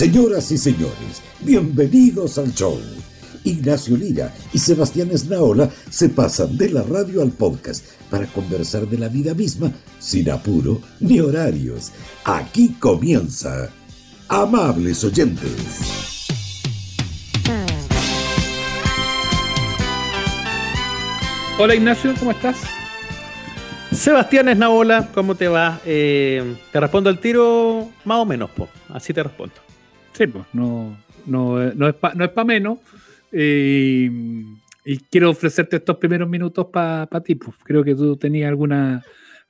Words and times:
Señoras 0.00 0.50
y 0.50 0.56
señores, 0.56 1.20
bienvenidos 1.40 2.38
al 2.38 2.54
show. 2.54 2.80
Ignacio 3.44 3.98
Lira 3.98 4.34
y 4.50 4.58
Sebastián 4.58 5.10
Esnaola 5.10 5.68
se 5.90 6.08
pasan 6.08 6.56
de 6.56 6.70
la 6.70 6.82
radio 6.82 7.20
al 7.20 7.32
podcast 7.32 7.84
para 8.08 8.24
conversar 8.28 8.86
de 8.86 8.96
la 8.96 9.08
vida 9.08 9.34
misma 9.34 9.70
sin 9.98 10.30
apuro 10.30 10.80
ni 11.00 11.20
horarios. 11.20 11.92
Aquí 12.24 12.76
comienza. 12.78 13.68
Amables 14.28 15.04
oyentes. 15.04 15.52
Hola 21.58 21.74
Ignacio, 21.74 22.14
¿cómo 22.18 22.30
estás? 22.30 22.56
Sebastián 23.92 24.48
Esnaola, 24.48 25.10
¿cómo 25.12 25.34
te 25.34 25.48
va? 25.48 25.78
Eh, 25.84 26.56
te 26.72 26.80
respondo 26.80 27.10
el 27.10 27.18
tiro 27.18 27.90
más 28.06 28.16
o 28.16 28.24
menos, 28.24 28.48
po. 28.48 28.66
así 28.88 29.12
te 29.12 29.22
respondo. 29.22 29.69
Sí, 30.12 30.26
pues 30.26 30.44
no, 30.52 30.96
no, 31.26 31.72
no 31.74 31.88
es 31.88 31.94
para 31.94 32.44
menos. 32.44 32.78
Eh, 33.32 34.10
y 34.84 34.98
quiero 35.10 35.30
ofrecerte 35.30 35.76
estos 35.76 35.96
primeros 35.98 36.28
minutos 36.28 36.66
para 36.72 37.20
ti. 37.24 37.34
Pues. 37.34 37.56
Creo 37.62 37.84
que 37.84 37.94
tú 37.94 38.16
tenías 38.16 38.48
alguna 38.48 39.02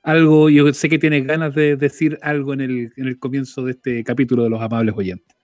algo, 0.03 0.49
yo 0.49 0.71
sé 0.73 0.89
que 0.89 0.97
tienes 0.97 1.25
ganas 1.25 1.53
de 1.53 1.75
decir 1.75 2.17
algo 2.21 2.53
en 2.53 2.61
el, 2.61 2.93
en 2.97 3.07
el 3.07 3.19
comienzo 3.19 3.63
de 3.63 3.71
este 3.71 4.03
capítulo 4.03 4.43
de 4.43 4.49
los 4.49 4.61
amables 4.61 4.95
oyentes. 4.97 5.35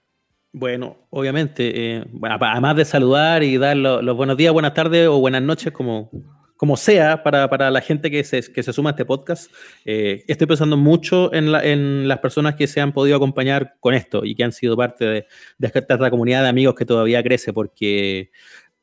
Bueno, 0.52 0.96
obviamente, 1.10 1.98
eh, 1.98 2.04
además 2.22 2.76
de 2.76 2.84
saludar 2.84 3.42
y 3.42 3.58
dar 3.58 3.76
los 3.76 4.16
buenos 4.16 4.36
días, 4.36 4.52
buenas 4.52 4.74
tardes 4.74 5.06
o 5.06 5.20
buenas 5.20 5.42
noches, 5.42 5.72
como, 5.72 6.10
como 6.58 6.76
sea, 6.76 7.22
para, 7.22 7.48
para, 7.48 7.70
la 7.70 7.80
gente 7.80 8.10
que 8.10 8.24
se, 8.24 8.52
que 8.52 8.64
se 8.64 8.72
suma 8.72 8.90
a 8.90 8.92
este 8.92 9.04
podcast, 9.04 9.50
eh, 9.84 10.24
estoy 10.26 10.48
pensando 10.48 10.76
mucho 10.76 11.32
en, 11.32 11.52
la, 11.52 11.64
en, 11.64 12.08
las 12.08 12.18
personas 12.18 12.56
que 12.56 12.66
se 12.66 12.80
han 12.80 12.92
podido 12.92 13.16
acompañar 13.16 13.76
con 13.78 13.94
esto 13.94 14.24
y 14.24 14.34
que 14.34 14.42
han 14.42 14.50
sido 14.50 14.76
parte 14.76 15.04
de, 15.04 15.26
de 15.56 15.66
esta 15.72 16.10
comunidad 16.10 16.42
de 16.42 16.48
amigos 16.48 16.74
que 16.74 16.84
todavía 16.84 17.22
crece, 17.22 17.52
porque 17.52 18.32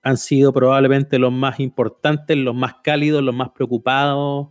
han 0.02 0.16
sido 0.16 0.54
probablemente 0.54 1.20
los 1.20 1.34
más 1.34 1.59
importantes, 1.59 2.38
los 2.38 2.56
más 2.56 2.76
cálidos, 2.82 3.22
los 3.22 3.36
más 3.36 3.50
preocupados, 3.50 4.48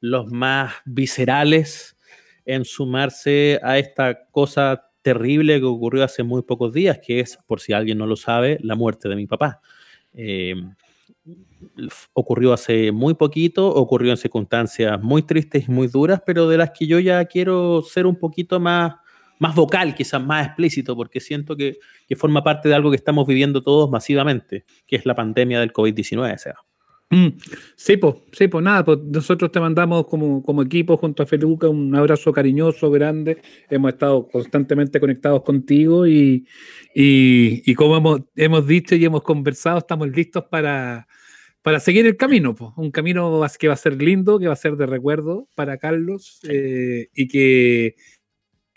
los 0.00 0.30
más 0.30 0.74
viscerales 0.84 1.96
en 2.44 2.66
sumarse 2.66 3.58
a 3.62 3.78
esta 3.78 4.26
cosa 4.30 4.90
terrible 5.00 5.60
que 5.60 5.64
ocurrió 5.64 6.04
hace 6.04 6.22
muy 6.22 6.42
pocos 6.42 6.74
días, 6.74 6.98
que 7.02 7.20
es, 7.20 7.38
por 7.46 7.60
si 7.60 7.72
alguien 7.72 7.96
no 7.96 8.06
lo 8.06 8.16
sabe, 8.16 8.58
la 8.60 8.74
muerte 8.74 9.08
de 9.08 9.16
mi 9.16 9.26
papá. 9.26 9.62
Eh, 10.12 10.54
ocurrió 12.12 12.52
hace 12.52 12.92
muy 12.92 13.14
poquito, 13.14 13.68
ocurrió 13.68 14.10
en 14.10 14.16
circunstancias 14.16 15.00
muy 15.02 15.22
tristes 15.22 15.68
y 15.68 15.70
muy 15.70 15.88
duras, 15.88 16.22
pero 16.24 16.48
de 16.48 16.58
las 16.58 16.70
que 16.70 16.86
yo 16.86 16.98
ya 16.98 17.24
quiero 17.24 17.82
ser 17.82 18.06
un 18.06 18.16
poquito 18.16 18.60
más 18.60 18.94
más 19.38 19.54
vocal, 19.54 19.94
quizás 19.94 20.22
más 20.24 20.46
explícito, 20.46 20.96
porque 20.96 21.20
siento 21.20 21.56
que, 21.56 21.76
forma 22.16 22.42
parte 22.42 22.68
de 22.68 22.74
algo 22.74 22.90
que 22.90 22.96
estamos 22.96 23.26
viviendo 23.26 23.62
todos 23.62 23.90
masivamente, 23.90 24.64
que 24.86 24.96
es 24.96 25.06
la 25.06 25.14
pandemia 25.14 25.60
del 25.60 25.72
COVID-19. 25.72 26.38
sea. 26.38 26.54
Mm, 27.10 27.28
sí, 27.76 27.96
pues, 27.98 28.16
sí, 28.32 28.48
pues 28.48 28.64
nada, 28.64 28.84
pues 28.84 28.98
nosotros 29.04 29.52
te 29.52 29.60
mandamos 29.60 30.06
como, 30.08 30.42
como 30.42 30.62
equipo 30.62 30.96
junto 30.96 31.22
a 31.22 31.26
Feluca 31.26 31.68
un 31.68 31.94
abrazo 31.94 32.32
cariñoso, 32.32 32.90
grande. 32.90 33.40
Hemos 33.70 33.92
estado 33.92 34.26
constantemente 34.28 34.98
conectados 34.98 35.42
contigo 35.44 36.06
y, 36.08 36.46
y, 36.94 37.74
como 37.74 37.96
hemos, 37.96 38.20
hemos 38.34 38.66
dicho 38.66 38.96
y 38.96 39.04
hemos 39.04 39.22
conversado, 39.22 39.78
estamos 39.78 40.08
listos 40.08 40.44
para, 40.50 41.06
para 41.62 41.78
seguir 41.80 42.06
el 42.06 42.16
camino, 42.16 42.54
pues. 42.56 42.72
un 42.76 42.90
camino 42.90 43.40
que 43.58 43.68
va 43.68 43.74
a 43.74 43.76
ser 43.76 44.02
lindo, 44.02 44.40
que 44.40 44.48
va 44.48 44.54
a 44.54 44.56
ser 44.56 44.76
de 44.76 44.86
recuerdo 44.86 45.48
para 45.54 45.78
Carlos 45.78 46.40
eh, 46.48 47.08
y 47.14 47.28
que 47.28 47.94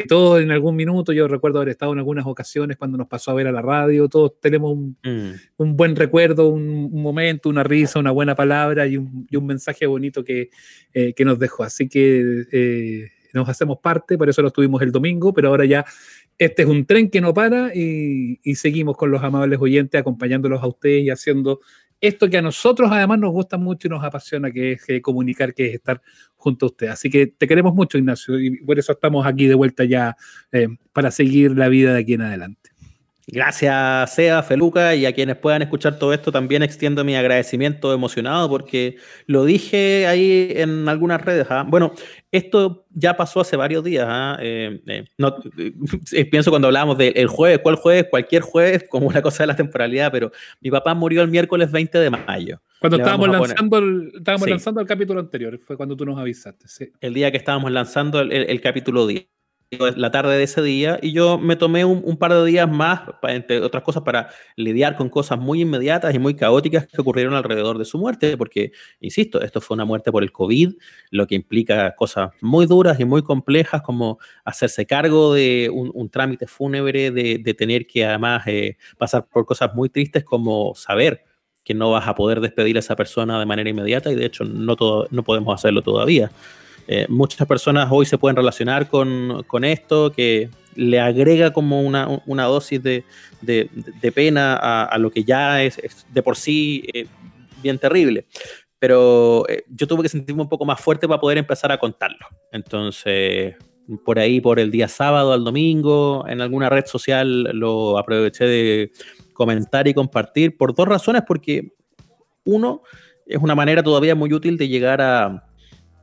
todos 0.08 0.42
en 0.42 0.52
algún 0.52 0.76
minuto, 0.76 1.12
yo 1.12 1.28
recuerdo 1.28 1.60
haber 1.60 1.70
estado 1.70 1.94
en 1.94 2.00
algunas 2.00 2.26
ocasiones 2.26 2.78
cuando 2.78 2.98
nos 2.98 3.08
pasó 3.08 3.32
a 3.32 3.34
ver 3.34 3.48
a 3.48 3.52
la 3.52 3.62
radio, 3.62 4.08
todos 4.08 4.40
tenemos 4.40 4.72
un, 4.72 4.98
mm. 5.04 5.76
buen 5.76 5.96
recuerdo, 5.96 6.50
un, 6.50 6.92
momento, 6.92 7.50
una 7.50 7.64
risa, 7.64 8.00
una 8.00 8.12
buena 8.12 8.36
palabra 8.36 8.88
y 8.88 8.98
un, 8.98 9.46
mensaje 9.46 9.86
bonito 9.86 10.24
que, 10.24 10.50
eh, 10.94 11.14
que, 11.14 11.26
nos 11.26 11.40
dejó. 11.40 11.64
Así 11.64 11.90
que 11.90 12.46
eh, 12.52 13.10
nos 13.34 13.50
hacemos 13.50 13.80
parte, 13.80 14.18
por 14.18 14.30
eso 14.30 14.42
lo 14.42 14.52
tuvimos 14.52 14.82
el 14.82 14.92
domingo, 14.92 15.34
pero 15.34 15.50
ahora 15.50 15.66
ya 15.66 15.86
este 16.38 16.62
es 16.62 16.68
un 16.68 16.86
tren 16.86 17.10
que 17.10 17.20
no 17.20 17.34
para 17.34 17.76
y, 17.76 18.40
y 18.44 18.56
seguimos 18.56 18.96
con 18.96 19.12
los 19.12 19.22
amables 19.24 19.60
oyentes 19.62 20.00
acompañándolos 20.00 20.64
a 20.64 20.68
ustedes 20.68 21.04
y 21.04 21.10
haciendo 21.10 21.60
esto 22.02 22.30
que 22.30 22.38
a 22.38 22.42
nosotros 22.42 22.90
además 22.92 23.20
nos 23.20 23.32
gusta 23.32 23.58
mucho 23.58 23.88
y 23.88 23.92
nos 23.92 24.04
apasiona, 24.04 24.52
que 24.52 24.74
es 24.74 24.90
eh, 24.90 25.02
comunicar, 25.02 25.54
que 25.54 25.68
es 25.68 25.74
estar 25.76 26.02
junto 26.36 26.66
a 26.66 26.70
usted. 26.70 26.88
Así 26.88 27.10
que 27.10 27.28
te 27.28 27.48
queremos 27.48 27.74
mucho, 27.74 27.98
Ignacio, 27.98 28.40
y 28.40 28.58
por 28.64 28.80
eso 28.80 28.94
estamos 28.94 29.26
aquí 29.26 29.48
de 29.48 29.56
vuelta 29.56 29.84
ya 29.84 30.16
eh, 30.52 30.68
para 30.94 31.12
seguir 31.12 31.58
la 31.58 31.68
vida 31.68 31.94
de 31.94 32.00
aquí 32.00 32.14
en 32.14 32.22
adelante. 32.22 32.69
Gracias, 33.32 34.16
Sea, 34.16 34.42
Feluca, 34.42 34.96
y 34.96 35.06
a 35.06 35.14
quienes 35.14 35.36
puedan 35.36 35.62
escuchar 35.62 36.00
todo 36.00 36.14
esto, 36.14 36.32
también 36.32 36.64
extiendo 36.64 37.04
mi 37.04 37.16
agradecimiento 37.16 37.94
emocionado 37.94 38.50
porque 38.50 38.98
lo 39.28 39.46
dije 39.46 40.08
ahí 40.08 40.52
en 40.56 40.90
algunas 40.90 41.22
redes. 41.24 41.46
¿ah? 41.50 41.64
Bueno, 41.68 41.94
esto 42.32 42.88
ya 42.90 43.16
pasó 43.16 43.42
hace 43.42 43.56
varios 43.56 43.84
días. 43.84 44.06
¿ah? 44.10 44.38
Eh, 44.42 44.82
eh, 44.88 45.06
no, 45.18 45.36
eh, 46.12 46.26
pienso 46.26 46.50
cuando 46.50 46.70
hablábamos 46.70 46.98
del 46.98 47.28
jueves, 47.28 47.60
¿cuál 47.60 47.76
jueves? 47.76 48.08
Cualquier 48.10 48.42
jueves, 48.42 48.86
como 48.90 49.08
una 49.08 49.22
cosa 49.22 49.44
de 49.44 49.48
la 49.48 49.56
temporalidad, 49.56 50.12
pero 50.12 50.32
mi 50.62 50.72
papá 50.72 50.96
murió 50.96 51.22
el 51.22 51.28
miércoles 51.28 51.72
20 51.72 52.00
de 52.00 52.10
mayo. 52.10 52.62
Cuando 52.80 52.98
estábamos, 52.98 53.30
lanzando 53.30 53.78
el, 53.78 54.12
estábamos 54.16 54.50
lanzando 54.50 54.82
el 54.82 54.88
capítulo 54.88 55.20
anterior, 55.20 55.60
fue 55.60 55.78
cuando 55.78 55.96
tú 55.96 56.06
nos 56.06 56.18
avisaste. 56.18 56.68
Sí. 56.68 56.92
El 57.00 57.14
día 57.14 57.30
que 57.30 57.38
estábamos 57.38 57.72
lanzando 57.72 58.22
el, 58.22 58.32
el 58.32 58.62
capítulo 58.62 59.06
10 59.06 59.28
la 59.72 60.10
tarde 60.10 60.36
de 60.36 60.44
ese 60.44 60.64
día 60.64 60.98
y 61.02 61.12
yo 61.12 61.38
me 61.38 61.56
tomé 61.56 61.86
un, 61.86 62.18
par 62.18 62.34
de 62.34 62.44
días 62.46 62.70
más, 62.70 63.02
entre 63.24 63.62
otras 63.62 63.84
cosas, 63.84 64.02
para 64.02 64.30
lidiar 64.56 64.96
con 64.96 65.10
cosas 65.10 65.38
muy 65.38 65.62
inmediatas 65.62 66.14
y 66.16 66.20
muy 66.20 66.36
caóticas 66.36 66.88
que 66.88 67.00
ocurrieron 67.00 67.36
alrededor 67.36 67.78
de 67.78 67.86
su 67.86 68.00
muerte, 68.00 68.36
porque, 68.36 68.72
insisto, 69.00 69.42
esto 69.42 69.62
fue 69.62 69.76
una 69.76 69.86
muerte 69.86 70.12
por 70.12 70.24
el 70.24 70.32
COVID, 70.32 70.74
lo 71.12 71.28
que 71.28 71.36
implica 71.36 71.96
cosas 71.96 72.32
muy 72.42 72.66
duras 72.66 73.00
y 73.00 73.06
muy 73.06 73.22
complejas 73.22 73.84
como 73.84 74.18
hacerse 74.44 74.88
cargo 74.88 75.36
de 75.36 75.70
un, 75.72 76.10
trámite 76.10 76.48
fúnebre, 76.48 77.12
de, 77.12 77.54
tener 77.54 77.86
que 77.86 78.06
además 78.06 78.48
eh, 78.48 78.78
pasar 78.98 79.28
por 79.28 79.46
cosas 79.46 79.76
muy 79.76 79.90
tristes 79.90 80.24
como 80.24 80.74
saber 80.76 81.26
que 81.64 81.76
no 81.76 81.92
vas 81.92 82.08
a 82.08 82.16
poder 82.16 82.40
despedir 82.42 82.78
a 82.78 82.80
esa 82.80 82.96
persona 82.96 83.40
de 83.40 83.46
manera 83.46 83.70
inmediata 83.70 84.12
y 84.12 84.16
de 84.16 84.26
hecho 84.26 84.44
no, 84.44 84.76
todo, 84.76 85.08
no 85.12 85.24
podemos 85.24 85.54
hacerlo 85.54 85.84
todavía. 85.84 86.32
Eh, 86.92 87.06
muchas 87.08 87.48
personas 87.48 87.88
hoy 87.92 88.08
se 88.08 88.18
pueden 88.18 88.36
relacionar 88.36 88.90
con, 88.90 89.64
esto, 89.64 90.12
que 90.12 90.50
le 90.74 91.00
agrega 91.00 91.54
como 91.54 91.82
una, 91.82 92.44
dosis 92.46 92.82
de, 92.82 93.04
pena 94.16 94.56
a, 94.56 94.98
lo 94.98 95.12
que 95.12 95.24
ya 95.24 95.62
es, 95.62 95.78
de 96.12 96.24
por 96.24 96.36
sí 96.36 96.84
eh, 96.92 97.06
bien 97.62 97.78
terrible. 97.78 98.26
Pero 98.80 99.48
eh, 99.48 99.66
yo 99.70 99.86
tuve 99.86 100.02
que 100.02 100.10
sentirme 100.10 100.42
un 100.42 100.50
poco 100.50 100.66
más 100.66 100.82
fuerte 100.82 101.08
para 101.08 101.22
poder 101.22 101.38
empezar 101.38 101.72
a 101.72 101.78
contarlo. 101.78 102.26
Entonces, 102.52 103.56
por 104.04 104.18
ahí, 104.18 104.42
por 104.42 104.60
el 104.60 104.72
día 104.72 104.88
sábado 104.88 105.32
al 105.32 105.44
domingo, 105.44 106.26
en 106.28 106.42
alguna 106.42 106.70
red 106.70 106.88
social 106.88 107.44
lo 107.54 108.00
aproveché 108.00 108.46
de 108.46 108.92
comentar 109.34 109.88
y 109.88 109.94
compartir 109.94 110.58
por 110.58 110.74
dos 110.74 110.88
razones, 110.88 111.22
porque 111.28 111.72
uno, 112.46 112.82
es 113.28 113.38
una 113.38 113.54
manera 113.54 113.84
todavía 113.84 114.16
muy 114.16 114.34
útil 114.34 114.58
de 114.58 114.68
llegar 114.68 115.02
a, 115.04 115.49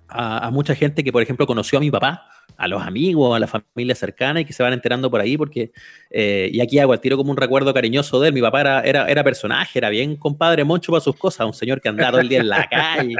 a, 0.09 0.50
mucha 0.50 0.75
gente 0.75 1.03
que, 1.03 1.12
por 1.12 1.22
ejemplo, 1.22 1.47
conoció 1.47 1.78
a 1.78 1.81
mi 1.81 1.91
papá, 1.91 2.28
a 2.56 2.69
los 2.69 2.83
amigos, 2.83 3.37
a 3.37 3.39
la 3.39 3.47
familia 3.47 3.94
cercana 3.94 4.41
y 4.41 4.44
que 4.44 4.53
se 4.53 4.62
van 4.62 4.72
enterando 4.72 5.11
por 5.11 5.21
ahí, 5.21 5.37
porque, 5.37 5.72
eh, 6.11 6.49
y 6.53 6.61
aquí 6.61 6.78
hago 6.78 6.94
el 6.94 7.00
tiro 7.00 7.17
como 7.17 7.31
un 7.31 7.37
recuerdo 7.37 7.75
cariñoso 7.75 8.21
de 8.21 8.28
él. 8.28 8.34
Mi 8.34 8.41
papá 8.41 8.61
era, 8.61 8.81
era, 8.83 9.06
era, 9.09 9.25
personaje, 9.25 9.78
era 9.78 9.91
bien 9.91 10.17
compadre 10.17 10.65
moncho 10.65 10.93
para 10.93 11.00
sus 11.00 11.17
cosas, 11.17 11.47
un 11.47 11.55
señor 11.55 11.81
que 11.81 11.89
andaba 11.89 12.12
todo 12.12 12.21
el 12.21 12.28
día 12.28 12.41
en 12.41 12.49
la 12.49 12.67
calle, 12.71 13.17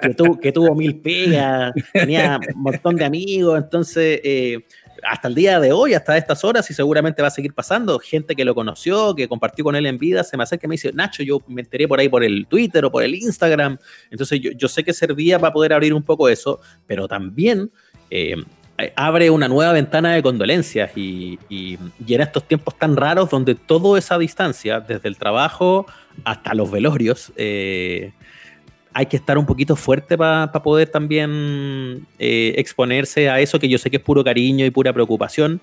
que, 0.00 0.14
tuvo, 0.14 0.40
que 0.40 0.52
tuvo 0.52 0.74
mil 0.74 1.00
pegas, 1.00 1.72
tenía 1.92 2.40
un 2.54 2.62
montón 2.62 2.96
de 2.96 3.04
amigos, 3.04 3.58
entonces. 3.58 4.20
Eh, 4.24 4.64
hasta 5.02 5.28
el 5.28 5.34
día 5.34 5.60
de 5.60 5.72
hoy, 5.72 5.94
hasta 5.94 6.16
estas 6.16 6.44
horas, 6.44 6.70
y 6.70 6.74
seguramente 6.74 7.22
va 7.22 7.28
a 7.28 7.32
seguir 7.32 7.54
pasando, 7.54 7.98
gente 7.98 8.34
que 8.34 8.44
lo 8.44 8.54
conoció, 8.54 9.14
que 9.14 9.28
compartió 9.28 9.64
con 9.64 9.76
él 9.76 9.86
en 9.86 9.98
vida, 9.98 10.24
se 10.24 10.36
me 10.36 10.42
acerca 10.42 10.66
y 10.66 10.68
me 10.68 10.74
dice, 10.74 10.92
Nacho, 10.92 11.22
yo 11.22 11.40
me 11.46 11.62
enteré 11.62 11.86
por 11.86 12.00
ahí 12.00 12.08
por 12.08 12.24
el 12.24 12.46
Twitter 12.46 12.84
o 12.84 12.90
por 12.90 13.02
el 13.02 13.14
Instagram. 13.14 13.78
Entonces 14.10 14.40
yo, 14.40 14.50
yo 14.52 14.68
sé 14.68 14.84
que 14.84 14.92
servía 14.92 15.38
para 15.38 15.52
poder 15.52 15.72
abrir 15.72 15.94
un 15.94 16.02
poco 16.02 16.28
eso, 16.28 16.60
pero 16.86 17.08
también 17.08 17.70
eh, 18.10 18.36
abre 18.94 19.30
una 19.30 19.48
nueva 19.48 19.72
ventana 19.72 20.12
de 20.14 20.22
condolencias 20.22 20.92
y, 20.96 21.38
y, 21.48 21.78
y, 22.06 22.14
en 22.14 22.20
estos 22.20 22.44
tiempos 22.44 22.78
tan 22.78 22.96
raros 22.96 23.28
donde 23.30 23.54
toda 23.54 23.98
esa 23.98 24.18
distancia, 24.18 24.80
desde 24.80 25.08
el 25.08 25.16
trabajo 25.16 25.86
hasta 26.24 26.54
los 26.54 26.70
velorios, 26.70 27.32
eh, 27.36 28.12
hay 28.92 29.06
que 29.06 29.16
estar 29.16 29.38
un 29.38 29.46
poquito 29.46 29.76
fuerte 29.76 30.16
para 30.16 30.52
poder 30.52 30.88
también 30.88 32.06
eh, 32.18 32.54
exponerse 32.56 33.28
a 33.28 33.40
eso 33.40 33.58
que 33.58 33.68
yo 33.68 33.78
sé 33.78 33.90
que 33.90 33.98
es 33.98 34.02
puro 34.02 34.24
cariño 34.24 34.64
y 34.64 34.70
pura 34.70 34.92
preocupación, 34.92 35.60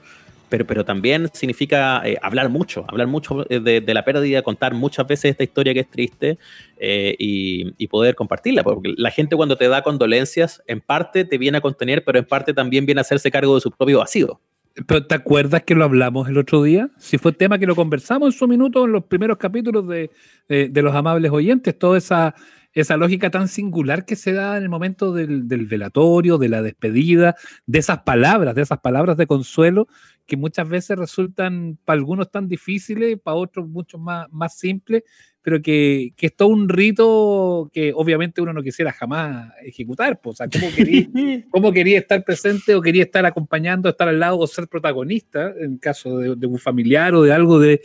pero, 0.49 0.65
pero 0.65 0.85
también 0.85 1.29
significa 1.33 2.01
eh, 2.05 2.17
hablar 2.21 2.49
mucho, 2.49 2.85
hablar 2.87 3.07
mucho 3.07 3.45
de, 3.49 3.83
la 3.87 4.05
pérdida, 4.05 4.41
contar 4.41 4.73
muchas 4.73 5.07
veces 5.07 5.31
esta 5.31 5.43
historia 5.43 5.73
que 5.73 5.81
es 5.81 5.89
triste 5.89 6.37
eh, 6.77 7.15
y, 7.17 7.87
poder 7.87 8.15
compartirla, 8.15 8.63
porque 8.63 8.93
la 8.97 9.09
gente 9.09 9.35
cuando 9.35 9.57
te 9.57 9.67
da 9.69 9.81
condolencias, 9.81 10.61
en 10.67 10.81
parte 10.81 11.23
te 11.23 11.37
viene 11.37 11.59
a 11.59 11.61
contener, 11.61 12.03
pero 12.03 12.19
en 12.19 12.25
parte 12.25 12.53
también 12.53 12.85
viene 12.85 12.99
a 12.99 13.03
hacerse 13.03 13.31
cargo 13.31 13.55
de 13.55 13.61
su 13.61 13.71
propio 13.71 13.99
vacío. 13.99 14.41
Pero 14.85 15.05
¿te 15.05 15.15
acuerdas 15.15 15.63
que 15.63 15.75
lo 15.75 15.85
hablamos 15.85 16.27
el 16.27 16.37
otro 16.37 16.61
día? 16.61 16.89
Si 16.97 17.17
fue 17.17 17.31
tema 17.31 17.57
que 17.57 17.65
lo 17.65 17.75
conversamos 17.75 18.33
en 18.33 18.37
su 18.37 18.47
minuto 18.47 18.83
en 18.83 18.91
los 18.91 19.05
primeros 19.05 19.37
capítulos 19.37 19.87
de, 19.87 20.11
de, 20.49 20.81
los 20.81 20.93
amables 20.93 21.31
oyentes, 21.31 21.79
toda 21.79 21.97
esa, 21.97 22.35
esa 22.75 22.97
lógica 22.97 23.31
tan 23.31 23.47
singular 23.47 24.05
que 24.05 24.17
se 24.17 24.33
da 24.33 24.57
en 24.57 24.63
el 24.63 24.69
momento 24.69 25.13
del, 25.13 25.47
del, 25.47 25.65
velatorio, 25.65 26.37
de 26.37 26.49
la 26.49 26.61
despedida, 26.61 27.35
de 27.65 27.79
esas 27.79 27.99
palabras, 27.99 28.53
de 28.53 28.61
esas 28.61 28.79
palabras 28.79 29.15
de 29.15 29.25
consuelo 29.25 29.87
que 30.25 30.37
muchas 30.37 30.67
veces 30.67 30.97
resultan 30.97 31.77
para 31.85 31.97
algunos 31.97 32.29
tan 32.31 32.47
difíciles, 32.47 33.17
para 33.23 33.37
otros 33.37 33.67
mucho 33.67 33.97
más, 33.97 34.27
más 34.31 34.57
simples, 34.57 35.03
pero 35.41 35.61
que, 35.61 36.13
que, 36.17 36.25
es 36.25 36.35
todo 36.35 36.49
un 36.49 36.67
rito 36.67 37.69
que 37.71 37.93
obviamente 37.93 38.41
uno 38.41 38.51
no 38.51 38.63
quisiera 38.63 38.91
jamás 38.91 39.53
ejecutar. 39.63 40.19
Pues, 40.19 40.33
o 40.33 40.37
sea, 40.37 40.47
¿cómo 40.49 40.73
quería, 40.75 41.07
¿cómo 41.51 41.71
quería, 41.71 41.99
estar 41.99 42.23
presente 42.25 42.73
o 42.75 42.81
quería 42.81 43.03
estar 43.03 43.25
acompañando, 43.25 43.87
estar 43.87 44.07
al 44.07 44.19
lado 44.19 44.39
o 44.39 44.47
ser 44.47 44.67
protagonista 44.67 45.53
en 45.59 45.77
caso 45.77 46.17
de, 46.17 46.35
de 46.35 46.47
un 46.47 46.57
familiar 46.57 47.13
o 47.13 47.21
de 47.21 47.31
algo 47.31 47.59
de, 47.59 47.81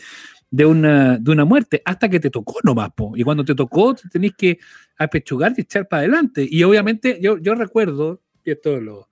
de, 0.50 0.66
una, 0.66 1.18
de 1.18 1.30
una 1.30 1.44
muerte? 1.44 1.82
Hasta 1.84 2.08
que 2.08 2.20
te 2.20 2.30
tocó 2.30 2.58
nomás. 2.62 2.90
Po. 2.94 3.16
Y 3.16 3.22
cuando 3.22 3.44
te 3.44 3.54
tocó, 3.54 3.94
te 3.94 4.08
tenés 4.08 4.32
que 4.36 4.58
apechugar 4.98 5.54
y 5.56 5.62
echar 5.62 5.88
para 5.88 6.00
adelante. 6.00 6.46
Y 6.48 6.62
obviamente 6.62 7.18
yo, 7.20 7.38
yo 7.38 7.54
recuerdo, 7.54 8.20
y 8.44 8.50
esto 8.50 8.80
lo, 8.80 9.08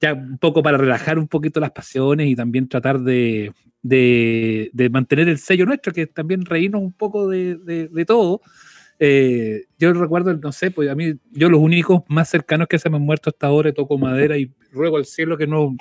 ya 0.00 0.14
un 0.14 0.38
poco 0.38 0.62
para 0.62 0.78
relajar 0.78 1.18
un 1.18 1.28
poquito 1.28 1.60
las 1.60 1.72
pasiones 1.72 2.28
y 2.28 2.36
también 2.36 2.68
tratar 2.68 3.00
de, 3.00 3.52
de, 3.82 4.88
mantener 4.90 5.28
el 5.28 5.38
sello 5.38 5.66
nuestro, 5.66 5.92
que 5.92 6.06
también 6.06 6.44
reírnos 6.44 6.82
un 6.82 6.92
poco 6.92 7.28
de, 7.28 7.56
de 7.56 8.04
todo. 8.04 8.40
Eh, 9.00 9.66
yo 9.78 9.92
recuerdo, 9.92 10.34
no 10.34 10.52
sé, 10.52 10.70
pues 10.70 10.90
a 10.90 10.94
mí, 10.94 11.14
yo 11.30 11.48
los 11.48 11.60
únicos 11.60 12.02
más 12.08 12.28
cercanos 12.28 12.66
que 12.66 12.78
se 12.78 12.90
me 12.90 12.96
han 12.96 13.02
muerto 13.02 13.30
hasta 13.30 13.46
ahora, 13.46 13.72
toco 13.72 13.96
madera 13.96 14.36
y 14.36 14.52
ruego 14.72 14.96
al 14.96 15.04
cielo 15.04 15.38
que 15.38 15.46
no, 15.46 15.76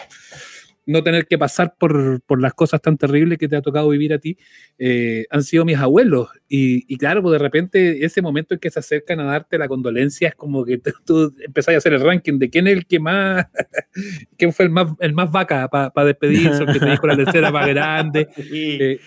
no 0.87 1.03
tener 1.03 1.27
que 1.27 1.37
pasar 1.37 1.75
por, 1.77 2.21
por, 2.21 2.41
las 2.41 2.53
cosas 2.53 2.81
tan 2.81 2.97
terribles 2.97 3.37
que 3.37 3.47
te 3.47 3.57
ha 3.57 3.61
tocado 3.61 3.89
vivir 3.89 4.13
a 4.13 4.19
ti, 4.19 4.37
eh, 4.79 5.25
han 5.29 5.43
sido 5.43 5.65
mis 5.65 5.77
abuelos. 5.77 6.29
Y, 6.47 6.91
y, 6.91 6.97
claro, 6.97 7.21
pues 7.21 7.33
de 7.33 7.39
repente 7.39 8.05
ese 8.05 8.21
momento 8.21 8.53
en 8.53 8.59
que 8.61 8.71
se 8.71 8.79
acercan 8.79 9.19
a 9.19 9.25
darte 9.25 9.57
la 9.57 9.67
condolencia 9.67 10.29
es 10.29 10.35
como 10.35 10.63
que 10.63 10.79
tú 11.05 11.35
empezás 11.39 11.75
a 11.75 11.77
hacer 11.77 11.93
el 11.93 12.01
ranking 12.01 12.39
de 12.39 12.49
quién 12.49 12.67
es 12.67 12.77
el 12.77 12.87
que 12.87 12.99
más, 12.99 13.47
quién 14.37 14.53
fue 14.53 14.65
el 14.65 14.71
más, 14.71 14.87
el 14.99 15.13
más 15.13 15.29
vaca 15.29 15.67
para 15.67 16.07
despedirse, 16.07 16.63
el 16.63 16.71
que 16.71 16.79
te 16.79 16.89
dijo 16.89 17.05
la 17.05 17.17
tercera 17.17 17.51
más 17.51 17.67
grande. 17.67 18.27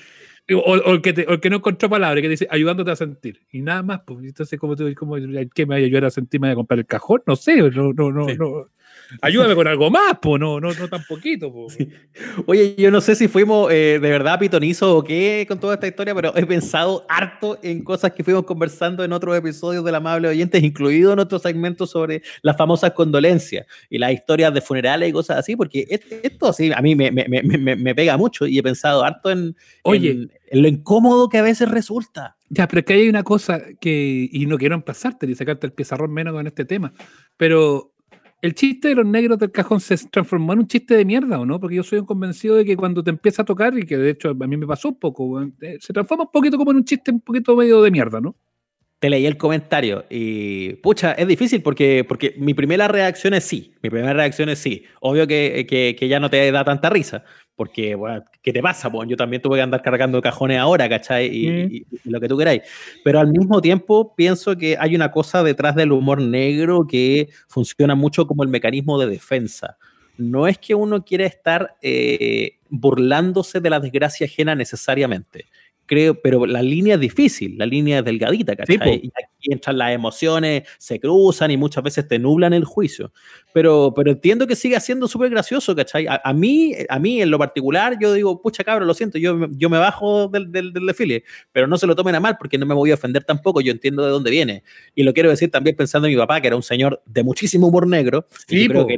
Eh, 0.51 0.57
o, 0.57 0.59
o, 0.59 0.95
el 0.95 1.01
que 1.01 1.13
te, 1.13 1.27
o, 1.29 1.35
el 1.35 1.41
que 1.41 1.49
no 1.49 1.57
encontró 1.59 1.89
palabras, 1.89 2.21
que 2.23 2.29
dice 2.29 2.49
ayudándote 2.51 2.91
a 2.91 2.97
sentir. 2.97 3.41
Y 3.53 3.63
nada 3.63 3.85
más, 3.85 4.01
pues 4.05 4.25
entonces, 4.25 4.59
como 4.59 4.75
tú, 4.75 4.93
como, 4.97 5.15
¿qué 5.55 5.65
me 5.65 5.77
vaya 5.77 5.85
a 5.85 5.87
ayudar 5.87 6.07
a 6.07 6.11
sentir? 6.11 6.41
¿Me 6.41 6.49
voy 6.49 6.53
a 6.53 6.57
comprar 6.57 6.81
el 6.81 6.87
cajón? 6.87 7.23
No 7.25 7.37
sé, 7.37 7.59
no, 7.59 7.93
no, 7.93 8.11
no, 8.11 8.29
sí. 8.29 8.37
no 8.37 8.67
Ayúdame 9.21 9.55
con 9.55 9.67
algo 9.67 9.91
más, 9.91 10.19
po, 10.21 10.39
no, 10.39 10.61
no, 10.61 10.73
no 10.73 10.89
tan 10.89 11.05
poquito. 11.05 11.53
Po. 11.53 11.69
Sí. 11.71 11.89
Oye, 12.47 12.75
yo 12.77 12.91
no 12.91 13.01
sé 13.01 13.15
si 13.15 13.29
fuimos 13.29 13.71
eh, 13.73 13.99
de 14.01 14.11
verdad 14.11 14.39
pitonizos 14.39 14.89
o 14.89 15.03
qué 15.03 15.45
con 15.49 15.59
toda 15.59 15.75
esta 15.75 15.87
historia, 15.87 16.15
pero 16.15 16.37
he 16.37 16.47
pensado 16.47 17.05
harto 17.09 17.59
en 17.63 17.83
cosas 17.83 18.13
que 18.13 18.25
fuimos 18.25 18.45
conversando 18.45 19.05
en 19.05 19.13
otros 19.13 19.37
episodios 19.37 19.85
del 19.85 19.95
Amable 19.95 20.29
Oyentes, 20.29 20.63
incluido 20.63 21.15
nuestro 21.17 21.39
segmento 21.39 21.87
sobre 21.87 22.23
las 22.43 22.57
famosas 22.57 22.93
condolencias 22.93 23.67
y 23.89 23.99
las 23.99 24.13
historias 24.13 24.53
de 24.55 24.61
funerales 24.61 25.09
y 25.09 25.13
cosas 25.13 25.39
así, 25.39 25.57
porque 25.57 25.87
esto 26.23 26.53
sí, 26.53 26.71
a 26.75 26.81
mí 26.81 26.95
me, 26.95 27.11
me, 27.11 27.27
me, 27.29 27.77
me 27.77 27.95
pega 27.95 28.17
mucho 28.17 28.47
y 28.47 28.59
he 28.59 28.63
pensado 28.63 29.05
harto 29.05 29.31
en, 29.31 29.57
Oye, 29.83 30.11
en, 30.11 30.33
en, 30.47 30.63
lo 30.63 30.69
incómodo 30.69 31.29
que 31.29 31.39
a 31.39 31.43
veces 31.43 31.69
resulta. 31.69 32.37
Ya, 32.49 32.67
pero 32.67 32.81
es 32.81 32.87
que 32.87 32.95
hay 32.95 33.09
una 33.09 33.23
cosa 33.23 33.61
que, 33.81 34.29
y 34.31 34.47
no 34.47 34.59
quiero 34.59 34.75
empezarte 34.75 35.27
ni 35.27 35.35
sacarte 35.35 35.67
el 35.67 35.73
pizarrón 35.73 36.13
menos 36.13 36.35
con 36.35 36.47
este 36.47 36.65
tema, 36.65 36.93
pero 37.37 37.93
el 38.43 38.55
chiste 38.55 38.89
de 38.89 38.95
los 38.95 39.07
negros 39.07 39.39
del 39.39 39.51
cajón 39.51 39.81
se 39.81 39.97
transformó 40.09 40.53
en 40.53 40.61
un 40.61 40.67
chiste 40.67 40.97
de 40.97 41.05
mierda, 41.05 41.39
¿o 41.39 41.47
no? 41.47 41.61
Porque 41.61 41.77
yo 41.77 41.83
soy 41.83 41.99
un 41.99 42.07
convencido 42.07 42.57
de 42.57 42.65
que 42.65 42.77
cuando 42.77 43.03
te 43.05 43.11
empieza 43.11 43.43
a 43.43 43.45
tocar, 43.45 43.77
y 43.79 43.85
que 43.85 43.97
de 43.97 44.11
hecho 44.11 44.31
a 44.31 44.35
mí 44.35 44.57
me 44.57 44.67
pasó 44.67 44.89
un 44.89 44.99
poco, 44.99 45.43
eh, 45.43 45.79
se 45.81 45.93
transforma 45.93 46.25
un 46.25 46.31
poquito 46.31 46.57
como 46.57 46.71
en 46.71 46.79
un 46.79 46.85
chiste 46.85 47.11
un 47.11 47.21
poquito 47.21 47.55
medio 47.55 47.83
de 47.83 47.91
mierda, 47.91 48.21
¿no? 48.21 48.35
Te 48.99 49.09
leí 49.09 49.25
el 49.25 49.39
comentario 49.39 50.05
y, 50.11 50.75
pucha, 50.75 51.13
es 51.13 51.27
difícil 51.27 51.63
porque, 51.63 52.05
porque 52.07 52.35
mi 52.37 52.53
primera 52.53 52.87
reacción 52.87 53.33
es 53.33 53.45
sí, 53.45 53.73
mi 53.83 53.89
primera 53.89 54.13
reacción 54.13 54.51
es 54.51 54.59
sí. 54.59 54.85
Obvio 55.01 55.27
que, 55.27 55.67
que, 55.69 55.97
que 55.99 56.09
ya 56.09 56.21
no 56.21 56.29
te 56.29 56.51
da 56.53 56.65
tanta 56.65 56.91
risa, 56.91 57.25
porque, 57.61 57.95
bueno, 57.95 58.25
¿qué 58.41 58.55
te 58.55 58.63
pasa? 58.63 58.91
Pues 58.91 59.07
yo 59.07 59.19
también 59.19 59.43
tuve 59.43 59.59
que 59.59 59.63
andar 59.63 59.83
cargando 59.83 60.23
cajones 60.23 60.59
ahora, 60.59 60.89
¿cachai? 60.89 61.27
Y, 61.27 61.47
mm. 61.47 61.71
y, 61.71 61.87
y, 62.05 62.11
lo 62.11 62.19
que 62.19 62.27
tú 62.27 62.39
queráis. 62.39 62.63
Pero 63.05 63.21
al 63.21 63.31
mismo 63.31 63.61
tiempo 63.61 64.15
pienso 64.17 64.57
que 64.57 64.79
hay 64.81 64.97
una 64.97 65.11
cosa 65.11 65.43
detrás 65.43 65.75
del 65.75 65.93
humor 65.93 66.23
negro 66.23 66.87
que 66.87 67.29
funciona 67.49 67.95
mucho 67.95 68.27
como 68.27 68.45
el 68.45 68.49
mecanismo 68.49 68.99
de 68.99 69.09
defensa. 69.09 69.77
No 70.17 70.49
es 70.49 70.57
que 70.57 70.75
uno 70.75 71.05
quiera 71.05 71.27
estar 71.27 71.77
eh, 71.83 72.53
burlándose 72.71 73.61
de 73.61 73.69
la 73.69 73.79
desgracia 73.79 74.25
ajena 74.25 74.55
necesariamente 74.55 75.45
creo, 75.91 76.15
pero 76.15 76.47
la 76.47 76.63
línea 76.63 76.95
es 76.95 77.01
difícil, 77.01 77.59
la 77.59 77.67
línea 77.67 77.99
es 77.99 78.05
delgadita, 78.05 78.55
¿cachai? 78.55 78.79
Sí, 78.81 79.01
y 79.03 79.09
aquí 79.09 79.53
entran 79.53 79.77
las 79.77 79.91
emociones, 79.93 80.63
se 80.79 81.01
cruzan 81.01 81.51
y 81.51 81.57
muchas 81.57 81.83
veces 81.83 82.07
te 82.07 82.17
nublan 82.17 82.53
el 82.53 82.65
juicio. 82.65 83.13
Pero, 83.53 83.93
pero 83.93 84.13
entiendo 84.13 84.47
que 84.47 84.55
sigue 84.55 84.79
siendo 84.79 85.09
súper 85.09 85.31
gracioso, 85.31 85.75
¿cachai? 85.75 86.07
A, 86.07 86.21
a, 86.23 86.33
mí, 86.33 86.75
a 86.89 86.99
mí, 87.01 87.21
en 87.21 87.29
lo 87.29 87.41
particular, 87.41 87.99
yo 88.01 88.13
digo, 88.13 88.41
pucha 88.41 88.63
cabrón, 88.63 88.87
lo 88.87 88.95
siento, 88.95 89.19
yo, 89.19 89.49
yo 89.51 89.69
me 89.69 89.79
bajo 89.79 90.29
del, 90.29 90.53
del, 90.53 90.73
del, 90.73 90.87
desfile, 90.87 91.25
pero 91.51 91.67
no 91.67 91.77
se 91.77 91.89
lo 91.89 91.97
tomen 91.97 92.15
a 92.15 92.21
mal 92.21 92.37
porque 92.39 92.57
no 92.57 92.67
me 92.67 92.75
voy 92.75 92.93
a 92.93 92.95
ofender 92.95 93.25
tampoco, 93.25 93.61
yo 93.61 93.73
entiendo 93.73 94.05
de 94.05 94.13
dónde 94.13 94.31
viene. 94.31 94.63
Y 94.95 95.03
lo 95.03 95.13
quiero 95.13 95.29
decir 95.29 95.51
también 95.51 95.75
pensando 95.75 96.07
en 96.07 96.15
mi 96.15 96.21
papá, 96.21 96.41
que 96.41 96.47
era 96.47 96.55
un 96.55 96.63
señor 96.63 97.03
de 97.05 97.25
muchísimo 97.25 97.67
humor 97.67 97.89
negro. 97.89 98.27
Sí, 98.47 98.63
y 98.63 98.69
creo 98.69 98.87
que 98.87 98.97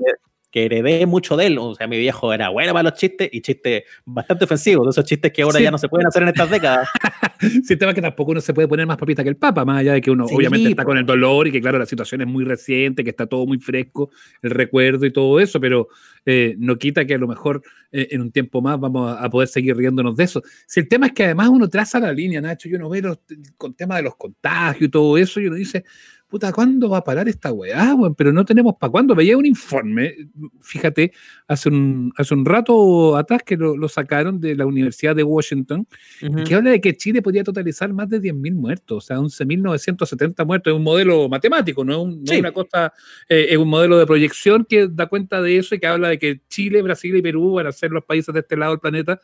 que 0.52 0.66
heredé 0.66 1.06
mucho 1.06 1.36
de 1.36 1.46
él. 1.46 1.58
O 1.58 1.74
sea, 1.74 1.88
mi 1.88 1.98
viejo 1.98 2.32
era 2.32 2.50
bueno 2.50 2.72
para 2.74 2.90
los 2.90 2.94
chistes 2.94 3.28
y 3.32 3.40
chistes 3.40 3.84
bastante 4.04 4.44
ofensivos, 4.44 4.84
de 4.84 4.90
esos 4.90 5.04
chistes 5.04 5.32
que 5.32 5.42
ahora 5.42 5.58
sí. 5.58 5.64
ya 5.64 5.70
no 5.70 5.78
se 5.78 5.88
pueden 5.88 6.06
hacer 6.06 6.22
en 6.22 6.28
estas 6.28 6.50
décadas. 6.50 6.88
sí, 7.40 7.72
el 7.72 7.78
tema 7.78 7.90
es 7.90 7.94
que 7.94 8.02
tampoco 8.02 8.32
uno 8.32 8.40
se 8.40 8.52
puede 8.52 8.68
poner 8.68 8.86
más 8.86 8.98
papita 8.98 9.22
que 9.24 9.30
el 9.30 9.36
Papa, 9.36 9.64
más 9.64 9.80
allá 9.80 9.94
de 9.94 10.02
que 10.02 10.10
uno 10.10 10.28
sí, 10.28 10.34
obviamente 10.36 10.68
está 10.68 10.84
con 10.84 10.98
el 10.98 11.06
dolor 11.06 11.48
y 11.48 11.52
que, 11.52 11.60
claro, 11.60 11.78
la 11.78 11.86
situación 11.86 12.20
es 12.20 12.26
muy 12.26 12.44
reciente, 12.44 13.02
que 13.02 13.10
está 13.10 13.26
todo 13.26 13.46
muy 13.46 13.58
fresco, 13.58 14.10
el 14.42 14.50
recuerdo 14.50 15.06
y 15.06 15.10
todo 15.10 15.40
eso, 15.40 15.58
pero 15.58 15.88
eh, 16.26 16.54
no 16.58 16.76
quita 16.76 17.06
que 17.06 17.14
a 17.14 17.18
lo 17.18 17.26
mejor 17.26 17.62
eh, 17.90 18.08
en 18.10 18.20
un 18.20 18.30
tiempo 18.30 18.60
más 18.60 18.78
vamos 18.78 19.10
a, 19.10 19.24
a, 19.24 19.30
poder 19.30 19.48
seguir 19.48 19.74
riéndonos 19.74 20.14
de 20.16 20.24
eso. 20.24 20.42
Si 20.66 20.80
el 20.80 20.88
tema 20.88 21.06
es 21.06 21.12
que 21.12 21.24
además 21.24 21.48
uno 21.48 21.66
traza 21.68 21.98
la 21.98 22.12
línea, 22.12 22.42
Nacho, 22.42 22.68
yo 22.68 22.78
no 22.78 22.90
veo 22.90 23.02
los, 23.02 23.18
con 23.56 23.72
tema 23.72 23.96
de 23.96 24.02
los 24.02 24.16
contagios 24.16 24.82
y 24.82 24.90
todo 24.90 25.16
eso, 25.16 25.40
y 25.40 25.46
uno 25.46 25.56
dice, 25.56 25.84
puta, 26.32 26.50
¿cuándo 26.50 26.88
va 26.88 26.96
a 26.96 27.04
parar 27.04 27.28
esta 27.28 27.52
weá, 27.52 27.94
weón? 27.94 28.14
Pero 28.14 28.32
no 28.32 28.42
tenemos 28.42 28.76
para 28.80 28.90
cuándo. 28.90 29.14
Veía 29.14 29.36
un 29.36 29.44
informe, 29.44 30.16
fíjate, 30.62 31.12
hace 31.46 31.68
un, 31.68 32.10
hace 32.16 32.32
un 32.32 32.46
rato 32.46 33.18
atrás 33.18 33.42
que 33.44 33.54
lo, 33.54 33.76
lo 33.76 33.86
sacaron 33.86 34.40
de 34.40 34.56
la 34.56 34.64
Universidad 34.64 35.14
de 35.14 35.24
Washington, 35.24 35.86
uh 36.22 36.26
-huh. 36.26 36.44
que 36.48 36.54
habla 36.54 36.70
de 36.70 36.80
que 36.80 36.96
Chile 36.96 37.20
podría 37.20 37.44
totalizar 37.44 37.92
más 37.92 38.08
de 38.08 38.18
10.000 38.18 38.54
muertos, 38.54 38.96
o 38.96 39.06
sea, 39.06 39.18
11.970 39.18 40.46
muertos. 40.46 40.72
Es 40.72 40.76
un 40.78 40.82
modelo 40.82 41.28
matemático, 41.28 41.84
no 41.84 41.92
es, 41.92 41.98
un, 41.98 42.12
sí. 42.12 42.22
no 42.24 42.32
es 42.32 42.40
una 42.40 42.52
cosa, 42.52 42.94
eh, 43.28 43.48
es 43.50 43.58
un 43.58 43.68
modelo 43.68 43.98
de 43.98 44.06
proyección 44.06 44.64
que 44.64 44.88
da 44.88 45.08
cuenta 45.08 45.42
de 45.42 45.58
eso 45.58 45.74
y 45.74 45.80
que 45.80 45.86
habla 45.86 46.08
de 46.08 46.18
que 46.18 46.40
Chile, 46.48 46.80
Brasil 46.80 47.14
y 47.14 47.20
Perú 47.20 47.52
van 47.52 47.66
a 47.66 47.72
ser 47.72 47.90
los 47.90 48.04
países 48.04 48.32
de 48.32 48.40
este 48.40 48.56
lado 48.56 48.72
del 48.72 48.80
planeta 48.80 49.20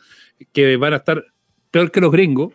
que 0.53 0.77
van 0.77 0.93
a 0.93 0.97
estar 0.97 1.25
peor 1.71 1.91
que 1.91 2.03
los 2.03 2.12
gringos 2.12 2.53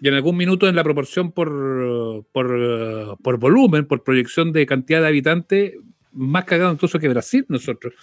y 0.00 0.08
en 0.08 0.14
algún 0.14 0.36
minuto 0.36 0.68
en 0.68 0.76
la 0.76 0.84
proporción 0.84 1.32
por, 1.32 2.24
por, 2.32 3.18
por, 3.22 3.38
volumen, 3.38 3.86
por 3.86 4.02
proyección 4.02 4.52
de 4.52 4.66
cantidad 4.66 5.00
de 5.00 5.08
habitantes, 5.08 5.74
más 6.12 6.44
cagado 6.44 6.72
incluso 6.72 6.98
que 6.98 7.08
Brasil 7.08 7.44
nosotros. 7.48 7.94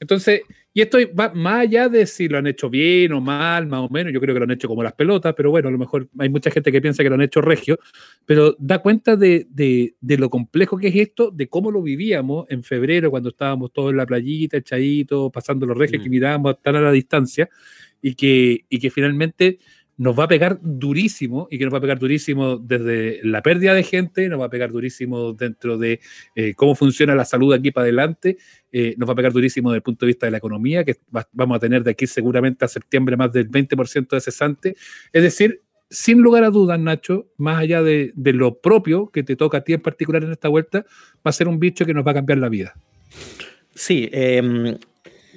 Entonces, 0.00 0.42
y 0.72 0.80
esto 0.80 0.98
va 1.18 1.32
más 1.34 1.60
allá 1.60 1.88
de 1.88 2.06
si 2.06 2.28
lo 2.28 2.38
han 2.38 2.48
hecho 2.48 2.68
bien 2.68 3.12
o 3.12 3.20
mal, 3.20 3.66
más 3.68 3.80
o 3.80 3.88
menos, 3.88 4.12
yo 4.12 4.20
creo 4.20 4.34
que 4.34 4.40
lo 4.40 4.44
han 4.44 4.50
hecho 4.50 4.66
como 4.66 4.82
las 4.82 4.94
pelotas, 4.94 5.34
pero 5.36 5.50
bueno, 5.50 5.68
a 5.68 5.72
lo 5.72 5.78
mejor 5.78 6.08
hay 6.18 6.28
mucha 6.28 6.50
gente 6.50 6.72
que 6.72 6.82
piensa 6.82 7.02
que 7.02 7.08
lo 7.08 7.14
han 7.14 7.22
hecho 7.22 7.40
regio, 7.40 7.78
pero 8.26 8.56
da 8.58 8.80
cuenta 8.80 9.14
de, 9.14 9.46
de, 9.50 9.94
de 10.00 10.18
lo 10.18 10.30
complejo 10.30 10.76
que 10.76 10.88
es 10.88 10.96
esto, 10.96 11.30
de 11.30 11.48
cómo 11.48 11.70
lo 11.70 11.80
vivíamos 11.80 12.46
en 12.48 12.64
febrero, 12.64 13.10
cuando 13.10 13.28
estábamos 13.28 13.72
todos 13.72 13.92
en 13.92 13.98
la 13.98 14.06
playita, 14.06 14.56
echaditos, 14.56 15.30
pasando 15.30 15.64
los 15.64 15.78
regios 15.78 16.00
mm. 16.00 16.04
que 16.04 16.10
mirábamos 16.10 16.60
tan 16.60 16.74
a 16.76 16.80
la 16.80 16.90
distancia, 16.90 17.48
y 18.02 18.16
que, 18.16 18.66
y 18.68 18.80
que 18.80 18.90
finalmente 18.90 19.58
nos 19.96 20.18
va 20.18 20.24
a 20.24 20.28
pegar 20.28 20.58
durísimo 20.60 21.48
y 21.50 21.58
que 21.58 21.64
nos 21.64 21.72
va 21.72 21.78
a 21.78 21.80
pegar 21.80 21.98
durísimo 21.98 22.56
desde 22.56 23.20
la 23.22 23.42
pérdida 23.42 23.74
de 23.74 23.82
gente, 23.82 24.28
nos 24.28 24.40
va 24.40 24.46
a 24.46 24.50
pegar 24.50 24.70
durísimo 24.70 25.32
dentro 25.32 25.78
de 25.78 26.00
eh, 26.34 26.54
cómo 26.54 26.74
funciona 26.74 27.14
la 27.14 27.24
salud 27.24 27.52
aquí 27.52 27.70
para 27.70 27.84
adelante, 27.84 28.38
eh, 28.72 28.94
nos 28.96 29.08
va 29.08 29.12
a 29.12 29.16
pegar 29.16 29.32
durísimo 29.32 29.70
desde 29.70 29.78
el 29.78 29.82
punto 29.82 30.06
de 30.06 30.10
vista 30.10 30.26
de 30.26 30.32
la 30.32 30.38
economía, 30.38 30.84
que 30.84 30.96
va, 31.14 31.28
vamos 31.32 31.56
a 31.56 31.60
tener 31.60 31.84
de 31.84 31.92
aquí 31.92 32.06
seguramente 32.06 32.64
a 32.64 32.68
septiembre 32.68 33.16
más 33.16 33.32
del 33.32 33.50
20% 33.50 34.08
de 34.08 34.20
cesante. 34.20 34.76
Es 35.12 35.22
decir, 35.22 35.62
sin 35.90 36.20
lugar 36.20 36.44
a 36.44 36.50
dudas, 36.50 36.78
Nacho, 36.78 37.28
más 37.36 37.58
allá 37.58 37.82
de, 37.82 38.12
lo 38.16 38.58
propio 38.58 39.10
que 39.10 39.22
te 39.22 39.36
toca 39.36 39.58
a 39.58 39.60
ti 39.60 39.74
en 39.74 39.80
particular 39.80 40.24
en 40.24 40.32
esta 40.32 40.48
vuelta, 40.48 40.84
va 41.16 41.30
a 41.30 41.32
ser 41.32 41.46
un 41.46 41.60
bicho 41.60 41.86
que 41.86 41.94
nos 41.94 42.06
va 42.06 42.10
a 42.10 42.14
cambiar 42.14 42.38
la 42.38 42.48
vida. 42.48 42.74
Sí, 43.74 44.08
eh, 44.12 44.76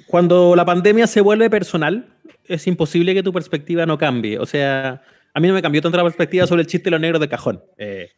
cuando 0.08 0.56
la 0.56 0.64
pandemia 0.64 1.06
se 1.06 1.20
vuelve 1.20 1.50
personal, 1.50 2.06
es 2.48 2.66
imposible 2.66 3.14
que 3.14 3.22
tu 3.22 3.32
perspectiva 3.32 3.86
no 3.86 3.98
cambie. 3.98 4.38
O 4.38 4.46
sea, 4.46 5.02
a 5.34 5.40
mí 5.40 5.48
no 5.48 5.54
me 5.54 5.62
cambió 5.62 5.82
tanto 5.82 5.96
la 5.96 6.04
perspectiva 6.04 6.46
sobre 6.46 6.62
el 6.62 6.66
chiste 6.66 6.86
de 6.86 6.92
los 6.92 7.00
negros 7.00 7.20
de 7.20 7.28
cajón. 7.28 7.62
Eh, 7.76 8.10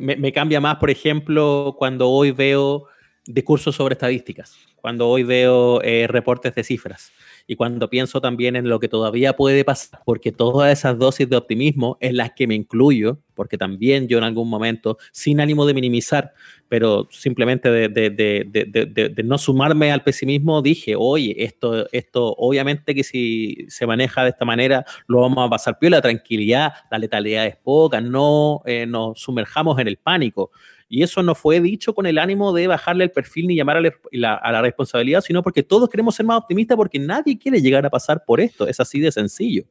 me, 0.00 0.32
cambia 0.32 0.60
más, 0.60 0.76
por 0.76 0.90
ejemplo, 0.90 1.74
cuando 1.78 2.08
hoy 2.08 2.30
veo 2.30 2.86
de 3.26 3.44
cursos 3.44 3.76
sobre 3.76 3.94
estadísticas, 3.94 4.56
cuando 4.76 5.08
hoy 5.08 5.22
veo 5.22 5.82
eh, 5.82 6.06
reportes 6.08 6.54
de 6.54 6.64
cifras 6.64 7.12
y 7.46 7.56
cuando 7.56 7.90
pienso 7.90 8.20
también 8.20 8.56
en 8.56 8.68
lo 8.68 8.80
que 8.80 8.88
todavía 8.88 9.34
puede 9.34 9.64
pasar, 9.64 10.00
porque 10.04 10.32
todas 10.32 10.72
esas 10.72 10.98
dosis 10.98 11.28
de 11.28 11.36
optimismo 11.36 11.96
en 12.00 12.16
las 12.16 12.32
que 12.32 12.46
me 12.46 12.54
incluyo, 12.54 13.18
porque 13.34 13.56
también 13.56 14.06
yo 14.08 14.18
en 14.18 14.24
algún 14.24 14.48
momento, 14.48 14.98
sin 15.12 15.40
ánimo 15.40 15.64
de 15.66 15.74
minimizar, 15.74 16.32
pero 16.68 17.08
simplemente 17.10 17.70
de, 17.70 17.88
de, 17.88 18.10
de, 18.10 19.08
de 19.08 19.22
no 19.22 19.38
sumarme 19.38 19.90
al 19.90 20.02
pesimismo, 20.02 20.62
dije, 20.62 20.94
oye, 20.96 21.34
esto, 21.38 21.88
esto 21.92 22.34
obviamente 22.36 22.94
que 22.94 23.02
si 23.02 23.66
se 23.68 23.86
maneja 23.86 24.22
de 24.22 24.30
esta 24.30 24.44
manera, 24.44 24.84
lo 25.06 25.20
vamos 25.20 25.46
a 25.46 25.50
pasar 25.50 25.78
piola, 25.78 25.98
la 25.98 26.02
tranquilidad, 26.02 26.72
la 26.90 26.98
letalidad 26.98 27.46
es 27.46 27.56
poca, 27.56 28.00
no 28.00 28.62
eh, 28.66 28.86
nos 28.86 29.20
sumerjamos 29.20 29.78
en 29.78 29.88
el 29.88 29.96
pánico. 29.96 30.50
Y 30.92 31.04
eso 31.04 31.22
no 31.22 31.36
fue 31.36 31.60
dicho 31.60 31.94
con 31.94 32.04
el 32.04 32.18
ánimo 32.18 32.52
de 32.52 32.66
bajarle 32.66 33.04
el 33.04 33.12
perfil 33.12 33.46
ni 33.46 33.54
llamar 33.54 33.76
a 33.76 33.80
la, 34.10 34.60
responsabilidad, 34.60 35.20
sino 35.20 35.40
porque 35.40 35.62
todos 35.62 35.88
queremos 35.88 36.16
ser 36.16 36.26
más 36.26 36.38
optimistas 36.38 36.76
porque 36.76 36.98
nadie 36.98 37.38
quiere 37.38 37.62
llegar 37.62 37.86
a 37.86 37.90
pasar 37.90 38.24
por 38.26 38.40
esto. 38.40 38.66
Es 38.66 38.80
así 38.80 38.98
de 38.98 39.12
sencillo. 39.12 39.62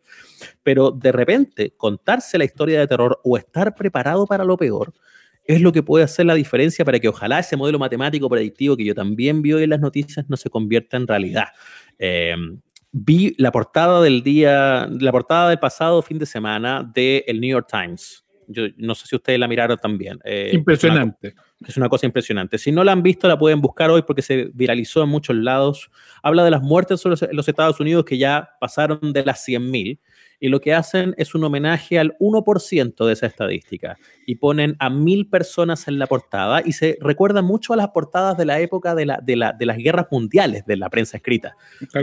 Pero 0.63 0.91
de 0.91 1.11
repente, 1.11 1.73
contarse 1.75 2.38
la 2.38 2.45
historia 2.45 2.79
de 2.79 2.88
terror 2.88 3.19
o 3.25 3.38
estar 3.38 3.75
preparado 3.75 4.25
para 4.25 4.45
lo 4.45 4.55
peor 4.55 4.93
es 5.43 5.59
lo 5.59 5.73
que 5.73 5.83
puede 5.83 6.05
hacer 6.05 6.25
la 6.25 6.35
diferencia 6.35 6.85
para 6.85 6.99
que 6.99 7.09
ojalá 7.09 7.39
ese 7.39 7.57
modelo 7.57 7.79
matemático 7.79 8.29
predictivo 8.29 8.77
que 8.77 8.85
yo 8.85 8.95
también 8.95 9.41
vi 9.41 9.51
en 9.51 9.71
las 9.71 9.81
noticias 9.81 10.25
no 10.29 10.38
se 10.38 10.49
convierta 10.49 10.95
en 10.95 11.05
realidad. 11.05 11.47
Em, 11.97 12.61
vi 12.93 13.35
la 13.38 13.51
portada 13.51 14.01
del 14.01 14.23
día, 14.23 14.88
la 14.88 15.11
portada 15.11 15.49
del 15.49 15.59
pasado 15.59 16.01
fin 16.01 16.17
de 16.17 16.25
semana 16.25 16.89
del 16.95 17.25
el 17.27 17.41
New 17.41 17.49
York 17.49 17.67
Times 17.69 18.23
yo 18.49 18.63
no 18.77 18.95
sé 18.95 19.07
si 19.07 19.15
ustedes 19.15 19.39
la 19.39 19.47
miraron 19.47 19.77
también. 19.77 20.19
Eh, 20.25 20.51
impresionante. 20.53 21.35
Es 21.65 21.77
una, 21.77 21.89
cosa 21.89 22.05
impresionante. 22.05 22.57
Si 22.57 22.71
no 22.71 22.83
la 22.83 22.91
han 22.91 23.03
visto, 23.03 23.27
la 23.27 23.37
pueden 23.37 23.61
buscar 23.61 23.89
hoy 23.91 24.01
porque 24.01 24.21
se 24.21 24.49
viralizó 24.53 25.03
en 25.03 25.09
muchos 25.09 25.35
lados. 25.35 25.89
Habla 26.23 26.43
de 26.43 26.51
las 26.51 26.61
muertes 26.61 27.05
en 27.05 27.11
los 27.31 27.47
Estados 27.47 27.79
Unidos 27.79 28.05
que 28.05 28.17
ya 28.17 28.51
pasaron 28.59 29.13
de 29.13 29.23
las 29.23 29.47
100.000 29.47 29.99
y 30.39 30.47
lo 30.47 30.61
que 30.61 30.73
hacen 30.73 31.13
es 31.17 31.35
un 31.35 31.43
homenaje 31.43 31.99
al 31.99 32.15
1% 32.19 33.05
de 33.05 33.13
esa 33.13 33.25
estadística 33.25 33.97
y 34.25 34.35
ponen 34.35 34.75
a 34.79 34.89
mil 34.89 35.27
personas 35.27 35.87
en 35.87 35.99
la 35.99 36.07
portada 36.07 36.61
y 36.63 36.71
se 36.73 36.97
recuerda 37.01 37.41
mucho 37.41 37.73
a 37.73 37.75
las 37.75 37.89
portadas 37.89 38.37
de 38.37 38.45
la 38.45 38.59
época 38.59 38.95
de, 38.95 39.05
la, 39.05 39.19
de, 39.21 39.35
la, 39.35 39.53
de 39.53 39.65
las 39.65 39.77
guerras 39.77 40.07
mundiales 40.11 40.65
de 40.65 40.77
la 40.77 40.89
prensa 40.89 41.17
escrita, 41.17 41.55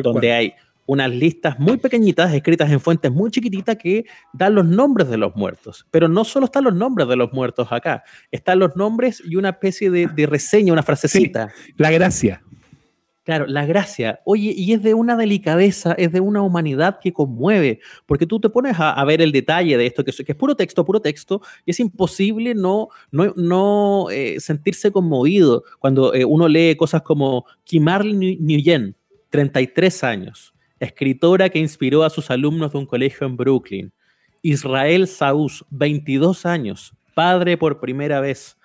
donde 0.03 0.33
hay 0.33 0.55
unas 0.87 1.11
listas 1.11 1.59
muy 1.59 1.77
pequeñitas, 1.77 2.33
escritas 2.33 2.71
en 2.71 2.81
fuentes 2.81 3.13
muy 3.13 3.31
chiquititas, 3.31 3.77
que 3.77 4.05
dan 4.33 4.55
los 4.55 4.65
nombres 4.65 5.09
de 5.09 5.19
los 5.19 5.35
muertos. 5.37 5.87
Pero 5.91 6.09
no 6.09 6.25
solo 6.25 6.47
están 6.47 6.65
los 6.65 6.75
nombres 6.75 7.09
de 7.09 7.17
los 7.17 7.33
muertos 7.33 7.69
acá, 7.71 8.05
están 8.31 8.59
los 8.59 8.77
nombres 8.77 9.23
y 9.25 9.37
una 9.37 9.51
especie 9.51 9.91
de, 9.91 10.27
reseña, 10.27 10.73
una 10.73 10.83
frasecita. 10.83 11.49
la 11.77 11.91
gracia. 11.91 12.43
Claro, 13.27 13.47
la 13.49 13.67
gracia. 13.67 14.21
Oye, 14.25 14.55
y 14.57 14.73
es 14.73 14.85
de 14.85 14.95
una 14.95 15.17
delicadeza, 15.17 15.95
es 15.99 16.13
de 16.13 16.21
una 16.21 16.43
humanidad 16.43 17.01
que 17.01 17.13
conmueve, 17.13 17.81
porque 18.07 18.25
tú 18.25 18.39
te 18.39 18.49
pones 18.49 18.77
a, 18.79 19.05
ver 19.05 19.21
el 19.21 19.33
detalle 19.33 19.77
de 19.77 19.85
esto, 19.85 20.05
que, 20.05 20.13
que, 20.13 20.31
es 20.31 20.39
puro 20.39 20.55
texto, 20.55 20.85
puro 20.85 21.01
texto, 21.01 21.43
y 21.65 21.73
es 21.73 21.81
imposible 21.81 22.55
no, 22.55 22.87
no, 23.11 23.35
no 23.35 24.11
eh, 24.13 24.39
sentirse 24.39 24.93
conmovido 24.93 25.65
cuando 25.81 26.15
eh, 26.15 26.25
uno 26.25 26.47
lee 26.47 26.77
cosas 26.77 27.03
como 27.03 27.47
Kimarl 27.65 28.15
Nguyen, 28.15 28.95
33 29.31 30.05
años, 30.05 30.55
escritora 30.81 31.49
que 31.49 31.59
inspiró 31.59 32.05
a 32.05 32.11
sus 32.11 32.31
alumnos 32.31 32.73
de 32.73 32.79
un 32.79 32.87
colegio 32.87 33.27
en 33.27 33.37
Brooklyn. 33.37 33.93
Israel 34.43 35.09
Saús, 35.09 35.65
22 35.71 36.47
años, 36.47 36.95
padre 37.15 37.57
por 37.57 37.81
primera 37.81 38.21
vez. 38.21 38.57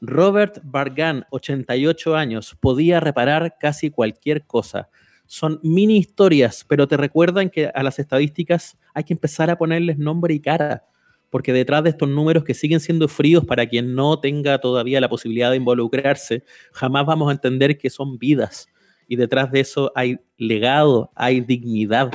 Robert 0.00 0.60
Bargan, 0.64 1.26
88 1.30 2.16
años, 2.16 2.56
podía 2.58 3.00
reparar 3.00 3.56
casi 3.60 3.90
cualquier 3.90 4.46
cosa. 4.46 4.88
Son 5.26 5.60
mini 5.62 5.98
historias, 5.98 6.64
pero 6.66 6.88
te 6.88 6.96
recuerdan 6.96 7.50
que 7.50 7.70
a 7.72 7.82
las 7.82 7.98
estadísticas 7.98 8.76
hay 8.94 9.04
que 9.04 9.12
empezar 9.12 9.50
a 9.50 9.58
ponerles 9.58 9.98
nombre 9.98 10.34
y 10.34 10.40
cara, 10.40 10.84
porque 11.28 11.52
detrás 11.52 11.84
de 11.84 11.90
estos 11.90 12.08
números 12.08 12.44
que 12.44 12.54
siguen 12.54 12.80
siendo 12.80 13.06
fríos 13.06 13.44
para 13.44 13.66
quien 13.66 13.94
no 13.94 14.18
tenga 14.18 14.58
todavía 14.58 15.00
la 15.00 15.08
posibilidad 15.08 15.50
de 15.50 15.58
involucrarse, 15.58 16.44
jamás 16.72 17.06
vamos 17.06 17.28
a 17.28 17.32
entender 17.32 17.78
que 17.78 17.90
son 17.90 18.18
vidas 18.18 18.68
y 19.10 19.16
detrás 19.16 19.50
de 19.50 19.58
eso 19.58 19.90
hay 19.96 20.20
legado, 20.36 21.10
hay 21.16 21.40
dignidad. 21.40 22.12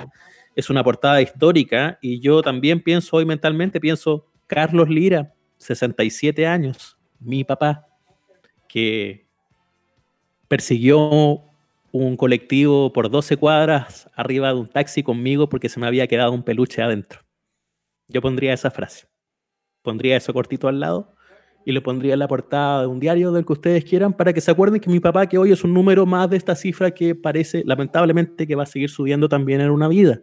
Es 0.55 0.69
una 0.69 0.81
portada 0.81 1.21
histórica 1.21 1.99
y 2.01 2.21
yo 2.21 2.41
también 2.41 2.81
pienso 2.81 3.17
hoy 3.17 3.25
mentalmente, 3.25 3.81
pienso 3.81 4.31
Carlos 4.47 4.87
Lira, 4.87 5.33
67 5.57 6.47
años, 6.47 6.97
mi 7.19 7.43
papá, 7.43 7.85
que 8.69 9.27
persiguió 10.47 11.43
un 11.91 12.15
colectivo 12.15 12.93
por 12.93 13.09
12 13.09 13.35
cuadras 13.35 14.09
arriba 14.15 14.53
de 14.53 14.59
un 14.61 14.69
taxi 14.69 15.03
conmigo 15.03 15.49
porque 15.49 15.67
se 15.67 15.81
me 15.81 15.87
había 15.87 16.07
quedado 16.07 16.31
un 16.31 16.43
peluche 16.43 16.81
adentro. 16.81 17.19
Yo 18.07 18.21
pondría 18.21 18.53
esa 18.53 18.71
frase. 18.71 19.07
Pondría 19.81 20.15
eso 20.15 20.33
cortito 20.33 20.69
al 20.69 20.79
lado 20.79 21.13
y 21.65 21.71
le 21.71 21.81
pondría 21.81 22.13
en 22.13 22.19
la 22.19 22.27
portada 22.27 22.81
de 22.81 22.87
un 22.87 22.99
diario 22.99 23.31
del 23.31 23.43
que 23.43 23.53
ustedes 23.53 23.83
quieran 23.83 24.13
para 24.13 24.31
que 24.31 24.39
se 24.39 24.51
acuerden 24.51 24.79
que 24.79 24.89
mi 24.89 24.99
papá, 24.99 25.27
que 25.27 25.39
hoy 25.39 25.51
es 25.51 25.63
un 25.63 25.73
número 25.73 26.05
más 26.05 26.29
de 26.29 26.37
esta 26.37 26.55
cifra 26.55 26.91
que 26.91 27.15
parece 27.15 27.63
lamentablemente 27.65 28.45
que 28.45 28.53
va 28.55 28.63
a 28.63 28.67
seguir 28.67 28.91
subiendo 28.91 29.27
también 29.27 29.61
en 29.61 29.71
una 29.71 29.87
vida. 29.87 30.21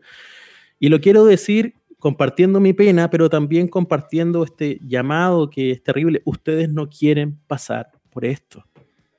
Y 0.78 0.88
lo 0.88 1.00
quiero 1.00 1.24
decir 1.24 1.74
compartiendo 1.98 2.60
mi 2.60 2.72
pena, 2.72 3.10
pero 3.10 3.28
también 3.28 3.68
compartiendo 3.68 4.44
este 4.44 4.80
llamado 4.84 5.50
que 5.50 5.72
es 5.72 5.82
terrible. 5.82 6.22
Ustedes 6.24 6.68
no 6.68 6.88
quieren 6.88 7.38
pasar 7.48 7.90
por 8.10 8.24
esto. 8.24 8.64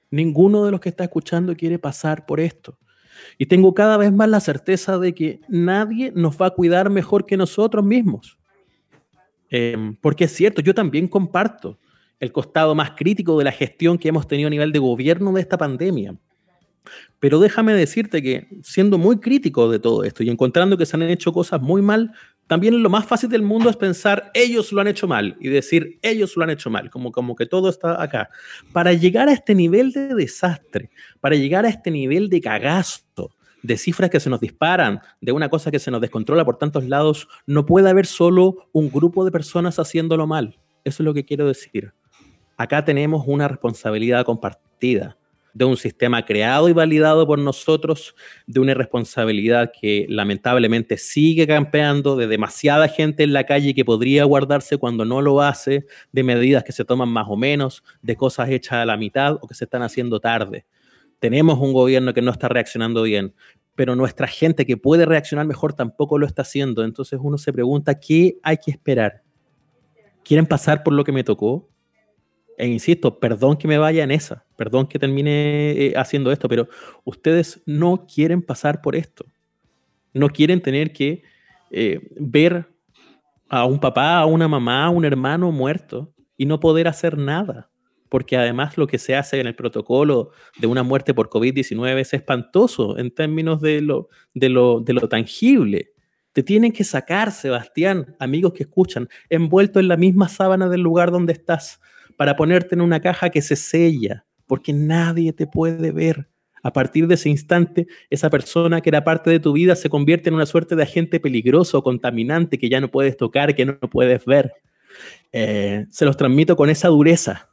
Ninguno 0.10 0.66
de 0.66 0.72
los 0.72 0.80
que 0.80 0.90
está 0.90 1.04
escuchando 1.04 1.56
quiere 1.56 1.78
pasar 1.78 2.26
por 2.26 2.40
esto. 2.40 2.78
Y 3.38 3.46
tengo 3.46 3.74
cada 3.74 3.98
vez 3.98 4.12
más 4.12 4.30
la 4.30 4.40
certeza 4.40 4.98
de 4.98 5.14
que 5.14 5.42
nadie 5.48 6.12
nos 6.16 6.42
va 6.42 6.48
a 6.48 6.52
cuidar 6.52 6.90
mejor 6.90 7.26
que 7.26 7.38
nosotros 7.38 7.84
mismos. 7.84 8.38
Em, 9.50 9.96
porque 9.96 10.26
es 10.26 10.32
cierto, 10.32 10.62
yo 10.62 10.74
también 10.74 11.08
comparto 11.08 11.80
el 12.20 12.32
costado 12.32 12.76
más 12.76 12.92
crítico 12.92 13.38
de 13.38 13.44
la 13.46 13.52
gestión 13.52 13.98
que 13.98 14.10
hemos 14.10 14.28
tenido 14.28 14.48
a 14.48 14.50
nivel 14.50 14.72
de 14.72 14.80
gobierno 14.80 15.34
de 15.34 15.42
esta 15.42 15.58
pandemia. 15.58 16.16
Pero 17.20 17.40
déjame 17.40 17.74
decirte 17.74 18.22
que 18.22 18.48
siendo 18.64 18.98
muy 18.98 19.20
crítico 19.20 19.70
de 19.72 19.80
todo 19.80 20.04
esto 20.04 20.24
y 20.24 20.30
encontrando 20.30 20.78
que 20.78 20.86
se 20.86 20.96
han 20.96 21.04
hecho 21.04 21.32
cosas 21.32 21.62
muy 21.62 21.82
mal, 21.82 22.12
también 22.48 22.84
lo 22.84 22.90
más 22.90 23.06
fácil 23.06 23.30
del 23.30 23.42
mundo 23.42 23.70
es 23.70 23.78
pensar 23.78 24.30
ellos 24.34 24.74
lo 24.74 24.82
han 24.82 24.88
hecho 24.88 25.08
mal 25.08 25.38
y 25.40 25.48
decir 25.48 26.00
ellos 26.02 26.36
lo 26.36 26.44
han 26.44 26.50
hecho 26.50 26.70
mal, 26.70 26.90
como, 26.90 27.12
como 27.12 27.36
que 27.36 27.46
todo 27.46 27.70
está 27.70 28.02
acá. 28.02 28.30
Para 28.74 28.94
llegar 28.94 29.30
a 29.30 29.34
este 29.34 29.56
nivel 29.56 29.92
de 29.94 30.14
desastre, 30.14 30.90
para 31.22 31.36
llegar 31.36 31.66
a 31.66 31.70
este 31.70 31.90
nivel 31.90 32.30
de 32.30 32.42
cagazo, 32.42 33.32
de 33.62 33.78
cifras 33.78 34.10
que 34.10 34.20
se 34.20 34.30
nos 34.30 34.42
disparan, 34.42 35.00
de 35.22 35.32
una 35.32 35.48
cosa 35.48 35.72
que 35.72 35.80
se 35.80 35.90
nos 35.90 36.02
descontrola 36.02 36.44
por 36.44 36.58
tantos 36.58 36.86
lados, 36.86 37.30
no 37.48 37.66
puede 37.66 37.90
haber 37.90 38.06
solo 38.06 38.68
un 38.74 38.92
grupo 38.92 39.24
de 39.24 39.32
personas 39.32 39.80
haciéndolo 39.80 40.28
mal. 40.28 40.60
Eso 40.84 41.02
es 41.02 41.06
lo 41.06 41.14
que 41.14 41.24
quiero 41.24 41.48
decir 41.48 41.94
acá 42.58 42.86
tenemos 42.86 43.24
una 43.28 43.48
responsabilidad 43.48 44.26
compartida 44.26 45.18
de 45.54 45.66
un 45.66 45.78
sistema 45.78 46.26
creado 46.26 46.68
y 46.68 46.74
validado 46.74 47.28
por 47.28 47.38
nosotros, 47.40 48.16
de 48.48 48.60
una 48.60 48.74
responsabilidad 48.74 49.72
que 49.80 50.06
lamentablemente 50.10 50.98
sigue 50.98 51.46
campeando, 51.46 52.16
de 52.16 52.28
demasiada 52.28 52.88
gente 52.88 53.24
en 53.24 53.34
la 53.34 53.46
calle 53.46 53.74
que 53.74 53.86
podría 53.86 54.24
guardarse 54.24 54.78
cuando 54.78 55.06
no 55.06 55.22
lo 55.22 55.42
hace, 55.42 55.86
de 56.12 56.24
medidas 56.24 56.64
que 56.64 56.72
se 56.72 56.86
toman 56.86 57.10
más 57.10 57.28
o 57.30 57.38
menos, 57.38 57.84
de 58.02 58.16
cosas 58.16 58.50
hechas 58.50 58.74
a 58.74 58.86
la 58.86 58.98
mitad 58.98 59.38
o 59.42 59.48
que 59.48 59.54
se 59.54 59.66
están 59.66 59.84
haciendo 59.84 60.20
tarde. 60.20 60.66
Tenemos 61.20 61.60
un 61.60 61.72
gobierno 61.72 62.14
que 62.14 62.22
no 62.22 62.32
está 62.32 62.50
reaccionando 62.50 63.04
bien, 63.04 63.34
pero 63.76 63.96
nuestra 63.96 64.28
gente 64.28 64.66
que 64.66 64.78
puede 64.78 65.06
reaccionar 65.06 65.46
mejor 65.46 65.74
tampoco 65.74 66.18
lo 66.18 66.26
está 66.26 66.42
haciendo. 66.42 66.84
Entonces 66.84 67.20
uno 67.22 67.38
se 67.38 67.54
pregunta, 67.54 68.00
¿qué 68.00 68.38
hay 68.44 68.58
que 68.58 68.72
esperar? 68.72 69.22
¿Quieren 70.24 70.46
pasar 70.46 70.84
por 70.84 70.94
lo 70.94 71.04
que 71.04 71.12
me 71.12 71.24
tocó? 71.24 71.70
E 72.58 72.68
insisto, 72.68 73.20
perdón 73.20 73.58
que 73.58 73.68
me 73.68 73.78
vaya 73.78 74.04
en 74.04 74.12
esa, 74.12 74.46
perdón 74.56 74.88
que 74.88 75.00
termine 75.00 75.72
eh, 75.72 75.94
haciendo 75.96 76.32
esto, 76.32 76.48
pero 76.48 76.68
ustedes 77.04 77.62
no 77.66 78.06
quieren 78.06 78.42
pasar 78.42 78.82
por 78.82 78.96
esto. 78.96 79.26
No 80.14 80.30
quieren 80.30 80.62
tener 80.62 80.94
que 80.94 81.24
eh, 81.72 82.08
ver 82.20 82.68
a 83.50 83.66
un 83.66 83.80
papá, 83.80 84.18
a 84.18 84.26
una 84.26 84.48
mamá, 84.48 84.86
a 84.86 84.90
un 84.90 85.06
hermano 85.06 85.52
muerto 85.52 86.14
y 86.38 86.46
no 86.46 86.60
poder 86.60 86.88
hacer 86.88 87.18
nada. 87.18 87.70
Porque 88.10 88.38
además 88.38 88.78
lo 88.78 88.86
que 88.86 89.00
se 89.00 89.16
hace 89.16 89.40
en 89.40 89.48
el 89.48 89.56
protocolo 89.56 90.30
de 90.60 90.68
una 90.68 90.84
muerte 90.84 91.16
por 91.16 91.30
COVID-19 91.30 92.00
es 92.00 92.14
espantoso 92.14 92.98
en 93.00 93.10
términos 93.10 93.60
de 93.60 93.82
lo, 93.82 94.10
de, 94.36 94.50
lo, 94.50 94.82
de 94.82 94.94
lo 94.94 95.10
tangible. 95.10 95.94
Te 96.32 96.44
tienen 96.44 96.72
que 96.72 96.84
sacar, 96.84 97.32
Sebastián, 97.32 98.16
amigos 98.20 98.54
que 98.54 98.64
escuchan, 98.64 99.10
envuelto 99.30 99.80
en 99.80 99.88
la 99.88 99.98
misma 99.98 100.30
sábana 100.30 100.70
del 100.70 100.82
lugar 100.82 101.12
donde 101.12 101.34
estás 101.34 101.80
para 102.18 102.36
ponerte 102.36 102.76
en 102.76 102.82
una 102.82 103.00
caja 103.00 103.30
que 103.30 103.42
se 103.42 103.56
sella, 103.56 104.26
porque 104.48 104.74
nadie 104.74 105.34
te 105.34 105.48
puede 105.48 105.92
ver. 105.92 106.28
A 106.62 106.72
partir 106.72 107.08
de 107.08 107.16
ese 107.16 107.30
instante, 107.30 107.88
esa 108.10 108.30
persona 108.30 108.80
que 108.80 108.90
era 108.90 109.04
parte 109.04 109.30
de 109.30 109.40
tu 109.40 109.52
vida 109.52 109.76
se 109.76 109.90
convierte 109.90 110.30
en 110.30 110.36
una 110.36 110.46
suerte 110.46 110.78
de 110.78 110.84
agente 110.84 111.20
peligroso, 111.20 111.84
contaminante, 111.84 112.58
que 112.58 112.70
ya 112.70 112.80
no 112.80 112.90
puedes 112.90 113.18
tocar, 113.18 113.54
que 113.54 113.66
no 113.66 113.78
puedes 113.80 114.24
ver. 114.26 114.54
Eh, 115.34 115.86
se 115.90 116.06
los 116.06 116.16
transmito 116.16 116.56
con 116.56 116.70
esa 116.70 116.88
dureza. 116.88 117.50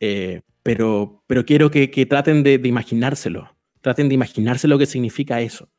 Eh, 0.00 0.42
pero, 0.64 1.22
pero 1.28 1.44
quiero 1.44 1.70
que, 1.70 2.06
traten 2.06 2.42
de, 2.42 2.60
imaginárselo, 2.64 3.56
traten 3.80 4.08
de 4.08 4.16
imaginarse 4.16 4.66
lo 4.66 4.78
que 4.78 4.86
significa 4.86 5.40
eso. 5.40 5.70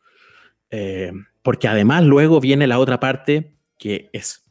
Eh, 0.70 1.12
porque 1.42 1.68
además 1.68 2.04
luego 2.06 2.40
viene 2.40 2.68
la 2.68 2.80
otra 2.80 3.00
parte 3.00 3.54
que 3.78 4.10
es 4.14 4.47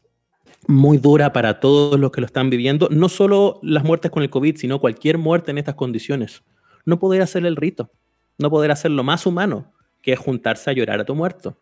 muy 0.68 0.98
dura 0.98 1.32
para 1.32 1.60
todos 1.60 1.98
los 1.98 2.10
que 2.10 2.20
lo 2.20 2.26
están 2.26 2.50
viviendo, 2.50 2.88
no 2.90 3.08
solo 3.08 3.60
las 3.62 3.84
muertes 3.84 4.10
con 4.10 4.22
el 4.22 4.30
COVID, 4.30 4.56
sino 4.56 4.80
cualquier 4.80 5.18
muerte 5.18 5.50
en 5.50 5.58
estas 5.58 5.74
condiciones. 5.74 6.42
No 6.84 6.98
poder 6.98 7.22
hacer 7.22 7.44
el 7.46 7.56
rito, 7.56 7.90
no 8.38 8.50
poder 8.50 8.70
hacer 8.70 8.90
lo 8.90 9.04
más 9.04 9.26
humano, 9.26 9.72
que 10.02 10.12
es 10.12 10.18
juntarse 10.18 10.70
a 10.70 10.72
llorar 10.72 11.00
a 11.00 11.04
tu 11.04 11.14
muerto. 11.14 11.60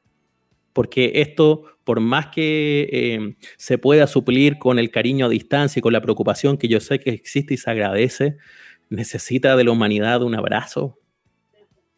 Porque 0.73 1.13
esto, 1.17 1.65
por 1.85 2.01
más 2.01 2.29
que 2.29 2.89
eh, 2.91 3.37
se 3.57 3.79
pueda 3.79 4.07
suplir 4.07 4.59
con 4.59 4.79
el 4.79 4.91
cariño 4.91 5.27
a 5.27 5.29
distancia 5.29 5.79
y 5.79 5.83
con 5.83 5.93
la 5.93 6.01
preocupación 6.01 6.57
que 6.59 6.69
yo 6.69 6.81
sé 6.81 6.99
que 6.99 7.11
existe 7.11 7.55
y 7.55 7.57
se 7.57 7.71
agradece, 7.71 8.39
necesita 8.89 9.57
de 9.57 9.65
la 9.65 9.71
humanidad 9.71 10.23
un 10.23 10.35
abrazo. 10.35 10.99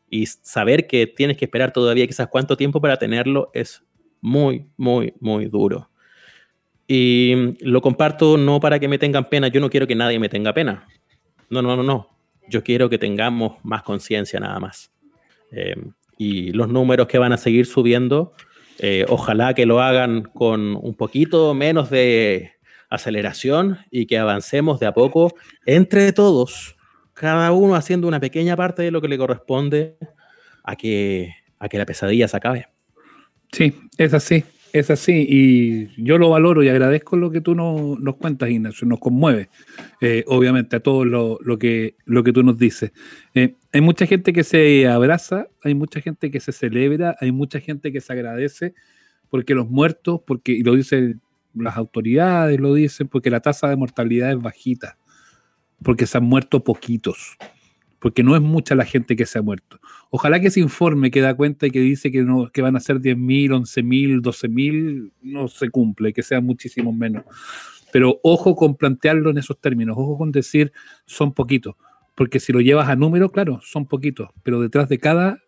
Y 0.08 0.26
saber 0.26 0.86
que 0.86 1.06
tienes 1.06 1.36
que 1.36 1.46
esperar 1.46 1.72
todavía 1.72 2.06
quizás 2.06 2.28
cuánto 2.28 2.56
tiempo 2.56 2.80
para 2.80 2.98
tenerlo 2.98 3.50
es 3.54 3.82
muy, 4.20 4.66
muy, 4.76 5.14
muy 5.20 5.46
duro. 5.46 5.90
Y 6.88 7.56
lo 7.60 7.80
comparto 7.80 8.36
no 8.36 8.60
para 8.60 8.78
que 8.78 8.88
me 8.88 8.98
tengan 8.98 9.28
pena, 9.28 9.48
yo 9.48 9.60
no 9.60 9.70
quiero 9.70 9.86
que 9.86 9.94
nadie 9.94 10.18
me 10.18 10.28
tenga 10.28 10.52
pena. 10.52 10.86
No, 11.50 11.62
no, 11.62 11.76
no, 11.76 11.82
no. 11.82 12.10
Yo 12.48 12.62
quiero 12.62 12.88
que 12.88 12.98
tengamos 12.98 13.56
más 13.64 13.82
conciencia 13.82 14.38
nada 14.38 14.60
más. 14.60 14.92
Eh, 15.50 15.74
y 16.16 16.52
los 16.52 16.68
números 16.68 17.08
que 17.08 17.18
van 17.18 17.32
a 17.32 17.36
seguir 17.36 17.66
subiendo, 17.66 18.34
eh, 18.78 19.04
ojalá 19.08 19.54
que 19.54 19.66
lo 19.66 19.80
hagan 19.80 20.22
con 20.22 20.76
un 20.76 20.94
poquito 20.94 21.54
menos 21.54 21.90
de 21.90 22.52
aceleración 22.88 23.78
y 23.90 24.06
que 24.06 24.18
avancemos 24.18 24.78
de 24.80 24.86
a 24.86 24.94
poco 24.94 25.34
entre 25.66 26.12
todos, 26.12 26.76
cada 27.14 27.50
uno 27.52 27.74
haciendo 27.74 28.06
una 28.06 28.20
pequeña 28.20 28.56
parte 28.56 28.82
de 28.82 28.90
lo 28.90 29.00
que 29.00 29.08
le 29.08 29.18
corresponde 29.18 29.96
a 30.62 30.76
que, 30.76 31.34
a 31.58 31.68
que 31.68 31.78
la 31.78 31.86
pesadilla 31.86 32.28
se 32.28 32.36
acabe. 32.36 32.68
Sí, 33.52 33.74
es 33.96 34.12
así. 34.14 34.44
Es 34.78 34.90
así, 34.90 35.26
y 35.26 36.04
yo 36.04 36.18
lo 36.18 36.28
valoro 36.28 36.62
y 36.62 36.68
agradezco 36.68 37.16
lo 37.16 37.30
que 37.30 37.40
tú 37.40 37.54
nos, 37.54 38.16
cuentas, 38.16 38.50
Ignacio, 38.50 38.86
nos 38.86 38.98
conmueve, 38.98 39.48
eh, 40.02 40.22
obviamente, 40.26 40.76
a 40.76 40.80
todo 40.80 41.06
lo, 41.06 41.58
que, 41.58 41.96
lo 42.04 42.22
que 42.22 42.30
tú 42.34 42.42
nos 42.42 42.58
dices. 42.58 42.92
Eh, 43.34 43.54
hay 43.72 43.80
mucha 43.80 44.04
gente 44.04 44.34
que 44.34 44.44
se 44.44 44.86
abraza, 44.86 45.48
hay 45.64 45.74
mucha 45.74 46.02
gente 46.02 46.30
que 46.30 46.40
se 46.40 46.52
celebra, 46.52 47.16
hay 47.22 47.32
mucha 47.32 47.58
gente 47.58 47.90
que 47.90 48.02
se 48.02 48.12
agradece, 48.12 48.74
porque 49.30 49.54
los 49.54 49.70
muertos, 49.70 50.20
porque, 50.26 50.52
y 50.52 50.62
lo 50.62 50.74
dicen 50.74 51.22
las 51.54 51.78
autoridades, 51.78 52.60
lo 52.60 52.74
dicen, 52.74 53.08
porque 53.08 53.30
la 53.30 53.40
tasa 53.40 53.70
de 53.70 53.76
mortalidad 53.76 54.30
es 54.30 54.42
bajita, 54.42 54.98
porque 55.82 56.04
se 56.04 56.18
han 56.18 56.24
muerto 56.24 56.62
poquitos 56.62 57.38
porque 57.98 58.22
no 58.22 58.36
es 58.36 58.42
mucha 58.42 58.74
la 58.74 58.84
gente 58.84 59.16
que 59.16 59.26
se 59.26 59.38
ha 59.38 59.42
muerto. 59.42 59.80
Ojalá 60.10 60.40
que 60.40 60.48
ese 60.48 60.60
informe 60.60 61.10
que 61.10 61.20
da 61.20 61.34
cuenta 61.34 61.66
y 61.66 61.70
que 61.70 61.80
dice 61.80 62.10
que, 62.10 62.22
no, 62.22 62.48
que 62.50 62.62
van 62.62 62.76
a 62.76 62.80
ser 62.80 63.00
10.000, 63.00 63.50
11.000, 63.50 64.20
12.000, 64.20 65.12
no 65.22 65.48
se 65.48 65.68
cumple, 65.70 66.12
que 66.12 66.22
sea 66.22 66.40
muchísimo 66.40 66.92
menos. 66.92 67.24
Pero 67.92 68.20
ojo 68.22 68.54
con 68.54 68.76
plantearlo 68.76 69.30
en 69.30 69.38
esos 69.38 69.60
términos, 69.60 69.96
ojo 69.98 70.18
con 70.18 70.32
decir 70.32 70.72
son 71.06 71.32
poquitos, 71.32 71.74
porque 72.14 72.40
si 72.40 72.52
lo 72.52 72.60
llevas 72.60 72.88
a 72.88 72.96
número, 72.96 73.30
claro, 73.30 73.60
son 73.62 73.86
poquitos, 73.86 74.30
pero 74.42 74.60
detrás 74.60 74.88
de 74.88 74.98
cada, 74.98 75.42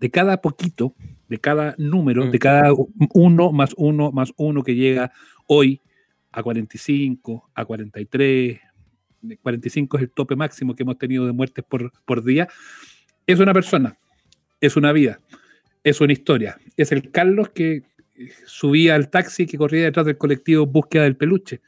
de 0.00 0.10
cada 0.10 0.40
poquito, 0.40 0.94
de 1.28 1.38
cada 1.38 1.74
número, 1.78 2.30
de 2.30 2.38
mm. 2.38 2.40
cada 2.40 2.72
uno 3.14 3.52
más 3.52 3.74
uno 3.76 4.12
más 4.12 4.32
uno 4.36 4.62
que 4.62 4.74
llega 4.74 5.12
hoy 5.46 5.80
a 6.32 6.42
45, 6.42 7.50
a 7.54 7.64
43, 7.64 8.60
45 9.42 9.96
es 9.96 10.02
el 10.02 10.10
tope 10.10 10.36
máximo 10.36 10.74
que 10.74 10.82
hemos 10.82 10.98
tenido 10.98 11.26
de 11.26 11.32
muertes 11.32 11.64
por, 11.68 11.92
por 12.04 12.24
día, 12.24 12.48
es 13.32 13.40
una 13.40 13.52
persona, 13.52 13.98
es 14.60 14.76
una 14.76 14.92
vida, 14.92 15.20
es 15.84 16.00
una 16.00 16.12
historia. 16.12 16.58
Es 16.76 16.92
el 16.92 17.10
Carlos 17.10 17.50
que 17.50 17.82
subía 18.46 18.94
al 18.94 19.08
taxi 19.10 19.46
que 19.46 19.58
corría 19.58 19.84
detrás 19.84 20.06
del 20.06 20.18
colectivo 20.18 20.66
Búsqueda 20.66 21.04
del 21.04 21.16
Peluche. 21.16 21.60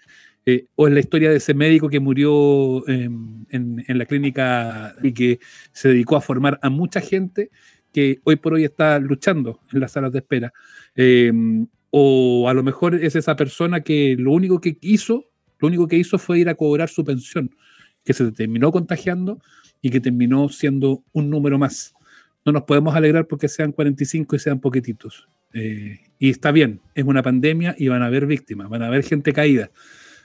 Eh, 0.44 0.66
o 0.75 0.88
es 0.88 0.92
la 0.92 1.01
historia 1.01 1.31
de 1.31 1.37
ese 1.37 1.55
médico 1.55 1.88
que 1.88 2.01
murió 2.01 2.87
en, 2.88 3.46
la 3.87 4.07
clínica 4.07 4.94
y 5.01 5.12
que 5.12 5.38
se 5.72 5.88
dedicó 5.88 6.16
a 6.16 6.20
formar 6.20 6.59
a 6.62 6.68
mucha 6.68 7.01
gente 7.01 7.51
que 7.92 8.20
hoy 8.25 8.37
por 8.37 8.55
hoy 8.55 8.64
está 8.64 8.98
luchando 8.98 9.61
en 9.72 9.81
las 9.81 9.92
salas 9.92 10.12
de 10.12 10.18
espera. 10.18 10.53
Eh, 10.96 11.33
o 11.90 12.48
a 12.48 12.55
lo 12.55 12.62
mejor 12.62 12.96
es 12.96 13.14
esa 13.14 13.37
persona 13.37 13.83
que 13.83 14.16
lo 14.18 14.33
único 14.33 14.61
que 14.61 14.79
hizo 14.81 15.27
lo 15.62 15.68
único 15.68 15.87
que 15.87 15.96
hizo 15.96 16.18
fue 16.18 16.40
ir 16.40 16.48
a 16.48 16.57
cobrar 16.57 16.88
su 16.88 17.05
pensión, 17.05 17.55
que 18.05 18.12
se 18.12 18.33
terminó 18.33 18.72
contagiando 18.72 19.40
y 19.83 19.90
que 19.90 20.01
terminó 20.01 20.49
siendo 20.49 21.03
un 21.12 21.29
número 21.29 21.59
más. 21.59 21.95
No 22.47 22.53
nos 22.53 22.62
podemos 22.62 22.95
alegrar 22.95 23.27
porque 23.27 23.49
sean 23.49 23.73
45 23.73 24.37
y 24.37 24.38
sean 24.38 24.61
poquititos. 24.61 25.29
Eh, 25.53 25.99
y 26.18 26.31
está 26.31 26.53
bien, 26.53 26.81
es 26.95 27.05
una 27.05 27.23
pandemia 27.23 27.75
y 27.77 27.88
van 27.88 28.03
a 28.03 28.07
haber 28.07 28.27
víctimas, 28.27 28.71
van 28.71 28.83
a 28.83 28.87
haber 28.87 29.03
gente 29.03 29.33
caída. 29.33 29.71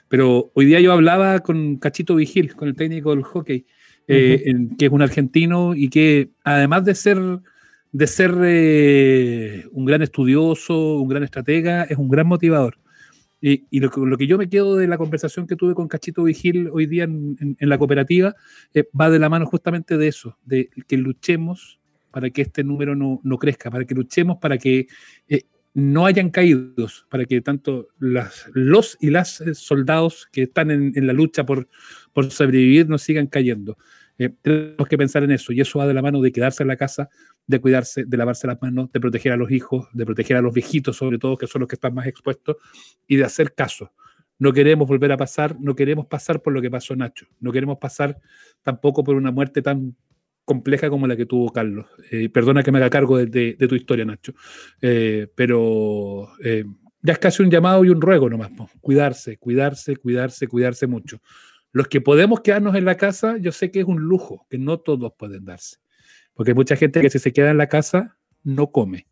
Pero 0.08 0.50
hoy 0.54 0.64
día 0.64 0.80
yo 0.80 0.92
hablaba 0.92 1.40
con 1.40 1.76
Cachito 1.76 2.14
Vigil, 2.14 2.54
con 2.54 2.68
el 2.68 2.76
técnico 2.76 3.10
del 3.10 3.24
hockey, 3.24 3.66
eh, 4.06 4.54
que 4.78 4.86
es 4.86 4.92
un 4.92 5.02
argentino 5.02 5.74
y 5.74 5.90
que 5.90 6.30
además 6.44 6.84
de 6.84 6.94
ser, 6.94 7.18
de 7.92 8.06
ser 8.06 8.34
eh, 8.42 9.64
un 9.72 9.84
gran 9.84 10.00
estudioso, 10.00 10.98
un 10.98 11.08
gran 11.08 11.24
estratega, 11.24 11.82
es 11.82 11.98
un 11.98 12.08
gran 12.08 12.26
motivador. 12.26 12.78
Y, 13.40 13.78
lo, 13.78 13.90
que 13.90 14.26
yo 14.26 14.36
me 14.36 14.48
quedo 14.48 14.76
de 14.76 14.88
la 14.88 14.98
conversación 14.98 15.46
que 15.46 15.54
tuve 15.54 15.74
con 15.74 15.86
Cachito 15.86 16.24
Vigil 16.24 16.70
hoy 16.72 16.86
día 16.86 17.04
en, 17.04 17.56
la 17.60 17.78
cooperativa 17.78 18.34
eh, 18.74 18.88
va 18.98 19.10
de 19.10 19.20
la 19.20 19.28
mano 19.28 19.46
justamente 19.46 19.96
de 19.96 20.08
eso, 20.08 20.36
de 20.44 20.70
que 20.88 20.96
luchemos 20.96 21.78
para 22.10 22.30
que 22.30 22.42
este 22.42 22.64
número 22.64 22.96
no, 22.96 23.38
crezca, 23.38 23.70
para 23.70 23.84
que 23.84 23.94
luchemos 23.94 24.38
para 24.38 24.58
que 24.58 24.88
eh, 25.28 25.42
no 25.74 26.06
hayan 26.06 26.30
caídos, 26.30 27.06
para 27.08 27.26
que 27.26 27.40
tanto 27.40 27.88
las, 28.00 28.46
los 28.54 28.98
y 29.00 29.10
las 29.10 29.40
eh, 29.40 29.54
soldados 29.54 30.26
que 30.32 30.42
están 30.44 30.72
en, 30.72 31.06
la 31.06 31.12
lucha 31.12 31.46
por, 31.46 31.68
por 32.12 32.30
sobrevivir 32.32 32.88
no 32.88 32.98
sigan 32.98 33.28
cayendo. 33.28 33.78
Eh, 34.18 34.30
tenemos 34.42 34.88
que 34.88 34.98
pensar 34.98 35.22
en 35.22 35.30
eso 35.30 35.52
y 35.52 35.60
eso 35.60 35.78
va 35.78 35.86
de 35.86 35.94
la 35.94 36.02
mano 36.02 36.20
de 36.20 36.32
quedarse 36.32 36.62
en 36.64 36.68
la 36.68 36.76
casa, 36.76 37.08
de 37.46 37.60
cuidarse, 37.60 38.04
de 38.04 38.16
lavarse 38.16 38.46
las 38.46 38.60
manos, 38.60 38.90
de 38.92 39.00
proteger 39.00 39.32
a 39.32 39.36
los 39.36 39.50
hijos, 39.50 39.88
de 39.92 40.04
proteger 40.04 40.36
a 40.36 40.42
los 40.42 40.52
viejitos 40.52 40.96
sobre 40.96 41.18
todo, 41.18 41.36
que 41.36 41.46
son 41.46 41.60
los 41.60 41.68
que 41.68 41.76
están 41.76 41.94
más 41.94 42.06
expuestos, 42.06 42.56
y 43.06 43.16
de 43.16 43.24
hacer 43.24 43.54
caso. 43.54 43.92
No 44.40 44.52
queremos 44.52 44.86
volver 44.86 45.12
a 45.12 45.16
pasar, 45.16 45.56
no 45.60 45.74
queremos 45.74 46.06
pasar 46.06 46.42
por 46.42 46.52
lo 46.52 46.60
que 46.60 46.70
pasó 46.70 46.94
Nacho, 46.94 47.26
no 47.40 47.52
queremos 47.52 47.78
pasar 47.78 48.18
tampoco 48.62 49.02
por 49.02 49.16
una 49.16 49.30
muerte 49.30 49.62
tan 49.62 49.96
compleja 50.44 50.90
como 50.90 51.06
la 51.06 51.16
que 51.16 51.26
tuvo 51.26 51.52
Carlos. 51.52 51.86
Eh, 52.10 52.28
perdona 52.28 52.62
que 52.62 52.72
me 52.72 52.78
haga 52.78 52.90
cargo 52.90 53.18
de, 53.18 53.56
tu 53.56 53.74
historia, 53.74 54.04
Nacho, 54.04 54.34
eh, 54.80 55.28
pero 55.34 56.28
ya 57.02 57.12
es 57.12 57.18
casi 57.18 57.42
un 57.42 57.50
llamado 57.50 57.84
y 57.84 57.90
un 57.90 58.00
ruego 58.00 58.28
nomás. 58.28 58.50
Cuidarse, 58.80 59.38
cuidarse, 59.38 59.96
cuidarse, 59.96 60.48
cuidarse 60.48 60.86
mucho. 60.86 61.20
Los 61.72 61.88
que 61.88 62.00
podemos 62.00 62.40
quedarnos 62.40 62.74
en 62.74 62.84
la 62.84 62.96
casa, 62.96 63.36
yo 63.38 63.52
sé 63.52 63.70
que 63.70 63.80
es 63.80 63.86
un 63.86 64.00
lujo, 64.00 64.46
que 64.48 64.58
no 64.58 64.78
todos 64.78 65.12
pueden 65.16 65.44
darse. 65.44 65.76
Porque 66.34 66.52
hay 66.52 66.54
mucha 66.54 66.76
gente 66.76 67.00
que 67.00 67.10
si 67.10 67.18
se 67.18 67.32
queda 67.32 67.50
en 67.50 67.58
la 67.58 67.68
casa, 67.68 68.16
no 68.42 68.70
come. 68.70 69.06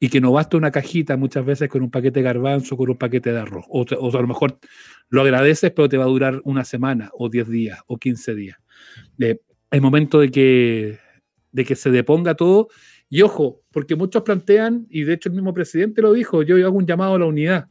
Y 0.00 0.08
que 0.08 0.20
no 0.20 0.30
basta 0.32 0.56
una 0.56 0.70
cajita 0.70 1.16
muchas 1.16 1.44
veces 1.44 1.68
con 1.68 1.82
un 1.82 1.90
paquete 1.90 2.20
de 2.20 2.24
garbanzo, 2.24 2.76
con 2.76 2.88
un 2.88 2.96
paquete 2.96 3.32
de 3.32 3.40
arroz. 3.40 3.64
O, 3.68 3.82
a 3.82 4.20
lo 4.20 4.28
mejor 4.28 4.58
lo 5.08 5.22
agradeces, 5.22 5.72
pero 5.72 5.88
te 5.88 5.96
va 5.96 6.04
a 6.04 6.08
durar 6.08 6.40
una 6.44 6.64
semana, 6.64 7.10
o 7.12 7.28
10 7.28 7.48
días, 7.48 7.80
o 7.86 7.98
15 7.98 8.34
días. 8.34 8.56
Eh, 9.18 9.40
es 9.70 9.82
momento 9.82 10.20
de 10.20 10.30
que, 10.30 10.98
de 11.50 11.64
que 11.64 11.74
se 11.74 11.90
deponga 11.90 12.34
todo. 12.34 12.68
Y 13.10 13.22
ojo, 13.22 13.62
porque 13.72 13.96
muchos 13.96 14.22
plantean, 14.22 14.86
y 14.90 15.02
de 15.02 15.14
hecho 15.14 15.28
el 15.28 15.34
mismo 15.34 15.52
presidente 15.52 16.02
lo 16.02 16.12
dijo, 16.12 16.42
yo 16.42 16.56
hago 16.64 16.78
un 16.78 16.86
llamado 16.86 17.14
a 17.14 17.18
la 17.18 17.26
unidad. 17.26 17.68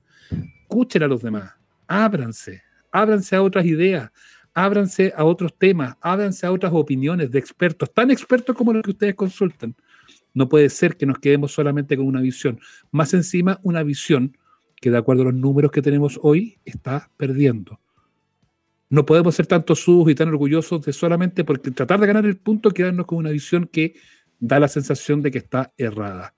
Escuchen 0.64 1.04
a 1.04 1.08
los 1.08 1.22
demás, 1.22 1.54
ábranse, 1.88 2.64
ábranse 2.92 3.36
a 3.36 3.42
otras 3.42 3.66
ideas, 3.66 4.12
ábranse 4.54 5.14
a 5.16 5.24
otros 5.24 5.58
temas, 5.58 5.96
ábranse 6.02 6.46
a 6.46 6.52
otras 6.52 6.72
opiniones 6.74 7.32
de 7.32 7.40
expertos, 7.40 7.94
tan 7.94 8.12
expertos 8.12 8.56
como 8.56 8.74
los 8.74 8.84
que 8.84 8.92
ustedes 8.92 9.16
consultan. 9.16 9.76
No 10.34 10.50
puede 10.50 10.70
ser 10.70 10.98
que 10.98 11.06
nos 11.06 11.20
quedemos 11.20 11.52
solamente 11.52 11.98
con 11.98 12.06
una 12.06 12.22
visión. 12.22 12.60
Más 12.92 13.14
encima, 13.14 13.60
una 13.64 13.84
visión 13.84 14.38
que 14.80 14.92
de 14.92 14.98
acuerdo 14.98 15.24
a 15.24 15.26
los 15.26 15.34
números 15.34 15.72
que 15.72 15.82
tenemos 15.82 16.20
hoy 16.22 16.60
está 16.66 17.10
perdiendo. 17.18 17.80
No 18.90 19.06
podemos 19.06 19.36
ser 19.36 19.48
tan 19.48 19.64
tosudos 19.64 20.10
y 20.10 20.16
tan 20.16 20.30
orgullosos 20.30 20.86
de 20.86 20.94
solamente 20.94 21.44
porque 21.44 21.72
tratar 21.72 22.00
de 22.00 22.08
ganar 22.08 22.26
el 22.26 22.38
punto, 22.38 22.72
quedarnos 22.72 23.06
con 23.06 23.18
una 23.18 23.32
visión 23.32 23.68
que 23.72 23.96
da 24.40 24.60
la 24.60 24.68
sensación 24.68 25.22
de 25.22 25.32
que 25.32 25.40
está 25.40 25.74
errada. 25.78 26.34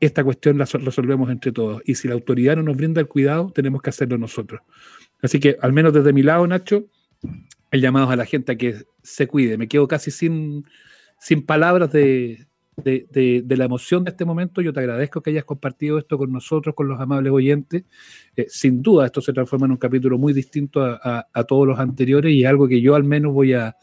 Esta 0.00 0.22
cuestión 0.22 0.56
la 0.56 0.64
resolvemos 0.64 1.28
entre 1.30 1.52
todos. 1.52 1.82
Y 1.84 1.96
si 1.96 2.08
la 2.08 2.14
autoridad 2.14 2.56
no 2.56 2.62
nos 2.62 2.76
brinda 2.76 3.00
el 3.00 3.08
cuidado, 3.08 3.50
tenemos 3.52 3.82
que 3.82 3.90
hacerlo 3.90 4.16
nosotros. 4.16 4.60
Así 5.22 5.40
que, 5.40 5.56
al 5.60 5.72
menos 5.72 5.92
desde 5.92 6.12
mi 6.12 6.22
lado, 6.22 6.46
Nacho, 6.46 6.86
el 7.70 7.80
llamado 7.80 8.10
a 8.10 8.16
la 8.16 8.24
gente 8.24 8.52
a 8.52 8.56
que 8.56 8.84
se 9.02 9.26
cuide. 9.26 9.58
Me 9.58 9.68
quedo 9.68 9.88
casi 9.88 10.10
sin, 10.10 10.64
sin 11.18 11.44
palabras 11.44 11.92
de, 11.92 12.48
de, 12.84 13.56
la 13.56 13.64
emoción 13.64 14.04
de 14.04 14.10
este 14.10 14.24
momento. 14.24 14.60
Yo 14.60 14.72
te 14.72 14.80
agradezco 14.80 15.20
que 15.20 15.30
hayas 15.30 15.44
compartido 15.44 15.98
esto 15.98 16.18
con 16.18 16.32
nosotros, 16.32 16.74
con 16.74 16.88
los 16.88 17.00
amables 17.00 17.32
oyentes. 17.32 17.84
Eh, 18.36 18.46
sin 18.48 18.82
duda, 18.82 19.06
esto 19.06 19.20
se 19.20 19.32
transforma 19.32 19.66
en 19.66 19.72
un 19.72 19.78
capítulo 19.78 20.18
muy 20.18 20.32
distinto 20.32 20.82
a, 20.82 21.44
todos 21.46 21.66
los 21.66 21.78
anteriores 21.78 22.32
y 22.32 22.44
algo 22.44 22.68
que 22.68 22.80
yo 22.80 22.94
al 22.94 23.04
menos 23.04 23.32
voy 23.32 23.54
a 23.54 23.76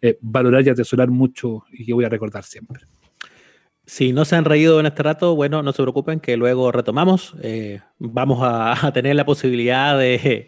eh, 0.00 0.18
valorar 0.20 0.66
y 0.66 0.70
atesorar 0.70 1.10
mucho 1.10 1.64
y 1.72 1.84
que 1.84 1.92
voy 1.92 2.04
a 2.04 2.08
recordar 2.08 2.44
siempre. 2.44 2.80
Si 3.84 4.12
no 4.12 4.26
se 4.26 4.36
han 4.36 4.44
reído 4.44 4.78
en 4.80 4.86
este 4.86 5.02
rato, 5.02 5.34
bueno, 5.34 5.62
no 5.62 5.72
se 5.72 5.82
preocupen 5.82 6.20
que 6.20 6.36
luego 6.36 6.70
retomamos. 6.70 7.34
Eh, 7.42 7.80
vamos 7.98 8.38
a, 8.42 8.90
tener 8.92 9.16
la 9.16 9.24
posibilidad 9.24 9.98
de, 9.98 10.46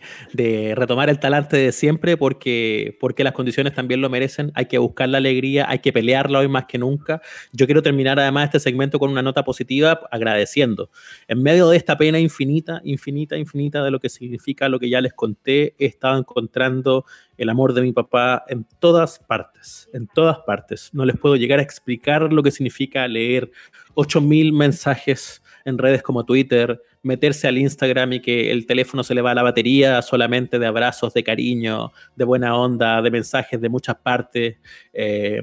retomar 0.75 1.11
el 1.11 1.19
talante 1.19 1.57
de 1.57 1.73
siempre 1.73 2.17
porque, 2.17 2.97
porque 3.01 3.25
las 3.25 3.33
condiciones 3.33 3.75
también 3.75 4.01
lo 4.01 4.09
merecen. 4.09 4.53
Hay 4.55 4.67
que 4.67 4.79
buscar 4.79 5.09
la 5.09 5.19
alegría, 5.19 5.67
hay 5.69 5.81
que 5.81 5.93
pelearla 5.93 6.41
hoy 6.41 6.49
más 6.49 6.67
que 6.67 6.79
nunca. 6.79 7.21
Yo 7.53 7.67
quiero 7.67 7.83
terminar 7.83 8.19
además 8.19 8.47
este 8.47 8.61
segmento 8.61 8.99
con 8.99 9.11
una 9.11 9.23
nota 9.23 9.45
positiva 9.45 10.01
agradeciendo. 10.11 10.91
En 11.29 11.43
medio 11.43 11.69
de 11.69 11.77
esta 11.77 11.97
pena 11.97 12.19
infinita, 12.19 12.81
infinita, 12.85 13.37
infinita 13.37 13.83
de 13.83 13.91
lo 13.91 14.01
que 14.01 14.09
significa 14.09 14.69
lo 14.69 14.79
que 14.79 14.89
ya 14.89 15.01
les 15.01 15.13
conté, 15.13 15.75
he 15.79 15.87
estado 15.87 16.19
encontrando 16.19 17.05
el 17.37 17.49
amor 17.49 17.73
de 17.73 17.83
mi 17.83 17.93
papá 17.93 18.45
en 18.49 18.67
todas 18.79 19.19
partes, 19.19 19.89
en 19.95 20.07
todas 20.07 20.39
partes. 20.41 20.91
No 20.93 21.05
les 21.05 21.17
puedo 21.17 21.37
llegar 21.37 21.59
a 21.59 21.63
explicar 21.63 22.33
lo 22.33 22.43
que 22.43 22.51
significa 22.51 23.09
leer 23.09 23.51
8000 23.95 24.53
mensajes 24.53 25.43
en 25.65 25.79
redes 25.79 26.03
como 26.03 26.25
Twitter, 26.25 26.81
meterse 27.03 27.49
al 27.49 27.59
Instagram 27.59 28.15
y 28.15 28.21
que 28.21 28.51
el 28.51 28.67
teléfono 28.67 29.03
se 29.05 29.15
le 29.15 29.23
va 29.23 29.33
a 29.33 29.35
la 29.35 29.43
batería 29.43 30.03
solamente 30.03 30.59
de 30.59 30.67
abrazos, 30.67 31.15
de 31.15 31.25
cariño, 31.25 31.93
de 32.17 32.25
buena 32.25 32.57
onda, 32.57 33.03
de 33.03 33.11
mensajes 33.11 33.61
de 33.61 33.69
muchas 33.69 33.97
partes. 33.97 34.57
Eh, 34.93 35.43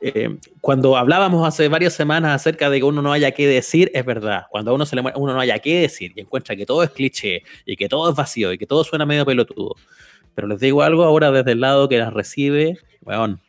eh, 0.00 0.36
cuando 0.60 0.96
hablábamos 0.96 1.46
hace 1.46 1.68
varias 1.68 1.94
semanas 1.94 2.34
acerca 2.34 2.68
de 2.68 2.78
que 2.78 2.84
uno 2.84 3.02
no 3.02 3.12
haya 3.12 3.30
que 3.32 3.46
decir, 3.46 3.90
es 3.94 4.04
verdad. 4.04 4.44
Cuando 4.50 4.70
a 4.70 4.74
uno 4.74 4.84
se 4.86 4.94
le 4.94 5.02
uno 5.14 5.32
no 5.32 5.40
haya 5.40 5.58
que 5.58 5.80
decir 5.80 6.12
y 6.14 6.20
encuentra 6.20 6.54
que 6.54 6.66
todo 6.66 6.82
es 6.82 6.90
cliché 6.90 7.42
y 7.64 7.76
que 7.76 7.88
todo 7.88 8.10
es 8.10 8.16
vacío 8.16 8.52
y 8.52 8.58
que 8.58 8.66
todo 8.66 8.84
suena 8.84 9.06
medio 9.06 9.24
pelotudo 9.24 9.74
pero 10.36 10.46
les 10.48 10.60
digo 10.60 10.82
algo 10.82 11.02
ahora 11.02 11.32
desde 11.32 11.52
el 11.52 11.60
lado 11.60 11.88
que 11.88 11.98
las 11.98 12.12
recibe, 12.12 12.78
bueno, 13.00 13.40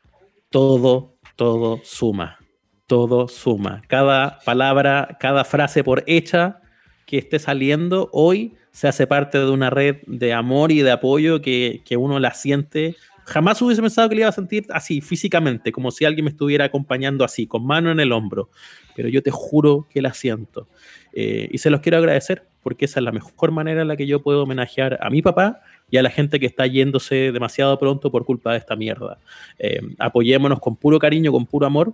todo, 0.49 1.17
todo 1.35 1.81
suma. 1.83 2.39
Todo 2.87 3.27
suma. 3.27 3.81
Cada 3.87 4.39
palabra, 4.45 5.17
cada 5.19 5.43
frase 5.43 5.83
por 5.83 6.05
hecha 6.07 6.61
que 7.05 7.17
esté 7.17 7.37
saliendo 7.37 8.09
hoy 8.13 8.55
se 8.71 8.87
hace 8.87 9.05
parte 9.05 9.37
de 9.39 9.49
una 9.49 9.69
red 9.69 9.97
de 10.07 10.31
amor 10.31 10.71
y 10.71 10.81
de 10.81 10.91
apoyo 10.91 11.41
que, 11.41 11.81
que 11.83 11.97
uno 11.97 12.17
la 12.21 12.33
siente. 12.33 12.95
Jamás 13.25 13.61
hubiese 13.61 13.81
pensado 13.81 14.07
que 14.07 14.15
le 14.15 14.21
iba 14.21 14.29
a 14.29 14.31
sentir 14.31 14.67
así, 14.69 15.01
físicamente, 15.01 15.73
como 15.73 15.91
si 15.91 16.05
alguien 16.05 16.23
me 16.23 16.31
estuviera 16.31 16.63
acompañando 16.63 17.25
así, 17.25 17.45
con 17.45 17.65
mano 17.65 17.91
en 17.91 17.99
el 17.99 18.13
hombro. 18.13 18.49
Pero 18.95 19.09
yo 19.09 19.21
te 19.21 19.31
juro 19.31 19.85
que 19.89 20.01
la 20.01 20.13
siento. 20.13 20.69
Eh, 21.11 21.49
y 21.51 21.57
se 21.57 21.69
los 21.69 21.81
quiero 21.81 21.97
agradecer, 21.97 22.47
porque 22.63 22.85
esa 22.85 23.01
es 23.01 23.03
la 23.03 23.11
mejor 23.11 23.51
manera 23.51 23.81
en 23.81 23.89
la 23.89 23.97
que 23.97 24.07
yo 24.07 24.21
puedo 24.21 24.43
homenajear 24.43 24.97
a 25.01 25.09
mi 25.09 25.21
papá 25.21 25.59
y 25.91 25.97
a 25.97 26.03
la 26.03 26.09
gente 26.09 26.39
que 26.39 26.45
está 26.45 26.65
yéndose 26.67 27.33
demasiado 27.33 27.77
pronto 27.77 28.11
por 28.11 28.23
culpa 28.23 28.53
de 28.53 28.59
esta 28.59 28.77
mierda. 28.77 29.19
Eh, 29.59 29.81
apoyémonos 29.99 30.61
con 30.61 30.77
puro 30.77 30.99
cariño, 30.99 31.33
con 31.33 31.45
puro 31.47 31.65
amor, 31.65 31.93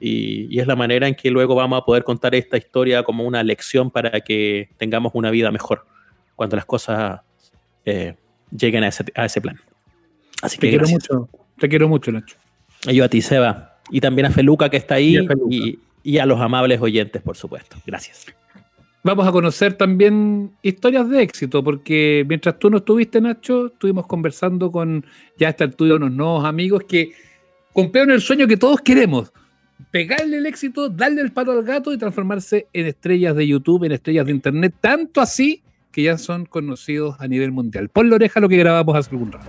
y, 0.00 0.58
es 0.58 0.66
la 0.66 0.76
manera 0.76 1.08
en 1.08 1.14
que 1.14 1.30
luego 1.30 1.54
vamos 1.54 1.80
a 1.80 1.84
poder 1.84 2.04
contar 2.04 2.34
esta 2.34 2.56
historia 2.56 3.02
como 3.02 3.24
una 3.24 3.42
lección 3.42 3.90
para 3.90 4.20
que 4.20 4.70
tengamos 4.76 5.12
una 5.14 5.30
vida 5.30 5.50
mejor 5.50 5.86
cuando 6.36 6.56
las 6.56 6.64
cosas 6.64 7.20
eh, 7.84 8.14
lleguen 8.50 8.84
a 8.84 8.88
ese, 8.88 9.40
plan. 9.40 9.58
Así 10.42 10.58
que 10.58 10.66
te 10.66 10.70
quiero 10.70 10.88
mucho, 10.88 11.28
te 11.58 11.68
quiero 11.68 11.88
mucho, 11.88 12.12
Nacho. 12.12 12.36
Y 12.86 12.94
yo 12.94 13.04
a 13.04 13.08
ti, 13.08 13.22
Seba. 13.22 13.78
Y 13.90 14.00
también 14.00 14.26
a 14.26 14.30
Feluca 14.30 14.68
que 14.68 14.76
está 14.76 14.96
ahí 14.96 15.18
y 16.02 16.18
a 16.18 16.26
los 16.26 16.40
amables 16.40 16.80
oyentes, 16.80 17.22
por 17.22 17.36
supuesto. 17.36 17.76
Gracias 17.86 18.26
vamos 19.04 19.28
a 19.28 19.32
conocer 19.32 19.74
también 19.74 20.50
historias 20.62 21.08
de 21.08 21.22
éxito, 21.22 21.62
porque 21.62 22.24
mientras 22.26 22.58
tú 22.58 22.70
no 22.70 22.78
estuviste, 22.78 23.20
Nacho, 23.20 23.66
estuvimos 23.66 24.06
conversando 24.06 24.72
con 24.72 25.04
ya 25.38 25.48
a 25.48 25.50
esta 25.50 25.64
altura 25.64 25.96
unos 25.96 26.10
nuevos 26.10 26.44
amigos 26.44 26.82
que 26.88 27.12
cumplieron 27.72 28.10
el 28.10 28.20
sueño 28.20 28.48
que 28.48 28.56
todos 28.56 28.80
queremos. 28.80 29.30
Pegarle 29.90 30.38
el 30.38 30.46
éxito, 30.46 30.88
darle 30.88 31.22
el 31.22 31.32
palo 31.32 31.52
al 31.52 31.64
gato 31.64 31.92
y 31.92 31.98
transformarse 31.98 32.68
en 32.72 32.86
estrellas 32.86 33.34
de 33.34 33.46
YouTube, 33.46 33.84
en 33.84 33.92
estrellas 33.92 34.26
de 34.26 34.32
Internet, 34.32 34.74
tanto 34.80 35.20
así 35.20 35.63
que 35.94 36.02
ya 36.02 36.18
son 36.18 36.44
conocidos 36.44 37.14
a 37.20 37.28
nivel 37.28 37.52
mundial. 37.52 37.88
Pon 37.88 38.10
la 38.10 38.16
oreja 38.16 38.40
lo 38.40 38.48
que 38.48 38.56
grabamos 38.56 38.96
hace 38.96 39.10
algún 39.12 39.30
rato. 39.30 39.46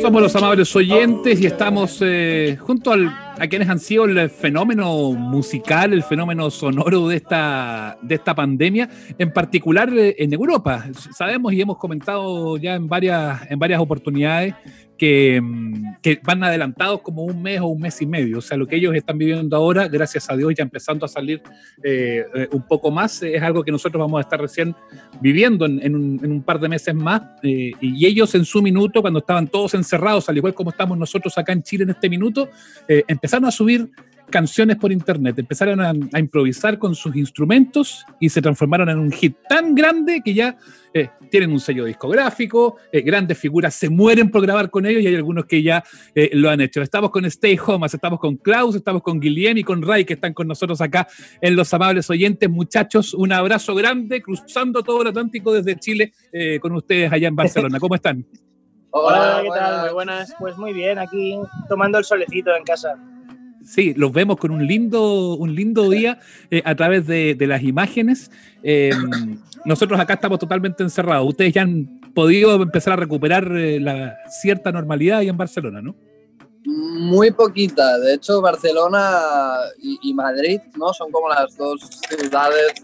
Somos 0.00 0.22
los 0.22 0.36
amables 0.36 0.74
oyentes 0.74 1.38
y 1.38 1.46
estamos 1.46 1.98
eh, 2.00 2.56
junto 2.58 2.94
a 2.94 3.46
quienes 3.46 3.68
han 3.68 3.78
sido 3.78 4.06
el 4.06 4.30
fenómeno 4.30 5.12
musical, 5.12 5.92
el 5.92 6.02
fenómeno 6.02 6.50
sonoro 6.50 7.08
de 7.08 7.16
esta, 7.16 7.98
de 8.00 8.14
esta 8.14 8.34
pandemia, 8.34 8.88
en 9.18 9.30
particular 9.34 9.92
eh, 9.92 10.16
en 10.18 10.32
Europa. 10.32 10.86
Sabemos 11.14 11.52
y 11.52 11.60
hemos 11.60 11.76
comentado 11.76 12.56
ya 12.56 12.74
en 12.74 12.88
varias, 12.88 13.50
en 13.50 13.58
varias 13.58 13.80
oportunidades 13.80 14.54
Mm, 15.00 15.94
que, 16.02 16.20
van 16.22 16.44
adelantados 16.44 17.00
como 17.00 17.24
un 17.24 17.40
mes 17.40 17.60
o 17.60 17.66
un 17.68 17.80
mes 17.80 18.00
y 18.02 18.06
medio. 18.06 18.38
O 18.38 18.40
sea, 18.40 18.56
lo 18.56 18.66
que 18.66 18.76
ellos 18.76 18.94
están 18.94 19.16
viviendo 19.16 19.56
ahora, 19.56 19.88
gracias 19.88 20.28
a 20.28 20.36
Dios, 20.36 20.52
ya 20.56 20.62
empezando 20.62 21.06
a 21.06 21.08
salir 21.08 21.42
eh, 21.82 22.24
eh, 22.34 22.48
un 22.52 22.62
poco 22.62 22.90
más, 22.90 23.22
es 23.22 23.42
algo 23.42 23.62
que 23.62 23.72
nosotros 23.72 23.98
vamos 23.98 24.18
a 24.18 24.22
estar 24.22 24.40
recién 24.40 24.74
viviendo 25.20 25.64
en, 25.64 25.94
un, 25.94 26.42
par 26.42 26.60
de 26.60 26.68
meses 26.68 26.94
más. 26.94 27.22
Eh, 27.42 27.72
y 27.80 28.06
ellos 28.06 28.34
en 28.34 28.44
su 28.44 28.60
minuto, 28.60 29.00
cuando 29.00 29.20
estaban 29.20 29.48
todos 29.48 29.74
encerrados, 29.74 30.28
al 30.28 30.36
igual 30.36 30.52
como 30.54 30.70
estamos 30.70 30.98
nosotros 30.98 31.36
acá 31.38 31.52
en 31.52 31.62
Chile 31.62 31.84
en 31.84 31.90
este 31.90 32.08
minuto, 32.08 32.50
empezaron 32.86 33.46
a 33.46 33.50
subir 33.50 33.90
canciones 34.30 34.76
por 34.76 34.92
internet, 34.92 35.38
empezaron 35.38 35.80
a, 35.80 36.18
improvisar 36.18 36.78
con 36.78 36.94
sus 36.94 37.14
instrumentos 37.16 38.04
y 38.18 38.28
se 38.28 38.40
transformaron 38.40 38.88
en 38.88 38.98
un 38.98 39.12
hit 39.12 39.36
tan 39.48 39.74
grande 39.74 40.22
que 40.24 40.32
ya 40.32 40.56
eh, 40.94 41.10
tienen 41.30 41.52
un 41.52 41.60
sello 41.60 41.84
discográfico, 41.84 42.76
eh, 42.90 43.00
grandes 43.02 43.38
figuras 43.38 43.74
se 43.74 43.88
mueren 43.88 44.30
por 44.30 44.42
grabar 44.42 44.70
con 44.70 44.86
ellos 44.86 45.02
y 45.02 45.06
hay 45.06 45.14
algunos 45.14 45.44
que 45.46 45.62
ya 45.62 45.84
eh, 46.14 46.30
lo 46.32 46.50
han 46.50 46.60
hecho. 46.60 46.82
Estamos 46.82 47.10
con 47.10 47.24
Stay 47.26 47.58
Home, 47.64 47.86
estamos 47.86 48.18
con 48.18 48.36
Klaus, 48.36 48.74
estamos 48.74 49.02
con 49.02 49.20
Guillem 49.20 49.58
y 49.58 49.64
con 49.64 49.82
Ray 49.82 50.04
que 50.04 50.14
están 50.14 50.32
con 50.32 50.48
nosotros 50.48 50.80
acá 50.80 51.06
en 51.40 51.56
Los 51.56 51.72
Amables 51.74 52.08
Oyentes. 52.10 52.48
Muchachos, 52.48 53.14
un 53.14 53.32
abrazo 53.32 53.74
grande 53.74 54.22
cruzando 54.22 54.82
todo 54.82 55.02
el 55.02 55.08
Atlántico 55.08 55.52
desde 55.52 55.78
Chile 55.78 56.12
con 56.60 56.72
ustedes 56.72 57.12
allá 57.12 57.28
en 57.28 57.36
Barcelona. 57.36 57.78
¿Cómo 57.78 57.94
están? 57.94 58.24
Hola, 58.92 59.40
¿qué 59.42 59.48
tal? 59.48 59.84
Muy 59.84 59.92
buenas. 59.94 60.34
Pues 60.38 60.56
muy 60.56 60.72
bien, 60.72 60.98
aquí 60.98 61.38
tomando 61.68 61.98
el 61.98 62.04
solecito 62.04 62.54
en 62.56 62.64
casa. 62.64 62.96
Sí, 63.64 63.94
los 63.94 64.12
vemos 64.12 64.36
con 64.36 64.50
un 64.50 64.66
lindo, 64.66 65.34
un 65.34 65.54
lindo 65.54 65.88
día 65.88 66.18
eh, 66.50 66.62
a 66.64 66.74
través 66.74 67.06
de, 67.06 67.36
las 67.40 67.62
imágenes. 67.62 68.30
Em, 68.62 69.38
nosotros 69.64 70.00
acá 70.00 70.14
estamos 70.14 70.38
totalmente 70.38 70.82
encerrados. 70.82 71.28
Ustedes 71.28 71.52
ya 71.52 71.62
han 71.62 72.00
podido 72.14 72.62
empezar 72.62 72.94
a 72.94 72.96
recuperar 72.96 73.50
eh, 73.56 73.78
la 73.78 74.16
cierta 74.28 74.72
normalidad 74.72 75.18
ahí 75.18 75.28
en 75.28 75.36
Barcelona, 75.36 75.82
¿no? 75.82 75.94
Muy 76.64 77.30
poquita. 77.30 77.98
De 77.98 78.14
hecho, 78.14 78.40
Barcelona 78.40 79.20
y, 79.80 80.12
Madrid 80.12 80.60
¿no? 80.76 80.92
son 80.92 81.10
como 81.10 81.28
las 81.28 81.56
dos 81.56 81.80
ciudades 82.08 82.74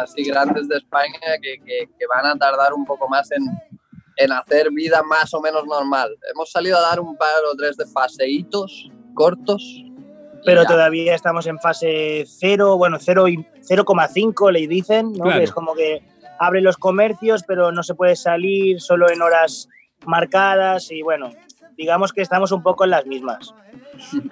así 0.00 0.24
grandes 0.24 0.68
de 0.68 0.78
España 0.78 1.20
que, 1.40 1.58
que, 1.64 2.06
van 2.08 2.26
a 2.26 2.36
tardar 2.36 2.72
un 2.72 2.84
poco 2.84 3.08
más 3.08 3.30
en, 3.30 3.44
en 4.16 4.32
hacer 4.32 4.70
vida 4.72 5.02
más 5.02 5.32
o 5.32 5.40
menos 5.40 5.64
normal. 5.64 6.10
Hemos 6.34 6.50
salido 6.50 6.76
a 6.78 6.80
dar 6.80 7.00
un 7.00 7.16
par 7.16 7.28
o 7.52 7.56
tres 7.56 7.76
de 7.76 7.86
paseitos 7.94 8.90
cortos 9.14 9.84
pero 10.44 10.64
todavía 10.64 11.14
estamos 11.14 11.46
en 11.46 11.58
fase 11.58 12.24
0, 12.26 12.76
bueno, 12.76 12.98
0,5 12.98 14.52
le 14.52 14.66
dicen, 14.66 15.12
¿no? 15.12 15.30
es 15.30 15.52
como 15.52 15.74
que 15.74 16.02
abren 16.38 16.64
los 16.64 16.76
comercios, 16.76 17.44
pero 17.46 17.72
no 17.72 17.82
se 17.82 17.94
puede 17.94 18.16
salir 18.16 18.80
solo 18.80 19.10
en 19.10 19.22
horas 19.22 19.68
marcadas 20.06 20.90
y 20.90 21.02
bueno, 21.02 21.30
digamos 21.76 22.12
que 22.12 22.22
estamos 22.22 22.52
un 22.52 22.62
poco 22.62 22.84
en 22.84 22.90
las 22.90 23.06
mismas. 23.06 23.54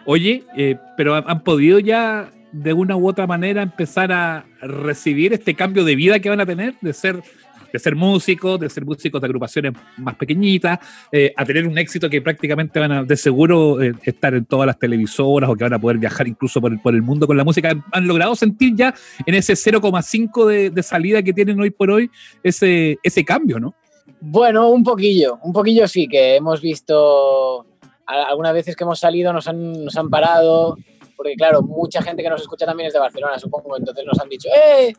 Oye, 0.07 0.45
eh, 0.57 0.77
pero 0.97 1.15
han 1.15 1.45
podido 1.45 1.79
ya 1.79 2.31
de 2.53 2.73
una 2.73 2.97
u 2.97 3.09
otra 3.09 3.27
manera 3.27 3.63
empezar 3.63 4.13
a 4.13 4.47
recibir 4.61 5.33
este 5.33 5.55
cambio 5.55 5.85
de 5.85 5.97
vida 5.97 6.21
que 6.21 6.31
van 6.31 6.41
a 6.41 6.47
tener, 6.47 6.75
de 6.81 6.93
ser 6.93 7.23
de 7.73 7.79
ser 7.79 7.95
músicos, 7.97 8.59
de 8.61 8.69
ser 8.69 8.85
músicos 8.85 9.21
de 9.21 9.27
agrupaciones 9.27 9.73
más 9.97 10.15
pequeñitas, 10.17 10.79
eh, 11.13 11.33
a 11.37 11.45
tener 11.45 11.67
un 11.67 11.77
éxito 11.79 12.09
que 12.09 12.23
prácticamente 12.23 12.79
van 12.79 12.93
a 12.93 13.05
de 13.05 13.17
seguro 13.17 13.83
eh, 13.83 13.95
estar 14.03 14.35
en 14.35 14.45
todas 14.45 14.67
las 14.67 14.79
televisoras 14.79 15.51
o 15.51 15.57
que 15.57 15.65
van 15.65 15.75
a 15.75 15.79
poder 15.79 15.99
viajar 15.99 16.29
incluso 16.29 16.61
por 16.61 16.73
el, 16.73 16.81
por 16.81 16.95
el 16.95 17.03
mundo 17.03 17.27
con 17.27 17.37
la 17.37 17.45
música. 17.45 17.75
¿Han, 17.93 18.07
logrado 18.07 18.35
sentir 18.35 18.75
ya 18.75 18.95
en 19.27 19.35
ese 19.35 19.55
0,5 19.55 20.47
de, 20.47 20.71
de, 20.71 20.83
salida 20.83 21.23
que 21.23 21.33
tienen 21.33 21.61
hoy 21.61 21.71
por 21.71 21.91
hoy 21.91 22.11
ese, 22.43 22.99
ese 23.03 23.25
cambio, 23.25 23.61
¿no? 23.61 23.75
Bueno, 24.21 24.71
un 24.71 24.83
poquillo, 24.83 25.39
un 25.43 25.53
poquillo 25.53 25.87
sí, 25.87 26.09
que 26.09 26.37
hemos 26.37 26.61
visto 26.61 27.67
algunas 28.09 28.55
veces 28.55 28.75
que 28.75 28.85
hemos 28.85 28.99
salido 28.99 29.33
nos 29.33 29.47
han, 29.49 29.85
nos 29.85 29.97
han 29.97 30.09
parado, 30.09 30.77
porque 31.15 31.35
claro, 31.35 31.63
mucha 31.63 32.03
gente 32.03 32.23
que 32.23 32.31
nos 32.31 32.41
escucha 32.41 32.65
también 32.65 32.87
es 32.87 32.95
de 32.95 32.99
Barcelona, 32.99 33.39
supongo, 33.39 33.77
entonces 33.77 34.05
nos 34.07 34.19
han 34.19 34.29
dicho, 34.29 34.49
¡eh! 34.49 34.95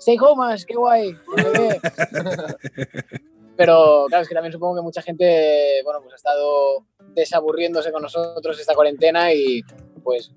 Seis 0.00 0.18
gomas, 0.18 0.64
qué 0.64 0.74
guay. 0.74 1.14
Pero 3.56 4.06
claro, 4.08 4.22
es 4.22 4.28
que 4.28 4.34
también 4.34 4.52
supongo 4.52 4.76
que 4.76 4.82
mucha 4.82 5.02
gente, 5.02 5.82
bueno, 5.84 6.00
pues 6.00 6.14
ha 6.14 6.16
estado 6.16 6.86
desaburriéndose 7.14 7.92
con 7.92 8.02
nosotros 8.02 8.58
esta 8.58 8.74
cuarentena 8.74 9.34
y 9.34 9.60
pues, 10.02 10.32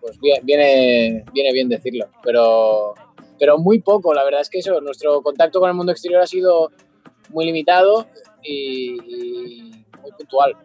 pues 0.00 0.18
viene, 0.18 1.24
viene 1.32 1.52
bien 1.52 1.68
decirlo. 1.68 2.08
Pero, 2.24 2.94
pero 3.38 3.56
muy 3.56 3.80
poco, 3.80 4.12
la 4.12 4.24
verdad 4.24 4.40
es 4.40 4.50
que 4.50 4.58
eso, 4.58 4.80
nuestro 4.80 5.22
contacto 5.22 5.60
con 5.60 5.68
el 5.68 5.76
mundo 5.76 5.92
exterior 5.92 6.20
ha 6.20 6.26
sido 6.26 6.72
muy 7.28 7.46
limitado 7.46 8.08
y 8.42 8.96
muy 10.02 10.10
puntual. 10.18 10.56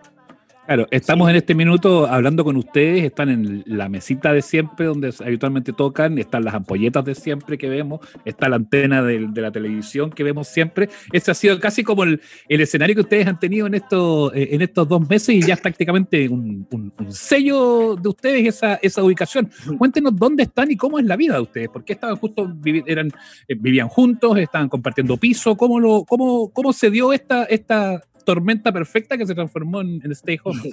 Claro, 0.66 0.88
estamos 0.90 1.30
en 1.30 1.36
este 1.36 1.54
minuto 1.54 2.08
hablando 2.08 2.44
con 2.44 2.58
ustedes, 2.58 3.04
están 3.04 3.30
en 3.30 3.64
la 3.68 3.88
mesita 3.88 4.34
de 4.34 4.42
siempre 4.42 4.88
donde 4.88 5.14
habitualmente 5.24 5.74
tocan, 5.74 6.18
están 6.18 6.44
las 6.44 6.56
ampolletas 6.56 7.06
de 7.06 7.14
siempre 7.14 7.60
que 7.60 7.70
vemos, 7.70 8.00
está 8.26 8.50
la 8.50 8.56
antena 8.56 9.04
de, 9.04 9.30
la 9.36 9.52
televisión 9.52 10.10
que 10.10 10.24
vemos 10.24 10.48
siempre. 10.48 10.90
Ese 11.14 11.30
ha 11.30 11.36
sido 11.36 11.60
casi 11.60 11.84
como 11.84 12.04
el, 12.04 12.20
escenario 12.48 12.96
que 12.96 13.02
ustedes 13.02 13.28
han 13.28 13.40
tenido 13.40 13.68
en, 13.68 13.76
estos 13.76 14.34
eh, 14.34 14.50
en 14.54 14.64
estos 14.64 14.88
dos 14.88 15.08
meses 15.08 15.36
y 15.36 15.42
ya 15.42 15.54
es 15.54 15.62
prácticamente 15.62 16.28
un, 16.28 16.66
sello 17.10 17.96
de 17.96 18.10
ustedes 18.10 18.48
esa, 18.48 18.76
esa 18.82 19.04
ubicación. 19.04 19.52
Cuéntenos 19.78 20.16
dónde 20.16 20.44
están 20.44 20.72
y 20.72 20.78
cómo 20.78 20.98
es 20.98 21.06
la 21.06 21.16
vida 21.16 21.36
de 21.36 21.42
ustedes, 21.42 21.70
porque 21.70 21.94
estaban 21.94 22.16
justo, 22.16 22.52
eran, 22.88 23.12
eh, 23.48 23.56
vivían 23.56 23.88
juntos, 23.88 24.36
estaban 24.40 24.68
compartiendo 24.68 25.16
piso, 25.18 25.56
cómo, 25.56 25.80
lo, 25.80 26.06
cómo, 26.06 26.50
cómo 26.52 26.74
se 26.74 26.90
dio 26.90 27.14
esta, 27.14 27.44
esta, 27.44 28.02
tormenta 28.26 28.72
perfecta 28.72 29.18
que 29.18 29.26
se 29.26 29.36
transformó 29.36 29.82
en, 29.82 30.12
Stay 30.12 30.40
Home? 30.44 30.62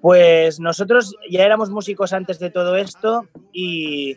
Pues 0.00 0.60
nosotros 0.60 1.16
ya 1.28 1.44
éramos 1.44 1.70
músicos 1.70 2.12
antes 2.12 2.38
de 2.38 2.50
todo 2.50 2.76
esto 2.76 3.26
y 3.52 4.16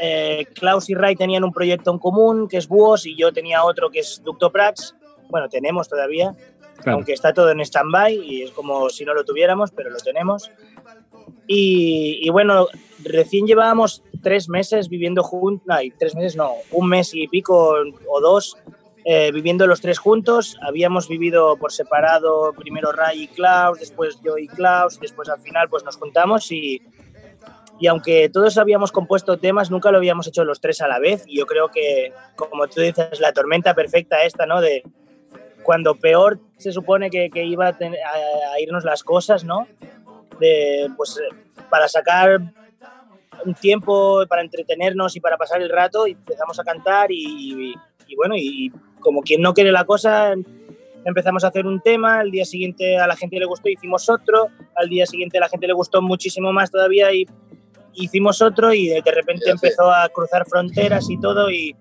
eh, 0.00 0.46
Klaus 0.54 0.88
y 0.88 0.94
Ray 0.94 1.16
tenían 1.16 1.44
un 1.44 1.52
proyecto 1.52 1.90
en 1.90 1.98
común 1.98 2.48
que 2.48 2.56
es 2.56 2.66
Buos 2.66 3.04
y 3.04 3.14
yo 3.14 3.30
tenía 3.30 3.62
otro 3.62 3.90
que 3.90 3.98
es 3.98 4.22
Ductoprax. 4.24 4.96
Bueno, 5.28 5.50
tenemos 5.50 5.90
todavía, 5.90 6.34
aunque 6.86 7.12
está 7.12 7.34
todo 7.34 7.50
en 7.50 7.60
stand-by 7.60 8.14
y 8.14 8.42
es 8.44 8.52
como 8.52 8.88
si 8.88 9.04
no 9.04 9.12
lo 9.12 9.22
tuviéramos, 9.22 9.70
pero 9.70 9.90
lo 9.90 9.98
tenemos. 9.98 10.50
Y, 11.46 12.18
y 12.22 12.30
bueno, 12.30 12.66
recién 13.04 13.46
llevábamos 13.46 14.02
tres 14.22 14.48
meses 14.48 14.88
viviendo 14.88 15.22
juntos, 15.22 15.66
no, 15.66 15.76
tres 15.98 16.14
meses 16.14 16.36
no, 16.36 16.52
un 16.72 16.88
mes 16.88 17.14
y 17.14 17.28
pico 17.28 17.74
o 18.08 18.20
dos 18.20 18.56
eh, 19.08 19.30
viviendo 19.30 19.68
los 19.68 19.80
tres 19.80 20.00
juntos. 20.00 20.58
Habíamos 20.60 21.06
vivido 21.06 21.56
por 21.58 21.70
separado, 21.70 22.52
primero 22.54 22.90
Ray 22.90 23.22
y 23.22 23.28
Klaus, 23.28 23.78
después 23.78 24.18
yo 24.20 24.36
y 24.36 24.48
Klaus, 24.48 24.98
después 24.98 25.28
al 25.28 25.38
final 25.38 25.68
pues 25.68 25.84
nos 25.84 25.96
juntamos 25.96 26.50
y, 26.50 26.82
y 27.78 27.86
aunque 27.86 28.28
todos 28.28 28.58
habíamos 28.58 28.90
compuesto 28.90 29.38
temas, 29.38 29.70
nunca 29.70 29.92
lo 29.92 29.98
habíamos 29.98 30.26
hecho 30.26 30.42
los 30.42 30.60
tres 30.60 30.80
a 30.80 30.88
la 30.88 30.98
vez. 30.98 31.22
Y 31.28 31.38
yo 31.38 31.46
creo 31.46 31.68
que, 31.68 32.12
como 32.34 32.66
tú 32.66 32.80
dices, 32.80 33.20
la 33.20 33.32
tormenta 33.32 33.74
perfecta 33.74 34.24
esta, 34.24 34.44
¿no? 34.44 34.60
De 34.60 34.82
cuando 35.62 35.94
peor 35.94 36.40
se 36.56 36.72
supone 36.72 37.08
que, 37.08 37.30
que 37.30 37.44
iba 37.44 37.68
a, 37.68 37.76
a, 37.78 38.60
irnos 38.60 38.84
las 38.84 39.04
cosas, 39.04 39.44
¿no? 39.44 39.68
De, 40.40 40.90
pues, 40.96 41.20
para 41.70 41.86
sacar 41.86 42.40
un 43.44 43.54
tiempo 43.54 44.26
para 44.26 44.42
entretenernos 44.42 45.14
y 45.14 45.20
para 45.20 45.36
pasar 45.36 45.62
el 45.62 45.70
rato, 45.70 46.08
y 46.08 46.12
empezamos 46.12 46.58
a 46.58 46.64
cantar 46.64 47.12
y, 47.12 47.72
y 48.08 48.16
bueno, 48.16 48.34
y, 48.36 48.72
como 49.06 49.22
quien 49.22 49.40
no 49.40 49.54
quiere 49.54 49.70
la 49.70 49.84
cosa, 49.84 50.34
empezamos 51.04 51.44
a 51.44 51.46
hacer 51.46 51.64
un 51.64 51.80
tema, 51.80 52.18
al 52.18 52.32
día 52.32 52.44
siguiente 52.44 52.98
a 52.98 53.06
la 53.06 53.14
gente 53.14 53.38
le 53.38 53.46
gustó, 53.46 53.68
hicimos 53.68 54.10
otro, 54.10 54.48
al 54.74 54.88
día 54.88 55.06
siguiente 55.06 55.38
a 55.38 55.42
la 55.42 55.48
gente 55.48 55.68
le 55.68 55.74
gustó 55.74 56.02
muchísimo 56.02 56.52
más 56.52 56.72
todavía 56.72 57.14
y 57.14 57.24
hicimos 57.94 58.42
otro 58.42 58.74
y 58.74 58.88
de 58.88 59.12
repente 59.12 59.48
empezó 59.48 59.92
a 59.92 60.08
cruzar 60.08 60.44
fronteras 60.44 61.08
y 61.08 61.20
todo 61.20 61.52
y, 61.52 61.76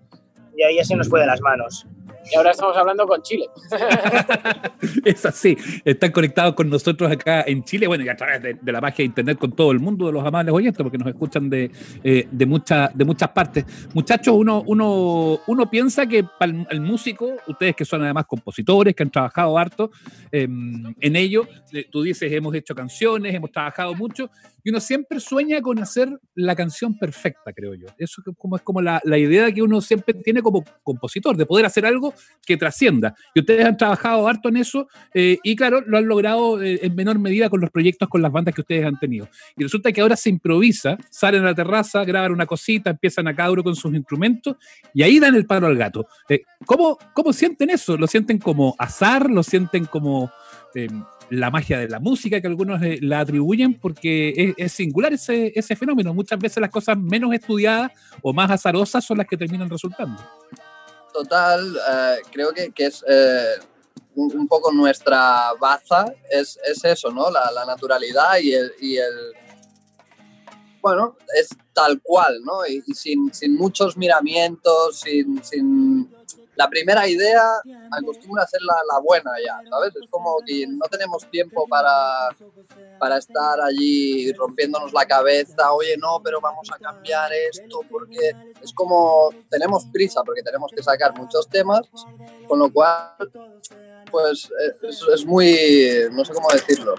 y 0.55 0.61
ahí 0.61 0.75
ya 0.75 0.83
se 0.83 0.95
nos 0.95 1.09
fue 1.09 1.19
de 1.19 1.25
las 1.25 1.41
manos. 1.41 1.87
Y 2.31 2.35
ahora 2.35 2.51
estamos 2.51 2.75
hablando 2.75 3.05
con 3.07 3.21
Chile. 3.21 3.45
es 5.05 5.25
así. 5.25 5.55
Están 5.83 6.11
conectados 6.11 6.55
con 6.55 6.69
nosotros 6.69 7.11
acá 7.11 7.43
en 7.45 7.63
Chile, 7.63 7.87
bueno, 7.87 8.03
y 8.03 8.09
a 8.09 8.15
través 8.15 8.41
de, 8.41 8.71
la 8.71 8.81
magia 8.81 8.97
de 8.97 9.05
Internet 9.05 9.37
con 9.37 9.51
todo 9.51 9.71
el 9.71 9.79
mundo 9.79 10.07
de 10.07 10.13
los 10.13 10.25
amables 10.25 10.53
oyentes, 10.53 10.81
porque 10.81 10.97
nos 10.97 11.07
escuchan 11.07 11.49
de, 11.49 11.71
eh, 12.03 12.27
de, 12.31 12.45
de 12.93 13.05
muchas 13.05 13.29
partes. 13.29 13.65
Muchachos, 13.93 14.33
uno, 14.35 14.63
uno, 14.65 15.39
uno 15.45 15.69
piensa 15.69 16.07
que 16.07 16.23
para 16.23 16.51
el, 16.69 16.81
músico, 16.81 17.35
ustedes 17.47 17.75
que 17.75 17.85
son 17.85 18.03
además 18.03 18.25
compositores, 18.27 18.95
que 18.95 19.03
han 19.03 19.11
trabajado 19.11 19.57
harto 19.57 19.91
em, 20.31 20.95
en 20.99 21.15
ello, 21.15 21.47
eh, 21.71 21.85
tú 21.91 22.01
dices, 22.01 22.31
hemos 22.31 22.55
hecho 22.55 22.73
canciones, 22.73 23.35
hemos 23.35 23.51
trabajado 23.51 23.93
mucho, 23.93 24.29
y 24.63 24.71
uno 24.71 24.79
siempre 24.79 25.19
sueña 25.19 25.61
con 25.61 25.77
hacer 25.77 26.09
la 26.33 26.55
canción 26.55 26.97
perfecta, 26.97 27.53
creo 27.53 27.75
yo. 27.75 27.85
Eso 27.99 28.23
es 28.25 28.35
como, 28.35 28.55
es 28.55 28.63
como 28.63 28.81
la, 28.81 28.99
la 29.03 29.17
idea 29.19 29.51
que 29.51 29.61
uno 29.61 29.79
siempre 29.79 30.15
tiene 30.15 30.41
como 30.41 30.63
compositor, 30.81 31.37
de 31.37 31.45
poder 31.45 31.67
hacer 31.67 31.85
algo 31.85 32.14
que 32.45 32.55
trascienda. 32.55 33.15
Y 33.33 33.41
ustedes 33.41 33.65
han 33.65 33.75
trabajado 33.75 34.27
harto 34.27 34.49
en 34.49 34.57
eso 34.57 34.87
eh, 35.13 35.39
y 35.43 35.55
claro, 35.55 35.81
lo 35.85 35.97
han 35.97 36.07
logrado 36.07 36.61
eh, 36.61 36.79
en 36.83 36.95
menor 36.95 37.19
medida 37.19 37.49
con 37.49 37.59
los 37.59 37.71
proyectos, 37.71 38.07
con 38.07 38.21
las 38.21 38.31
bandas 38.31 38.53
que 38.53 38.61
ustedes 38.61 38.85
han 38.85 38.97
tenido. 38.99 39.27
Y 39.57 39.63
resulta 39.63 39.91
que 39.91 40.01
ahora 40.01 40.15
se 40.15 40.29
improvisa, 40.29 40.97
salen 41.09 41.41
a 41.41 41.45
la 41.45 41.55
terraza, 41.55 42.05
graban 42.05 42.31
una 42.31 42.45
cosita, 42.45 42.91
empiezan 42.91 43.27
a 43.27 43.35
cada 43.35 43.51
uno 43.51 43.63
con 43.63 43.75
sus 43.75 43.93
instrumentos 43.93 44.55
y 44.93 45.03
ahí 45.03 45.19
dan 45.19 45.35
el 45.35 45.45
paro 45.45 45.67
al 45.67 45.75
gato. 45.75 46.07
Eh, 46.29 46.43
¿cómo, 46.65 46.97
¿Cómo 47.13 47.33
sienten 47.33 47.71
eso? 47.71 47.97
¿Lo 47.97 48.07
sienten 48.07 48.37
como 48.37 48.75
azar? 48.77 49.29
¿Lo 49.29 49.43
sienten 49.43 49.85
como 49.85 50.31
la 51.29 51.49
magia 51.51 51.79
de 51.79 51.87
la 51.87 52.01
música 52.01 52.41
que 52.41 52.47
algunos 52.47 52.81
la 52.99 53.21
atribuyen 53.21 53.75
porque 53.75 54.53
es, 54.57 54.73
singular 54.73 55.13
ese, 55.13 55.53
ese, 55.55 55.77
fenómeno. 55.77 56.13
Muchas 56.13 56.37
veces 56.37 56.59
las 56.59 56.69
cosas 56.69 56.97
menos 56.97 57.33
estudiadas 57.33 57.93
o 58.21 58.33
más 58.33 58.51
azarosas 58.51 59.05
son 59.05 59.19
las 59.19 59.25
que 59.25 59.37
terminan 59.37 59.69
resultando 59.69 60.21
total, 61.15 61.77
eh, 61.77 62.17
creo 62.31 62.51
que, 62.51 62.71
que 62.71 62.87
es 62.87 63.03
eh, 63.07 63.55
un, 64.15 64.47
poco 64.47 64.71
nuestra 64.73 65.53
baza, 65.59 66.13
es, 66.29 66.59
es 66.65 66.83
eso, 66.83 67.09
¿no? 67.09 67.29
La, 67.31 67.65
naturalidad 67.65 68.37
y 68.39 68.53
el, 68.53 68.71
y 68.81 68.97
el, 68.97 69.33
Bueno, 70.81 71.15
es 71.39 71.49
tal 71.73 72.01
cual, 72.01 72.41
¿no? 72.43 72.67
Y, 72.67 72.83
y 72.85 72.93
sin, 72.93 73.33
sin, 73.33 73.55
muchos 73.55 73.95
miramientos, 73.95 74.99
sin, 74.99 75.41
sin 75.43 76.09
la 76.55 76.69
primera 76.69 77.07
idea 77.07 77.43
acostumbra 77.91 78.43
a 78.43 78.47
ser 78.47 78.61
la, 78.61 78.75
la, 78.93 78.99
buena 79.01 79.31
ya, 79.45 79.69
¿sabes? 79.69 79.95
Es 79.95 80.09
como 80.09 80.37
que 80.45 80.65
no 80.67 80.85
tenemos 80.89 81.29
tiempo 81.29 81.67
para, 81.67 82.29
para 82.99 83.17
estar 83.17 83.59
allí 83.61 84.31
rompiéndonos 84.33 84.93
la 84.93 85.05
cabeza, 85.05 85.73
oye, 85.73 85.97
no, 85.97 86.21
pero 86.23 86.39
vamos 86.39 86.69
a 86.71 86.77
cambiar 86.77 87.31
esto, 87.33 87.81
porque 87.89 88.33
es 88.61 88.73
como 88.73 89.29
tenemos 89.49 89.85
prisa, 89.91 90.23
porque 90.23 90.43
tenemos 90.43 90.71
que 90.73 90.83
sacar 90.83 91.17
muchos 91.17 91.47
temas, 91.49 91.81
con 92.47 92.59
lo 92.59 92.71
cual, 92.71 93.11
pues 94.11 94.49
es, 94.83 95.01
es 95.13 95.25
muy, 95.25 95.57
no 96.11 96.23
sé 96.23 96.33
cómo 96.33 96.49
decirlo. 96.49 96.95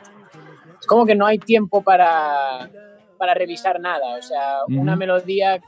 Es 0.78 0.86
como 0.86 1.06
que 1.06 1.14
no 1.14 1.26
hay 1.26 1.38
tiempo 1.38 1.82
para, 1.82 2.70
para 3.16 3.34
revisar 3.34 3.80
nada, 3.80 4.16
o 4.18 4.22
sea, 4.22 4.60
una 4.68 4.96
melodía 4.96 5.60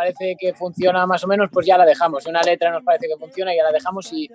parece 0.00 0.34
que 0.38 0.54
funciona 0.54 1.06
más 1.06 1.22
o 1.24 1.26
menos, 1.26 1.50
pues 1.52 1.66
ya 1.66 1.76
la 1.76 1.84
dejamos. 1.84 2.24
Si 2.24 2.30
una 2.30 2.40
letra 2.40 2.70
nos 2.70 2.82
parece 2.82 3.06
que 3.06 3.16
funciona, 3.18 3.54
ya 3.54 3.62
la 3.62 3.72
dejamos 3.72 4.10
y, 4.12 4.28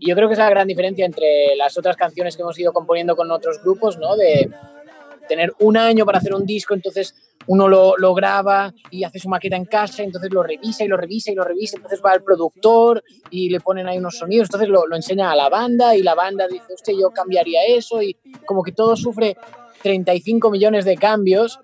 yo 0.00 0.14
creo 0.14 0.28
que 0.28 0.34
es 0.34 0.38
la 0.38 0.50
gran 0.50 0.66
diferencia 0.66 1.06
entre 1.06 1.56
las 1.56 1.78
otras 1.78 1.96
canciones 1.96 2.36
que 2.36 2.42
hemos 2.42 2.58
ido 2.58 2.72
componiendo 2.72 3.16
con 3.16 3.30
otros 3.30 3.62
grupos, 3.62 3.96
¿no? 3.96 4.16
De 4.16 4.50
tener 5.28 5.52
un 5.60 5.76
año 5.76 6.04
para 6.04 6.18
hacer 6.18 6.34
un 6.34 6.44
disco, 6.44 6.74
entonces 6.74 7.14
uno 7.46 7.68
lo, 7.68 7.96
lo, 7.96 8.12
graba 8.12 8.74
y 8.90 9.04
hace 9.04 9.18
su 9.18 9.28
maqueta 9.28 9.56
en 9.56 9.64
casa, 9.64 10.02
entonces 10.02 10.30
lo 10.30 10.42
revisa 10.42 10.84
y 10.84 10.88
lo 10.88 10.96
revisa 10.98 11.32
y 11.32 11.34
lo 11.34 11.44
revisa, 11.44 11.76
entonces 11.76 12.02
va 12.04 12.12
al 12.12 12.22
productor 12.22 13.02
y 13.30 13.48
le 13.48 13.60
ponen 13.60 13.88
ahí 13.88 13.96
unos 13.96 14.18
sonidos, 14.18 14.48
entonces 14.48 14.68
lo, 14.68 14.86
lo 14.86 14.96
enseña 14.96 15.30
a 15.30 15.36
la 15.36 15.48
banda 15.48 15.96
y 15.96 16.02
la 16.02 16.14
banda 16.14 16.46
dice, 16.48 16.74
usted 16.74 16.92
yo 17.00 17.10
cambiaría 17.10 17.60
eso 17.66 18.02
y 18.02 18.16
como 18.44 18.62
que 18.62 18.72
todo 18.72 18.96
sufre 18.96 19.36
35 19.82 20.50
millones 20.50 20.84
de 20.84 20.96
cambios 20.96 21.58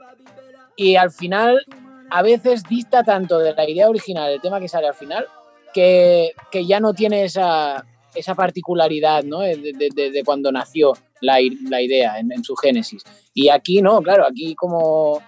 y 0.77 0.97
al 0.97 1.11
final 1.11 1.66
a 2.11 2.23
veces 2.23 2.64
dista 2.64 3.03
tanto 3.03 3.38
de 3.38 3.55
la 3.55 3.68
idea 3.68 3.88
original, 3.88 4.31
el 4.31 4.40
tema 4.40 4.61
que 4.61 4.68
sale 4.68 4.88
al 4.88 4.94
final, 4.94 5.27
que, 5.73 6.33
que 6.51 6.66
ya 6.66 6.81
no 6.81 6.92
tiene 6.92 7.25
esa, 7.25 7.85
esa 8.14 8.35
particularidad 8.35 9.25
¿no? 9.25 9.40
de, 9.40 9.57
de, 9.57 10.11
de, 10.11 10.25
cuando 10.25 10.51
nació 10.51 10.94
la, 11.20 11.38
la 11.68 11.81
idea 11.81 12.18
en, 12.18 12.33
en, 12.33 12.42
su 12.44 12.57
génesis. 12.57 13.05
Y 13.35 13.49
aquí 13.49 13.81
no, 13.81 14.03
claro, 14.03 14.27
aquí 14.27 14.55
como 14.55 15.23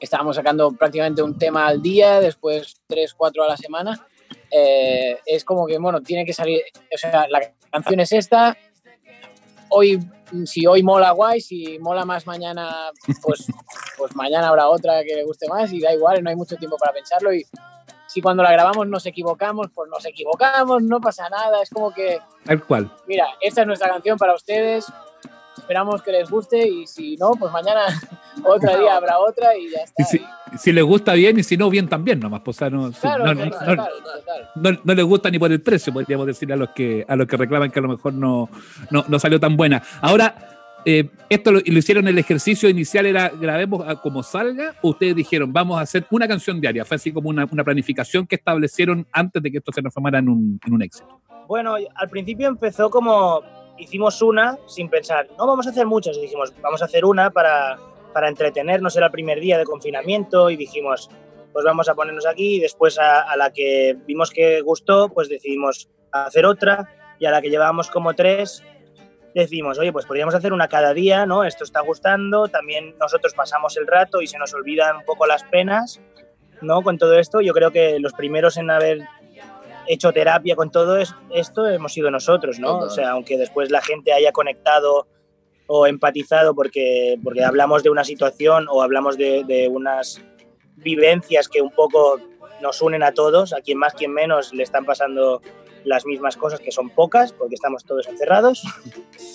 estábamos 0.00 0.36
sacando 0.36 0.72
prácticamente 0.72 1.22
un 1.22 1.38
tema 1.38 1.66
al 1.66 1.82
día, 1.82 2.20
después 2.20 2.76
tres, 2.86 3.14
cuatro 3.14 3.44
a 3.44 3.48
la 3.48 3.56
semana, 3.56 4.06
eh, 4.50 5.18
es 5.26 5.44
como 5.44 5.66
que, 5.66 5.78
bueno, 5.78 6.00
tiene 6.00 6.24
que 6.24 6.32
salir, 6.32 6.62
o 6.92 6.98
sea, 6.98 7.28
la 7.28 7.40
canción 7.70 8.00
es 8.00 8.12
esta, 8.12 8.56
hoy 9.70 9.98
si 10.44 10.66
hoy 10.66 10.82
mola 10.82 11.10
guay, 11.12 11.40
si 11.40 11.78
mola 11.78 12.04
más 12.04 12.26
mañana, 12.26 12.90
pues, 13.22 13.46
pues 13.98 14.14
mañana 14.14 14.48
habrá 14.48 14.68
otra 14.68 15.02
que 15.04 15.14
le 15.14 15.24
guste 15.24 15.48
más 15.48 15.72
y 15.72 15.80
da 15.80 15.92
igual, 15.92 16.22
no 16.22 16.30
hay 16.30 16.36
mucho 16.36 16.56
tiempo 16.56 16.76
para 16.76 16.92
pensarlo 16.92 17.32
y 17.32 17.44
si 18.06 18.20
cuando 18.20 18.42
la 18.42 18.50
grabamos 18.50 18.88
nos 18.88 19.06
equivocamos, 19.06 19.68
pues 19.72 19.88
nos 19.88 20.04
equivocamos, 20.04 20.82
no 20.82 21.00
pasa 21.00 21.28
nada, 21.28 21.62
es 21.62 21.70
como 21.70 21.92
que... 21.92 22.18
Tal 22.44 22.64
cual. 22.64 22.90
Mira, 23.06 23.26
esta 23.40 23.60
es 23.60 23.66
nuestra 23.68 23.88
canción 23.88 24.18
para 24.18 24.34
ustedes, 24.34 24.86
esperamos 25.70 26.02
que 26.02 26.10
les 26.10 26.28
guste 26.28 26.68
y 26.68 26.84
si 26.88 27.16
no, 27.16 27.30
pues 27.38 27.52
mañana 27.52 27.82
otro 28.44 28.76
día 28.76 28.96
habrá 28.96 29.20
otra 29.20 29.56
y 29.56 29.70
ya 29.70 29.78
está. 29.84 30.02
si, 30.02 30.20
si, 30.58 30.72
les 30.72 30.82
gusta 30.82 31.12
bien 31.12 31.38
y 31.38 31.44
si 31.44 31.56
no, 31.56 31.70
bien 31.70 31.88
también 31.88 32.18
nomás. 32.18 32.40
Pues, 32.40 32.60
no, 32.62 32.90
no, 32.90 34.78
no, 34.84 34.94
les 34.94 35.04
gusta 35.04 35.30
ni 35.30 35.38
por 35.38 35.52
el 35.52 35.62
precio, 35.62 35.92
podríamos 35.92 36.26
decir 36.26 36.52
a 36.52 36.56
los 36.56 36.70
que, 36.70 37.04
a 37.06 37.14
los 37.14 37.28
que 37.28 37.36
reclaman 37.36 37.70
que 37.70 37.78
a 37.78 37.82
lo 37.82 37.88
mejor 37.88 38.12
no, 38.14 38.50
no, 38.90 39.18
salió 39.20 39.38
tan 39.38 39.56
buena. 39.56 39.80
Ahora, 40.00 40.34
eh, 40.84 41.08
esto 41.28 41.52
lo, 41.52 41.60
hicieron 41.60 42.08
el 42.08 42.18
ejercicio 42.18 42.68
inicial, 42.68 43.06
era 43.06 43.28
grabemos 43.28 43.84
como 44.00 44.24
salga, 44.24 44.74
ustedes 44.82 45.14
dijeron, 45.14 45.52
vamos 45.52 45.78
a 45.78 45.82
hacer 45.82 46.04
una 46.10 46.26
canción 46.26 46.60
diaria, 46.60 46.84
fue 46.84 46.96
así 46.96 47.12
como 47.12 47.28
una, 47.28 47.46
una 47.48 47.62
planificación 47.62 48.26
que 48.26 48.34
establecieron 48.34 49.06
antes 49.12 49.40
de 49.40 49.52
que 49.52 49.58
esto 49.58 49.70
se 49.70 49.82
transformara 49.82 50.18
en 50.18 50.30
un, 50.30 50.60
en 50.66 50.72
un 50.72 50.82
éxito. 50.82 51.20
Bueno, 51.46 51.76
al 51.94 52.08
principio 52.08 52.48
empezó 52.48 52.90
como, 52.90 53.42
hicimos 53.80 54.22
una 54.22 54.58
sin 54.66 54.88
pensar, 54.88 55.28
no 55.38 55.46
vamos 55.46 55.66
a 55.66 55.70
hacer 55.70 55.86
muchas, 55.86 56.20
dijimos, 56.20 56.52
vamos 56.60 56.82
a 56.82 56.84
hacer 56.84 57.04
una 57.04 57.30
para, 57.30 57.78
para 58.12 58.28
entretenernos, 58.28 58.96
era 58.96 59.06
el 59.06 59.12
primer 59.12 59.40
día 59.40 59.58
de 59.58 59.64
confinamiento 59.64 60.50
y 60.50 60.56
dijimos, 60.56 61.10
pues 61.52 61.64
vamos 61.64 61.88
a 61.88 61.94
ponernos 61.94 62.26
aquí 62.26 62.56
y 62.56 62.60
después 62.60 62.98
a, 62.98 63.22
a 63.22 63.36
la 63.36 63.52
que 63.52 63.96
vimos 64.06 64.30
que 64.30 64.60
gustó, 64.60 65.08
pues 65.08 65.28
decidimos 65.28 65.88
hacer 66.12 66.46
otra 66.46 66.88
y 67.18 67.26
a 67.26 67.30
la 67.30 67.42
que 67.42 67.50
llevábamos 67.50 67.90
como 67.90 68.14
tres, 68.14 68.62
decimos, 69.34 69.78
oye, 69.78 69.92
pues 69.92 70.06
podríamos 70.06 70.34
hacer 70.34 70.52
una 70.52 70.68
cada 70.68 70.94
día, 70.94 71.26
¿no? 71.26 71.44
Esto 71.44 71.64
está 71.64 71.80
gustando, 71.80 72.48
también 72.48 72.96
nosotros 72.98 73.34
pasamos 73.34 73.76
el 73.76 73.86
rato 73.86 74.20
y 74.20 74.26
se 74.26 74.38
nos 74.38 74.54
olvidan 74.54 74.96
un 74.96 75.04
poco 75.04 75.26
las 75.26 75.44
penas, 75.44 76.00
¿no? 76.60 76.82
Con 76.82 76.98
todo 76.98 77.18
esto, 77.18 77.40
yo 77.40 77.52
creo 77.52 77.70
que 77.70 77.98
los 78.00 78.12
primeros 78.12 78.56
en 78.56 78.70
haber 78.70 79.06
hecho 79.86 80.12
terapia 80.12 80.56
con 80.56 80.70
todo 80.70 80.98
esto 80.98 81.66
hemos 81.66 81.92
sido 81.92 82.10
nosotros, 82.10 82.58
¿no? 82.58 82.78
O 82.78 82.90
sea, 82.90 83.10
aunque 83.10 83.36
después 83.36 83.70
la 83.70 83.80
gente 83.80 84.12
haya 84.12 84.32
conectado 84.32 85.06
o 85.66 85.86
empatizado 85.86 86.54
porque, 86.54 87.18
porque 87.22 87.44
hablamos 87.44 87.82
de 87.82 87.90
una 87.90 88.04
situación 88.04 88.66
o 88.68 88.82
hablamos 88.82 89.16
de, 89.16 89.44
de 89.44 89.68
unas 89.68 90.20
vivencias 90.76 91.48
que 91.48 91.60
un 91.60 91.70
poco 91.70 92.18
nos 92.60 92.82
unen 92.82 93.02
a 93.02 93.12
todos, 93.12 93.52
a 93.52 93.60
quien 93.60 93.78
más, 93.78 93.94
quien 93.94 94.12
menos 94.12 94.52
le 94.52 94.62
están 94.62 94.84
pasando 94.84 95.40
las 95.84 96.04
mismas 96.06 96.36
cosas, 96.36 96.60
que 96.60 96.72
son 96.72 96.90
pocas, 96.90 97.32
porque 97.32 97.54
estamos 97.54 97.84
todos 97.84 98.06
encerrados. 98.08 98.62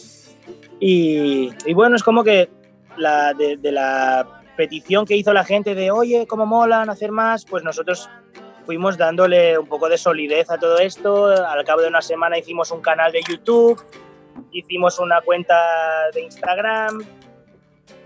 y, 0.79 1.49
y, 1.65 1.73
bueno, 1.73 1.95
es 1.95 2.03
como 2.03 2.23
que 2.23 2.49
la, 2.97 3.33
de, 3.33 3.57
de, 3.57 3.71
la 3.71 4.43
petición 4.57 5.05
que 5.05 5.15
hizo 5.15 5.33
la 5.33 5.43
gente 5.43 5.75
de, 5.75 5.91
oye, 5.91 6.27
cómo 6.27 6.45
molan 6.45 6.89
hacer 6.89 7.11
más, 7.11 7.45
pues 7.45 7.63
nosotros 7.63 8.09
fuimos 8.65 8.97
dándole 8.97 9.57
un 9.57 9.67
poco 9.67 9.87
de 9.87 9.97
solidez 9.97 10.49
a 10.49 10.57
todo 10.57 10.77
esto. 10.79 11.27
Al 11.27 11.63
cabo 11.63 11.81
de 11.81 11.87
una 11.87 12.01
semana 12.01 12.37
hicimos 12.37 12.71
un 12.71 12.81
canal 12.81 13.11
de 13.11 13.21
YouTube, 13.21 13.81
hicimos 14.51 14.99
una 14.99 15.21
cuenta 15.21 15.55
de 16.13 16.21
Instagram 16.21 17.03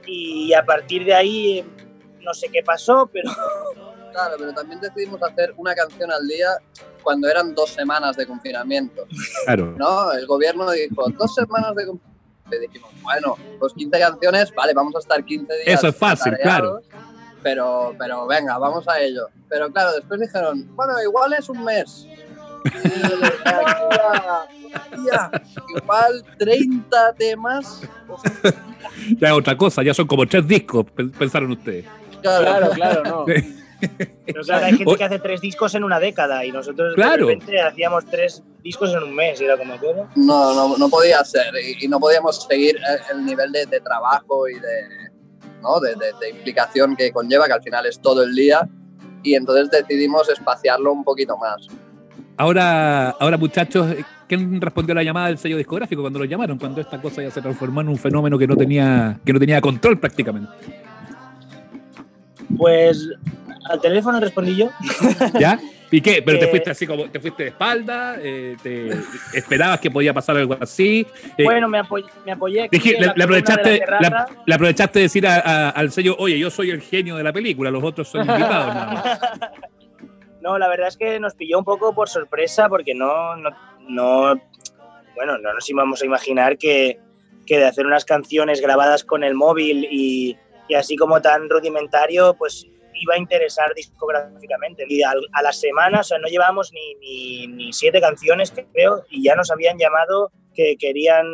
y 0.06 0.54
a 0.54 0.64
partir 0.64 1.06
de 1.06 1.14
ahí 1.14 1.66
no 2.22 2.34
sé 2.34 2.50
qué 2.50 2.64
pasó, 2.64 3.10
pero... 3.12 3.30
Claro, 4.12 4.38
pero 4.40 4.52
también 4.54 4.82
decidimos 4.82 5.22
hacer 5.22 5.54
una 5.56 5.76
canción 5.76 6.12
al 6.12 6.28
día 6.28 6.48
cuando 7.04 7.30
eran 7.30 7.54
dos 7.54 7.70
semanas 7.70 8.18
de 8.18 8.26
confinamiento. 8.26 9.06
Claro. 9.46 9.76
¿No? 9.78 10.12
El 10.12 10.26
gobierno 10.26 10.70
dijo, 10.72 11.06
dos 11.12 11.36
semanas 11.36 11.76
de 11.76 11.86
confinamiento. 11.86 12.56
Y 12.56 12.60
dijimos, 12.60 12.92
bueno, 13.04 13.38
pues 13.60 13.72
15 13.74 14.00
canciones, 14.00 14.54
vale, 14.56 14.74
vamos 14.74 14.96
a 14.96 15.00
estar 15.00 15.24
15 15.24 15.54
días. 15.54 15.68
Eso 15.68 15.90
es 15.90 15.96
fácil, 15.96 16.36
claro 16.42 16.82
pero, 17.42 17.96
pero 17.98 18.28
venga, 18.28 18.58
vamos 18.58 18.88
a 18.88 19.00
ello. 19.00 19.28
Pero 19.48 19.72
claro, 19.72 19.94
después 19.94 20.20
dijeron, 20.20 20.76
bueno, 20.76 20.94
igual 21.04 21.34
es 21.34 21.50
un 21.50 21.64
mes. 21.64 22.08
igual 25.78 26.26
30 26.38 27.14
temas. 27.16 27.82
ya 29.18 29.36
otra 29.36 29.58
cosa, 29.58 29.84
ya 29.84 29.94
son 29.94 30.08
como 30.08 30.28
tres 30.28 30.48
discos, 30.48 30.86
pensaron 31.18 31.52
ustedes. 31.52 31.86
Claro, 32.22 32.70
claro, 32.72 33.04
no. 33.04 33.26
Pero 34.26 34.44
claro, 34.44 34.66
hay 34.66 34.76
gente 34.76 34.96
que 34.98 35.04
hace 35.04 35.20
tres 35.20 35.40
discos 35.40 35.74
en 35.74 35.86
una 35.86 36.00
década 36.00 36.44
y 36.46 36.52
nosotros 36.52 36.96
claro. 36.96 37.28
de 37.28 37.34
repente 37.34 37.62
hacíamos 37.62 38.06
tres 38.06 38.44
discos 38.62 38.94
en 38.94 39.04
un 39.04 39.16
mes 39.16 39.40
y 39.40 39.46
era 39.46 39.58
como 39.58 39.78
todo. 39.80 40.10
No, 40.16 40.54
no, 40.54 40.78
no 40.78 40.90
podía 40.90 41.24
ser 41.24 41.54
y, 41.56 41.86
y 41.86 41.88
no 41.88 41.98
podíamos 41.98 42.46
seguir 42.46 42.78
el 43.10 43.26
nivel 43.26 43.54
de, 43.54 43.66
de 43.68 43.80
trabajo 43.80 44.50
y 44.50 44.56
de, 44.56 45.09
¿no? 45.62 45.80
de, 45.80 45.90
de, 45.96 46.14
de, 46.20 46.30
implicación 46.30 46.96
que 46.96 47.12
conlleva, 47.12 47.48
que 47.48 47.54
al 47.54 47.62
final 47.62 47.86
es 47.86 48.00
todo 48.00 48.24
el 48.24 48.34
día, 48.34 48.68
y 49.24 49.36
entonces 49.36 49.70
decidimos 49.70 50.30
espaciarlo 50.30 50.92
un 50.92 51.04
poquito 51.04 51.38
más. 51.38 51.68
Ahora, 52.38 53.10
ahora 53.10 53.38
muchachos, 53.38 53.96
¿quién 54.28 54.62
respondió 54.62 54.94
a 54.94 54.96
la 54.96 55.04
llamada 55.04 55.28
del 55.28 55.38
sello 55.38 55.58
discográfico 55.58 56.02
cuando 56.02 56.20
lo 56.20 56.26
llamaron? 56.26 56.58
Cuando 56.58 56.80
esta 56.80 57.02
cosa 57.02 57.22
ya 57.22 57.32
se 57.32 57.42
transformó 57.42 57.82
en 57.82 57.90
un 57.90 57.98
fenómeno 57.98 58.38
que 58.38 58.48
no 58.48 58.56
tenía, 58.56 59.20
que 59.26 59.34
no 59.34 59.40
tenía 59.40 59.60
control 59.60 60.00
prácticamente. 60.00 60.50
Pues 62.58 63.10
al 63.70 63.82
teléfono 63.82 64.20
respondí 64.20 64.56
yo. 64.56 64.70
¿Ya? 65.40 65.60
¿Y 65.92 66.02
qué? 66.02 66.22
¿Pero 66.22 66.40
te 66.40 66.48
fuiste 66.48 66.70
así 66.70 66.86
como, 66.86 67.10
te 67.10 67.20
fuiste 67.20 67.44
de 67.44 67.50
espalda? 67.50 68.18
Eh, 68.20 68.56
te, 68.62 68.92
¿Esperabas 69.34 69.80
que 69.80 69.90
podía 69.90 70.14
pasar 70.14 70.38
algo 70.38 70.56
así? 70.60 71.06
Eh, 71.38 71.44
bueno, 71.44 71.68
me, 71.68 71.80
apoyé. 71.80 72.06
Me 72.26 72.32
apoyé 72.34 72.70
dije, 72.72 72.98
aprovechaste, 73.06 73.84
la, 74.00 74.28
le, 74.46 74.54
aprovechaste 74.54 75.00
de 75.00 75.04
decir 75.04 75.28
a, 75.28 75.40
a, 75.40 75.70
al 75.70 75.92
sello, 75.92 76.16
oye, 76.20 76.38
yo 76.38 76.50
soy 76.52 76.70
el 76.70 76.82
genio 76.82 77.16
de 77.16 77.24
la 77.24 77.34
película, 77.34 77.72
los 77.72 77.84
otros 77.84 78.08
son 78.08 78.22
invitados. 78.22 78.76
¿no? 78.76 80.10
no, 80.42 80.58
la 80.60 80.68
verdad 80.68 80.90
es 80.90 80.98
que 80.98 81.20
nos 81.20 81.34
pilló 81.34 81.58
un 81.58 81.66
poco 81.66 81.94
por 81.96 82.08
sorpresa 82.10 82.70
porque 82.70 82.94
no, 82.94 83.36
no, 83.38 83.50
no 83.88 84.36
bueno, 85.16 85.38
no 85.38 85.54
nos 85.54 85.70
íbamos 85.70 86.02
a 86.02 86.06
imaginar 86.06 86.58
que, 86.58 87.00
que 87.46 87.58
de 87.58 87.66
hacer 87.66 87.86
unas 87.86 88.06
canciones 88.06 88.62
grabadas 88.62 89.04
con 89.04 89.24
el 89.24 89.34
móvil 89.34 89.88
y, 89.90 90.38
y 90.68 90.76
así 90.76 90.96
como 90.96 91.22
tan 91.22 91.50
rudimentario, 91.50 92.36
pues 92.36 92.68
iba 93.00 93.16
a 93.16 93.18
interesar 93.18 93.74
discográficamente. 93.74 94.86
Y 94.88 95.02
a, 95.04 95.14
a 95.34 95.42
la 95.42 95.54
semana, 95.54 96.02
o 96.02 96.04
sea, 96.04 96.18
no 96.20 96.28
llevábamos 96.28 96.72
ni, 96.74 96.96
ni, 96.96 97.48
ni, 97.48 97.74
siete 97.74 98.00
canciones, 98.02 98.54
creo, 98.74 99.06
y 99.10 99.24
ya 99.24 99.36
nos 99.36 99.52
habían 99.52 99.78
llamado 99.78 100.32
que 100.54 100.76
querían 100.78 101.26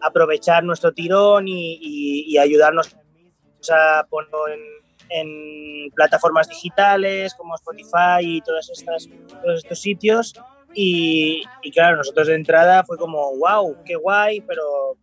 aprovechar 0.00 0.62
nuestro 0.64 0.92
tirón 0.92 1.48
y, 1.48 1.78
y, 1.80 2.24
y 2.28 2.38
ayudarnos 2.38 2.96
a 3.70 4.06
ponerlo 4.08 4.48
en, 4.48 4.60
en, 5.10 5.90
plataformas 5.92 6.48
digitales 6.48 7.34
como 7.34 7.54
Spotify 7.54 8.20
y 8.20 8.40
todas 8.42 8.70
estas, 8.70 9.08
todos 9.42 9.58
estos 9.64 9.80
sitios. 9.80 10.34
Y, 10.74 11.42
y 11.62 11.70
claro, 11.70 11.96
nosotros 11.96 12.26
de 12.26 12.34
entrada 12.34 12.84
fue 12.84 12.98
como, 12.98 13.34
wow, 13.38 13.76
qué 13.84 13.96
guay, 13.96 14.42
pero 14.42 14.96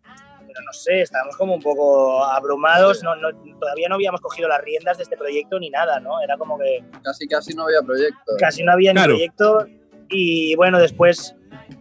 pero 0.54 0.66
no 0.66 0.74
sé, 0.74 1.02
estábamos 1.02 1.36
como 1.36 1.56
un 1.56 1.62
poco 1.62 2.24
abrumados, 2.24 3.04
no, 3.04 3.16
no, 3.16 3.30
todavía 3.60 3.90
no 3.90 3.96
habíamos 3.96 4.22
cogido 4.22 4.48
las 4.48 4.62
riendas 4.62 4.98
de 4.98 5.04
este 5.04 5.18
proyecto 5.18 5.60
ni 5.60 5.70
nada, 5.70 6.00
¿no? 6.00 6.22
Era 6.22 6.38
como 6.38 6.58
que... 6.58 6.84
Casi, 7.04 7.28
casi 7.28 7.54
no 7.54 7.64
había 7.64 7.82
proyecto. 7.82 8.34
Casi 8.38 8.64
no 8.64 8.72
había 8.72 8.92
claro. 8.92 9.14
ni 9.14 9.18
proyecto 9.18 9.68
y 10.10 10.56
bueno, 10.56 10.80
después 10.80 11.36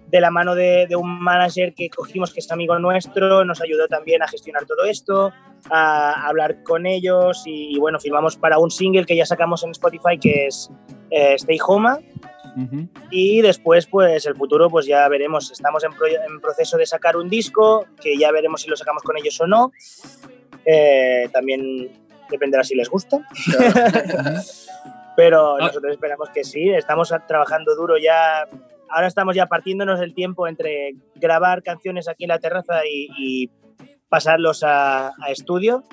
de 0.09 0.21
la 0.21 0.31
mano 0.31 0.55
de, 0.55 0.87
de, 0.89 0.97
un 0.97 1.23
manager 1.23 1.75
que 1.75 1.89
cogimos 1.89 2.33
que 2.33 2.41
es 2.41 2.51
amigo 2.53 2.79
nuestro, 2.79 3.45
nos 3.45 3.61
ayudó 3.63 3.89
también 3.89 4.23
a 4.23 4.29
gestionar 4.29 4.67
todo 4.67 4.85
esto, 4.85 5.33
a 5.71 6.29
hablar 6.29 6.63
con 6.63 6.87
ellos 6.87 7.43
y, 7.47 7.75
y 7.75 7.79
bueno, 7.79 7.99
firmamos 7.99 8.37
para 8.37 8.59
un 8.59 8.71
single 8.71 9.07
que 9.07 9.17
ya 9.17 9.25
sacamos 9.25 9.65
en 9.65 9.71
Spotify 9.71 10.19
que 10.21 10.47
es 10.47 10.71
eh, 11.11 11.35
Stay 11.35 11.59
Home. 11.67 11.91
Uh 12.57 12.61
-huh. 12.61 12.89
Y 13.11 13.41
después, 13.41 13.87
pues 13.87 14.27
el 14.27 14.37
futuro, 14.37 14.69
pues 14.69 14.87
ya 14.87 15.09
veremos. 15.09 15.51
Estamos 15.51 15.85
en, 15.85 15.93
pro 15.93 16.07
en, 16.07 16.41
proceso 16.41 16.77
de 16.77 16.87
sacar 16.87 17.17
un 17.17 17.29
disco, 17.29 17.87
que 18.01 18.17
ya 18.17 18.31
veremos 18.31 18.63
si 18.63 18.69
lo 18.69 18.77
sacamos 18.77 19.03
con 19.03 19.17
ellos 19.17 19.41
o 19.41 19.47
no. 19.47 19.73
Eh, 20.65 21.29
también 21.33 21.91
dependerá 22.31 22.65
si 22.65 22.75
les 22.75 22.89
gusta. 22.89 23.27
Pero 25.17 25.57
ah. 25.57 25.67
nosotros 25.67 25.93
esperamos 25.93 26.31
que 26.31 26.45
sí. 26.45 26.71
Estamos 26.71 27.13
trabajando 27.27 27.75
duro 27.75 27.97
ya. 27.99 28.49
Ahora 28.89 29.07
estamos 29.07 29.35
ya 29.35 29.47
partiéndonos 29.47 30.01
el 30.01 30.15
tiempo 30.15 30.47
entre 30.47 30.95
grabar 31.15 31.63
canciones 31.63 32.09
aquí 32.09 32.25
en 32.25 32.29
la 32.29 32.39
terraza 32.39 32.81
y, 32.87 33.09
y 33.17 33.51
pasarlos 34.11 34.63
a, 34.63 35.09
a, 35.09 35.31
estudio, 35.31 35.85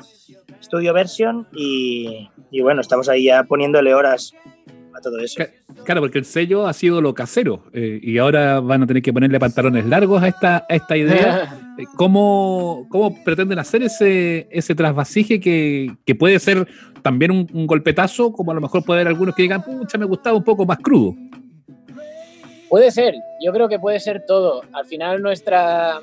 estudio 0.60 0.94
version. 0.94 1.48
Y, 1.54 2.30
y 2.52 2.62
bueno, 2.62 2.82
estamos 2.82 3.08
ahí 3.08 3.26
ya 3.26 3.44
poniéndole 3.44 3.94
horas 3.94 4.34
a 5.00 5.02
todo 5.02 5.20
eso. 5.20 5.44
Claro, 5.84 6.02
porque 6.02 6.20
el 6.20 6.26
sello 6.26 6.68
ha 6.68 6.74
sido 6.74 7.02
lo 7.02 7.14
casero 7.14 7.64
eh, 7.74 8.00
y 8.02 8.18
ahora 8.18 8.60
van 8.60 8.84
a 8.84 8.88
tener 8.88 9.02
que 9.02 9.12
ponerle 9.12 9.40
pantalones 9.40 9.86
largos 9.86 10.22
a 10.22 10.28
esta, 10.28 10.66
a 10.70 10.76
esta 10.76 10.96
idea. 10.96 11.60
¿Cómo, 11.96 12.86
¿Cómo, 12.90 13.24
pretenden 13.24 13.58
hacer 13.58 13.84
ese, 13.84 14.48
ese 14.52 14.76
trasvasije 14.76 15.40
que, 15.40 15.96
que 16.06 16.14
puede 16.14 16.38
ser 16.40 16.68
también 17.02 17.32
un, 17.32 17.48
un, 17.54 17.66
golpetazo, 17.66 18.34
como 18.34 18.52
a 18.52 18.54
lo 18.56 18.62
mejor 18.62 18.84
puede 18.84 19.00
haber 19.00 19.08
algunos 19.08 19.34
que 19.34 19.44
digan, 19.44 19.64
pucha, 19.64 19.98
me 19.98 20.06
gustaba 20.06 20.36
un 20.36 20.44
poco 20.44 20.66
más 20.66 20.78
crudo? 20.80 21.16
Puede 22.70 22.92
ser, 22.92 23.16
yo 23.44 23.52
creo 23.52 23.68
que 23.68 23.80
puede 23.80 24.00
ser 24.00 24.26
todo. 24.28 24.62
Al 24.74 24.86
final 24.86 25.22
nuestra, 25.22 26.02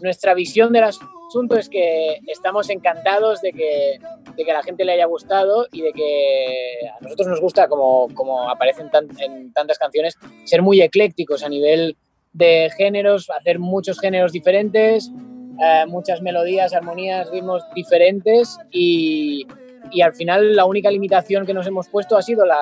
nuestra 0.00 0.32
visión 0.34 0.72
del 0.72 0.84
asunto 0.84 1.56
es 1.56 1.68
que 1.68 2.20
estamos 2.26 2.70
encantados 2.70 3.40
de 3.42 3.52
que, 3.52 3.98
de 4.36 4.44
que 4.44 4.50
a 4.50 4.54
la 4.54 4.62
gente 4.62 4.84
le 4.84 4.92
haya 4.92 5.06
gustado 5.06 5.66
y 5.72 5.82
de 5.82 5.92
que 5.92 6.88
a 6.88 7.00
nosotros 7.00 7.28
nos 7.28 7.40
gusta, 7.40 7.68
como, 7.68 8.08
como 8.14 8.48
aparecen 8.50 8.90
tan, 8.90 9.08
en 9.20 9.52
tantas 9.52 9.78
canciones, 9.78 10.16
ser 10.44 10.62
muy 10.62 10.80
eclécticos 10.82 11.42
a 11.42 11.48
nivel 11.48 11.96
de 12.32 12.70
géneros, 12.76 13.30
hacer 13.30 13.58
muchos 13.58 14.00
géneros 14.00 14.32
diferentes 14.32 15.12
eh, 15.60 15.84
muchas 15.86 16.20
melodías, 16.20 16.74
armonías, 16.74 17.30
ritmos 17.30 17.62
diferentes 17.74 18.58
y, 18.72 19.46
y, 19.92 20.00
al 20.00 20.12
final 20.12 20.56
la 20.56 20.64
única 20.64 20.90
limitación 20.90 21.46
que 21.46 21.54
nos 21.54 21.64
hemos 21.68 21.88
puesto 21.88 22.16
ha 22.16 22.22
sido 22.22 22.44
la, 22.44 22.58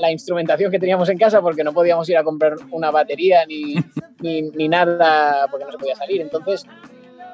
la, 0.00 0.10
instrumentación 0.10 0.72
que 0.72 0.80
teníamos 0.80 1.08
en 1.10 1.18
casa 1.18 1.40
porque 1.40 1.62
no 1.62 1.72
podíamos 1.72 2.08
ir 2.08 2.16
a 2.16 2.24
comprar 2.24 2.54
una 2.72 2.90
batería 2.90 3.46
ni, 3.46 3.76
ni, 4.20 4.42
ni 4.42 4.68
nada 4.68 5.46
porque 5.48 5.64
no 5.64 5.70
se 5.70 5.78
podía 5.78 5.94
salir. 5.94 6.20
Entonces 6.20 6.66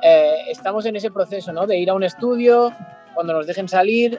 eh, 0.03 0.35
estamos 0.51 0.85
en 0.85 0.97
ese 0.97 1.11
proceso 1.11 1.51
¿no? 1.51 1.67
de 1.67 1.79
ir 1.79 1.89
a 1.89 1.95
un 1.95 2.05
estudio 2.05 2.71
cuando 3.15 3.33
nos 3.33 3.47
dejen 3.47 3.69
salir 3.69 4.19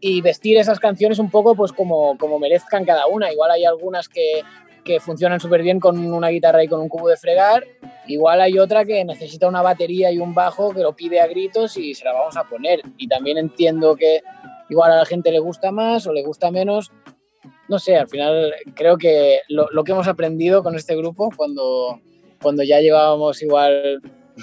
y 0.00 0.20
vestir 0.20 0.58
esas 0.58 0.78
canciones 0.78 1.18
un 1.18 1.30
poco 1.30 1.54
pues 1.54 1.72
como, 1.72 2.16
como 2.18 2.38
merezcan 2.38 2.84
cada 2.84 3.06
una. 3.06 3.32
Igual 3.32 3.50
hay 3.50 3.64
algunas 3.64 4.08
que, 4.08 4.42
que 4.84 5.00
funcionan 5.00 5.40
súper 5.40 5.62
bien 5.62 5.80
con 5.80 5.98
una 5.98 6.28
guitarra 6.28 6.62
y 6.64 6.68
con 6.68 6.80
un 6.80 6.88
cubo 6.88 7.08
de 7.08 7.16
fregar. 7.16 7.64
Igual 8.06 8.40
hay 8.40 8.58
otra 8.58 8.84
que 8.84 9.04
necesita 9.04 9.48
una 9.48 9.62
batería 9.62 10.10
y 10.12 10.18
un 10.18 10.34
bajo 10.34 10.72
que 10.72 10.80
lo 10.80 10.94
pide 10.94 11.20
a 11.20 11.26
gritos 11.26 11.76
y 11.76 11.94
se 11.94 12.04
la 12.04 12.12
vamos 12.12 12.36
a 12.36 12.44
poner. 12.44 12.80
Y 12.96 13.08
también 13.08 13.38
entiendo 13.38 13.96
que 13.96 14.22
igual 14.68 14.92
a 14.92 14.96
la 14.96 15.06
gente 15.06 15.32
le 15.32 15.40
gusta 15.40 15.70
más 15.70 16.06
o 16.06 16.12
le 16.12 16.22
gusta 16.22 16.50
menos. 16.50 16.92
No 17.68 17.78
sé, 17.78 17.96
al 17.96 18.08
final 18.08 18.54
creo 18.74 18.96
que 18.96 19.40
lo, 19.48 19.68
lo 19.72 19.82
que 19.82 19.92
hemos 19.92 20.06
aprendido 20.06 20.62
con 20.62 20.76
este 20.76 20.96
grupo 20.96 21.30
cuando, 21.36 22.00
cuando 22.40 22.62
ya 22.62 22.80
llevábamos 22.80 23.42
igual 23.42 24.00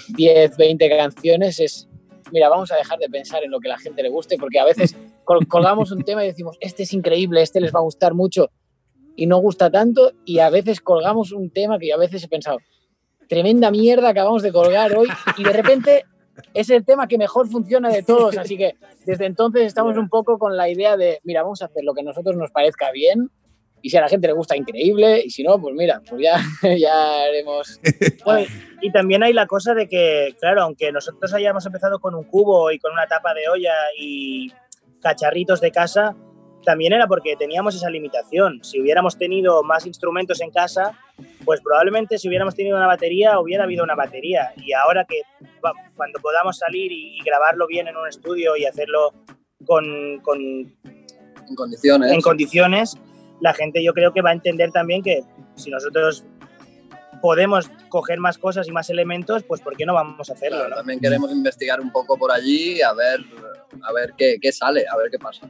10, 0.09 0.57
20 0.57 0.89
canciones 0.89 1.59
es, 1.59 1.87
mira, 2.33 2.49
vamos 2.49 2.71
a 2.71 2.75
dejar 2.75 2.97
de 2.97 3.07
pensar 3.07 3.43
en 3.43 3.51
lo 3.51 3.59
que 3.59 3.69
a 3.69 3.73
la 3.73 3.77
gente 3.77 4.01
le 4.01 4.09
guste, 4.09 4.37
porque 4.37 4.59
a 4.59 4.65
veces 4.65 4.97
colgamos 5.23 5.91
un 5.91 6.03
tema 6.03 6.25
y 6.25 6.27
decimos, 6.27 6.57
este 6.59 6.83
es 6.83 6.91
increíble, 6.91 7.43
este 7.43 7.61
les 7.61 7.73
va 7.73 7.79
a 7.79 7.83
gustar 7.83 8.15
mucho, 8.15 8.49
y 9.15 9.27
no 9.27 9.37
gusta 9.37 9.69
tanto 9.69 10.11
y 10.25 10.39
a 10.39 10.49
veces 10.49 10.81
colgamos 10.81 11.31
un 11.31 11.51
tema 11.51 11.77
que 11.77 11.89
yo 11.89 11.95
a 11.95 11.99
veces 11.99 12.23
he 12.23 12.27
pensado, 12.27 12.57
tremenda 13.29 13.69
mierda 13.69 14.09
acabamos 14.09 14.41
de 14.41 14.51
colgar 14.51 14.97
hoy 14.97 15.07
y 15.37 15.43
de 15.43 15.53
repente 15.53 16.05
es 16.55 16.71
el 16.71 16.83
tema 16.83 17.07
que 17.07 17.19
mejor 17.19 17.47
funciona 17.47 17.89
de 17.89 18.01
todos, 18.01 18.35
así 18.37 18.57
que 18.57 18.73
desde 19.05 19.27
entonces 19.27 19.67
estamos 19.67 19.95
un 19.97 20.09
poco 20.09 20.39
con 20.39 20.57
la 20.57 20.67
idea 20.67 20.97
de, 20.97 21.19
mira, 21.23 21.43
vamos 21.43 21.61
a 21.61 21.65
hacer 21.65 21.83
lo 21.83 21.93
que 21.93 22.01
a 22.01 22.03
nosotros 22.03 22.35
nos 22.35 22.49
parezca 22.49 22.91
bien 22.91 23.29
y 23.83 23.89
si 23.89 23.97
a 23.97 24.01
la 24.01 24.07
gente 24.07 24.27
le 24.27 24.33
gusta, 24.33 24.55
increíble, 24.55 25.21
y 25.25 25.29
si 25.29 25.43
no, 25.43 25.59
pues 25.59 25.75
mira, 25.75 26.01
pues 26.09 26.21
ya, 26.21 26.39
ya 26.77 27.23
haremos... 27.25 27.81
Bueno, 28.23 28.47
y 28.81 28.91
también 28.93 29.23
hay 29.23 29.33
la 29.33 29.45
cosa 29.45 29.73
de 29.73 29.89
que, 29.89 30.33
claro, 30.39 30.63
aunque 30.63 30.91
nosotros 30.93 31.33
hayamos 31.33 31.65
empezado 31.65 31.99
con 31.99 32.15
un 32.15 32.23
cubo 32.23 32.71
y 32.71 32.79
con 32.79 32.93
una 32.93 33.07
tapa 33.07 33.33
de 33.33 33.49
olla 33.49 33.73
y 33.99 34.53
cacharritos 35.01 35.59
de 35.59 35.71
casa, 35.71 36.15
también 36.63 36.93
era 36.93 37.07
porque 37.07 37.35
teníamos 37.35 37.75
esa 37.75 37.89
limitación. 37.89 38.63
Si 38.63 38.79
hubiéramos 38.79 39.17
tenido 39.17 39.63
más 39.63 39.85
instrumentos 39.85 40.39
en 40.39 40.51
casa, 40.51 40.97
pues 41.43 41.59
probablemente 41.59 42.17
si 42.17 42.29
hubiéramos 42.29 42.55
tenido 42.55 42.77
una 42.77 42.87
batería, 42.87 43.37
hubiera 43.37 43.65
habido 43.65 43.83
una 43.83 43.95
batería. 43.95 44.53
Y 44.55 44.71
ahora 44.71 45.03
que 45.03 45.23
cuando 45.97 46.21
podamos 46.21 46.57
salir 46.57 46.89
y, 46.89 47.19
grabarlo 47.25 47.67
bien 47.67 47.89
en 47.89 47.97
un 47.97 48.07
estudio 48.07 48.55
y 48.55 48.63
hacerlo 48.63 49.13
con, 49.65 50.21
con 50.21 50.39
en 50.39 51.55
condiciones. 51.55 52.11
En 52.13 52.21
condiciones, 52.21 52.97
la 53.43 53.53
gente 53.53 53.83
yo 53.83 53.93
creo 53.93 54.13
que 54.13 54.21
va 54.21 54.29
a 54.29 54.33
entender 54.33 54.71
también 54.71 55.03
que 55.03 55.21
si 55.55 55.69
nosotros 55.69 56.23
podemos 57.21 57.69
coger 57.89 58.17
más 58.17 58.37
cosas 58.37 58.69
y 58.69 58.71
más 58.71 58.89
elementos, 58.89 59.43
pues 59.43 59.59
¿por 59.59 59.75
qué 59.75 59.85
no 59.85 59.93
vamos 59.93 60.29
a 60.29 60.33
hacerlo? 60.33 60.59
Claro, 60.59 60.77
También 60.77 61.01
queremos 61.01 61.29
investigar 61.29 61.81
un 61.81 61.91
poco 61.91 62.17
por 62.17 62.31
allí, 62.31 62.81
a 62.81 62.93
ver, 62.93 63.19
a 63.81 63.91
ver 63.91 64.13
qué, 64.17 64.37
qué 64.41 64.53
sale, 64.53 64.85
a 64.89 64.95
ver 64.95 65.11
qué 65.11 65.19
pasa. 65.19 65.49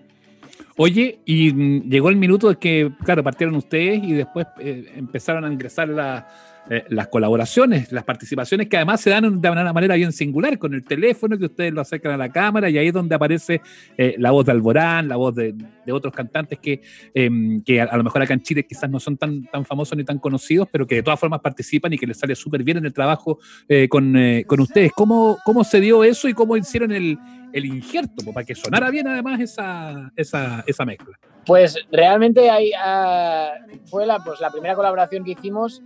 Oye, 0.76 1.20
y 1.24 1.54
mm, 1.54 1.88
llegó 1.88 2.10
el 2.10 2.16
minuto 2.16 2.50
de 2.50 2.56
que, 2.56 2.92
claro, 3.06 3.24
partieron 3.24 3.56
ustedes 3.56 4.04
y 4.04 4.14
después 4.14 4.48
eh, 4.60 4.92
empezaron 4.96 5.46
a 5.46 5.54
ingresar 5.54 5.88
la, 5.88 6.28
eh, 6.70 6.86
las 6.90 7.10
colaboraciones, 7.10 7.92
las 7.92 8.06
participaciones 8.06 8.70
que 8.70 8.78
además 8.78 9.02
se 9.02 9.10
dan 9.10 9.42
de 9.42 9.50
una 9.50 9.74
manera 9.74 9.96
bien 9.96 10.14
singular, 10.14 10.58
con 10.58 10.74
el 10.74 10.86
teléfono 10.86 11.38
que 11.38 11.46
ustedes 11.46 11.74
lo 11.74 11.82
acercan 11.82 12.14
a 12.14 12.18
la 12.18 12.30
cámara 12.30 12.70
y 12.70 12.78
ahí 12.78 12.88
es 12.88 12.94
donde 12.94 13.16
aparece 13.16 13.62
eh, 13.98 14.16
la 14.18 14.32
voz 14.32 14.46
de 14.46 14.54
Alborán, 14.54 15.10
la 15.10 15.18
voz 15.18 15.36
de, 15.36 15.54
otros 15.92 16.14
cantantes 16.14 16.60
que, 16.60 16.82
em, 17.14 17.62
que 17.64 17.82
a, 17.82 17.98
lo 17.98 18.04
mejor 18.06 18.22
acá 18.22 18.34
en 18.34 18.42
Chile 18.42 18.66
quizás 18.66 18.90
no 18.90 19.00
son 19.02 19.18
tan, 19.18 19.44
tan 19.44 19.66
famosos 19.66 19.98
ni 19.98 20.06
tan 20.06 20.20
conocidos, 20.20 20.70
pero 20.72 20.88
que 20.88 20.96
de 20.96 21.04
todas 21.04 21.20
formas 21.20 21.42
participan 21.42 21.92
y 21.92 21.98
que 21.98 22.08
les 22.08 22.18
sale 22.18 22.34
súper 22.34 22.64
bien 22.64 22.78
en 22.78 22.86
el 22.86 22.94
trabajo 22.94 23.40
eh, 23.68 23.90
con, 23.90 24.16
con, 24.48 24.60
ustedes. 24.62 24.94
¿Cómo, 24.94 25.40
¿Cómo 25.44 25.66
se 25.66 25.82
dio 25.82 26.04
eso 26.06 26.30
y 26.30 26.34
cómo 26.34 26.56
hicieron 26.56 26.94
el, 26.94 27.20
el 27.52 27.66
injerto 27.66 28.32
para 28.34 28.46
que 28.46 28.56
sonara 28.56 28.90
bien 28.90 29.08
además 29.08 29.42
esa, 29.42 30.12
esa, 30.16 30.64
esa 30.66 30.86
mezcla? 30.86 31.20
Pues 31.46 31.78
realmente 31.92 32.50
ahí, 32.50 32.72
uh, 32.72 33.78
fue 33.86 34.06
la, 34.06 34.20
pues, 34.20 34.40
la 34.40 34.50
primera 34.50 34.76
colaboración 34.76 35.26
que 35.26 35.32
hicimos 35.32 35.82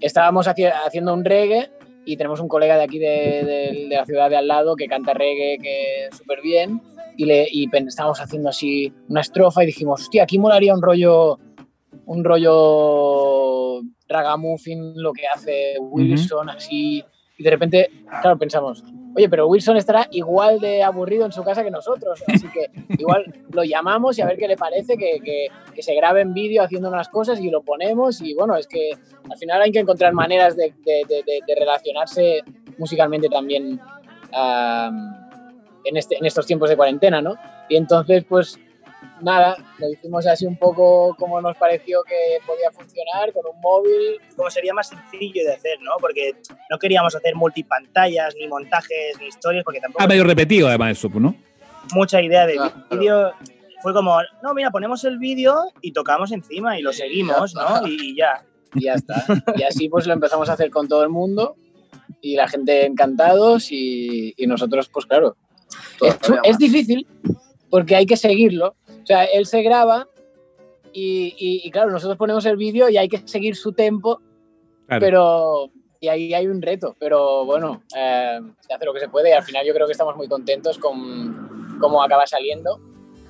estábamos 0.00 0.46
haciendo 0.48 1.14
un 1.14 1.24
reggae 1.24 1.70
y 2.04 2.16
tenemos 2.16 2.40
un 2.40 2.48
colega 2.48 2.76
de 2.76 2.84
aquí 2.84 2.98
de, 2.98 3.86
la 3.90 4.04
ciudad 4.06 4.30
de 4.30 4.36
al 4.36 4.48
lado 4.48 4.76
que 4.76 4.86
canta 4.86 5.14
reggae 5.14 5.58
que 5.60 6.08
súper 6.16 6.40
bien 6.40 6.80
y, 7.16 7.26
le, 7.26 7.46
y 7.50 7.68
estábamos 7.86 8.20
haciendo 8.20 8.48
así 8.48 8.92
una 9.08 9.20
estrofa 9.20 9.62
y 9.62 9.66
dijimos, 9.66 10.02
hostia, 10.02 10.22
aquí 10.22 10.38
molaría 10.38 10.74
un 10.74 10.80
rollo, 10.80 11.38
un 12.06 12.24
rollo 12.24 13.82
ragamuffin, 14.08 14.94
lo 14.96 15.12
que 15.12 15.26
hace 15.26 15.74
Wilson, 15.78 16.48
así. 16.48 17.04
Y 17.36 17.42
de 17.42 17.50
repente, 17.50 17.90
claro, 18.22 18.38
pensamos, 18.38 18.82
oye, 19.16 19.28
pero 19.28 19.46
Wilson 19.48 19.76
estará 19.76 20.06
igual 20.10 20.60
de 20.60 20.82
aburrido 20.82 21.24
en 21.26 21.32
su 21.32 21.42
casa 21.42 21.62
que 21.62 21.70
nosotros, 21.70 22.22
así 22.26 22.48
que 22.48 22.70
igual 22.98 23.24
lo 23.50 23.64
llamamos 23.64 24.18
y 24.18 24.22
a 24.22 24.26
ver 24.26 24.36
qué 24.36 24.48
le 24.48 24.56
parece, 24.56 24.96
que, 24.96 25.20
que, 25.74 25.82
se 25.82 25.94
grabe 25.94 26.20
en 26.20 26.34
vídeo 26.34 26.62
haciendo 26.62 26.88
unas 26.88 27.08
cosas 27.08 27.40
y 27.40 27.48
lo 27.50 27.62
ponemos 27.62 28.20
y 28.20 28.34
bueno, 28.34 28.54
es 28.56 28.66
que 28.66 28.90
al 29.30 29.38
final 29.38 29.62
hay 29.62 29.72
que 29.72 29.78
encontrar 29.78 30.12
maneras 30.12 30.56
de, 30.56 30.74
de, 30.84 31.54
relacionarse 31.58 32.42
musicalmente 32.76 33.28
también 33.28 33.80
en, 35.84 35.96
este, 35.96 36.16
en 36.18 36.26
estos 36.26 36.46
tiempos 36.46 36.68
de 36.68 36.76
cuarentena, 36.76 37.22
¿no? 37.22 37.34
Y 37.68 37.76
entonces, 37.76 38.24
pues 38.28 38.58
nada, 39.22 39.56
lo 39.78 39.90
hicimos 39.90 40.26
así 40.26 40.46
un 40.46 40.56
poco 40.56 41.14
como 41.18 41.40
nos 41.40 41.56
pareció 41.56 42.02
que 42.02 42.38
podía 42.46 42.70
funcionar, 42.70 43.32
con 43.32 43.44
un 43.46 43.60
móvil. 43.60 44.18
Como 44.36 44.50
sería 44.50 44.74
más 44.74 44.88
sencillo 44.88 45.44
de 45.44 45.54
hacer, 45.54 45.80
¿no? 45.82 45.92
Porque 46.00 46.34
no 46.70 46.78
queríamos 46.78 47.14
hacer 47.14 47.34
multipantallas, 47.34 48.34
ni 48.36 48.46
montajes, 48.48 49.18
ni 49.20 49.26
historias, 49.26 49.64
porque 49.64 49.80
tampoco... 49.80 50.02
Ah, 50.02 50.06
medio 50.06 50.24
repetido 50.24 50.68
además 50.68 50.98
eso, 50.98 51.08
¿no? 51.14 51.34
Mucha 51.94 52.20
idea 52.20 52.46
de 52.46 52.58
vídeo. 52.90 53.32
Fue 53.82 53.92
como, 53.94 54.18
no, 54.42 54.54
mira, 54.54 54.70
ponemos 54.70 55.04
el 55.04 55.18
vídeo 55.18 55.72
y 55.80 55.92
tocamos 55.92 56.32
encima 56.32 56.78
y 56.78 56.82
lo 56.82 56.92
seguimos, 56.92 57.54
¿no? 57.54 57.86
Y 57.86 58.16
ya. 58.16 58.44
Y 58.74 58.84
ya 58.84 58.94
está. 58.94 59.24
Y 59.56 59.62
así 59.62 59.88
pues 59.88 60.06
lo 60.06 60.12
empezamos 60.12 60.48
a 60.48 60.52
hacer 60.52 60.70
con 60.70 60.86
todo 60.86 61.02
el 61.02 61.08
mundo 61.08 61.56
y 62.20 62.36
la 62.36 62.46
gente 62.46 62.84
encantados 62.84 63.68
y, 63.70 64.34
nosotros, 64.46 64.88
pues 64.88 65.06
claro. 65.06 65.36
Es, 66.02 66.18
es 66.44 66.58
difícil 66.58 67.06
porque 67.70 67.96
hay 67.96 68.04
que 68.04 68.16
seguirlo, 68.16 68.74
o 69.02 69.06
sea, 69.06 69.24
él 69.24 69.46
se 69.46 69.62
graba 69.62 70.08
y, 70.92 71.70
claro, 71.70 71.90
nosotros 71.90 72.18
ponemos 72.18 72.44
el 72.46 72.56
vídeo 72.56 72.88
y 72.88 72.96
hay 72.96 73.08
que 73.08 73.26
seguir 73.26 73.56
su 73.56 73.72
tempo, 73.72 74.20
pero... 74.86 75.70
Y 76.02 76.08
ahí 76.08 76.32
hay 76.32 76.46
un 76.46 76.62
reto, 76.62 76.96
pero 76.98 77.44
bueno, 77.44 77.82
eh, 77.94 78.40
se 78.60 78.72
hace 78.72 78.86
lo 78.86 78.94
que 78.94 79.00
se 79.00 79.10
puede 79.10 79.28
y 79.28 79.32
al 79.32 79.42
final 79.42 79.66
yo 79.66 79.74
creo 79.74 79.84
que 79.84 79.92
estamos 79.92 80.16
muy 80.16 80.28
contentos 80.28 80.78
con 80.78 81.76
cómo 81.78 82.02
acaba 82.02 82.26
saliendo. 82.26 82.80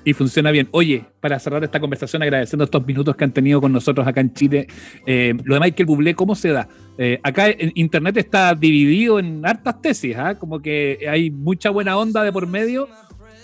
Y 0.03 0.13
funciona 0.13 0.51
bien. 0.51 0.67
Oye, 0.71 1.05
para 1.19 1.37
cerrar 1.37 1.63
esta 1.63 1.79
conversación, 1.79 2.23
agradeciendo 2.23 2.63
estos 2.63 2.85
minutos 2.85 3.15
que 3.15 3.23
han 3.23 3.33
tenido 3.33 3.61
con 3.61 3.71
nosotros 3.71 4.07
acá 4.07 4.21
en 4.21 4.33
Chile, 4.33 4.67
eh, 5.05 5.33
lo 5.43 5.55
de 5.55 5.59
Michael 5.59 5.85
Bublé, 5.85 6.15
¿cómo 6.15 6.33
se 6.33 6.49
da? 6.49 6.67
Eh, 6.97 7.19
acá 7.21 7.49
en 7.49 7.71
Internet 7.75 8.17
está 8.17 8.55
dividido 8.55 9.19
en 9.19 9.45
hartas 9.45 9.81
tesis, 9.81 10.15
¿ah? 10.17 10.39
como 10.39 10.59
que 10.59 11.07
hay 11.07 11.29
mucha 11.29 11.69
buena 11.69 11.97
onda 11.97 12.23
de 12.23 12.31
por 12.31 12.47
medio, 12.47 12.87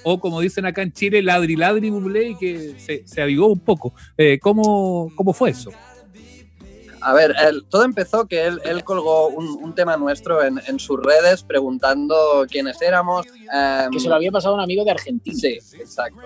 o 0.03 0.19
como 0.19 0.41
dicen 0.41 0.65
acá 0.65 0.81
en 0.81 0.91
Chile, 0.91 1.21
ladri 1.21 1.55
ladri 1.55 1.89
bublé 1.89 2.29
y 2.29 2.37
que 2.37 2.75
se, 2.79 3.07
se 3.07 3.21
avivó 3.21 3.47
un 3.47 3.59
poco. 3.59 3.93
Eh, 4.17 4.39
¿cómo, 4.39 5.11
¿Cómo 5.15 5.33
fue 5.33 5.51
eso? 5.51 5.71
A 7.01 7.13
ver, 7.13 7.33
todo 7.69 7.83
empezó 7.83 8.25
que 8.25 8.45
él, 8.45 8.59
él 8.65 8.83
colgó 8.83 9.29
un, 9.29 9.73
tema 9.75 9.95
nuestro 9.97 10.43
en, 10.43 10.59
en, 10.65 10.79
sus 10.79 10.99
redes 10.99 11.43
preguntando 11.43 12.45
quiénes 12.49 12.81
éramos. 12.81 13.25
Em, 13.27 13.91
que 13.91 13.99
se 13.99 14.09
lo 14.09 14.15
había 14.15 14.31
pasado 14.31 14.55
a 14.55 14.57
un 14.57 14.63
amigo 14.63 14.83
de 14.83 14.91
Argentina. 14.91 15.37
Sí, 15.37 15.59
exacto. 15.77 16.19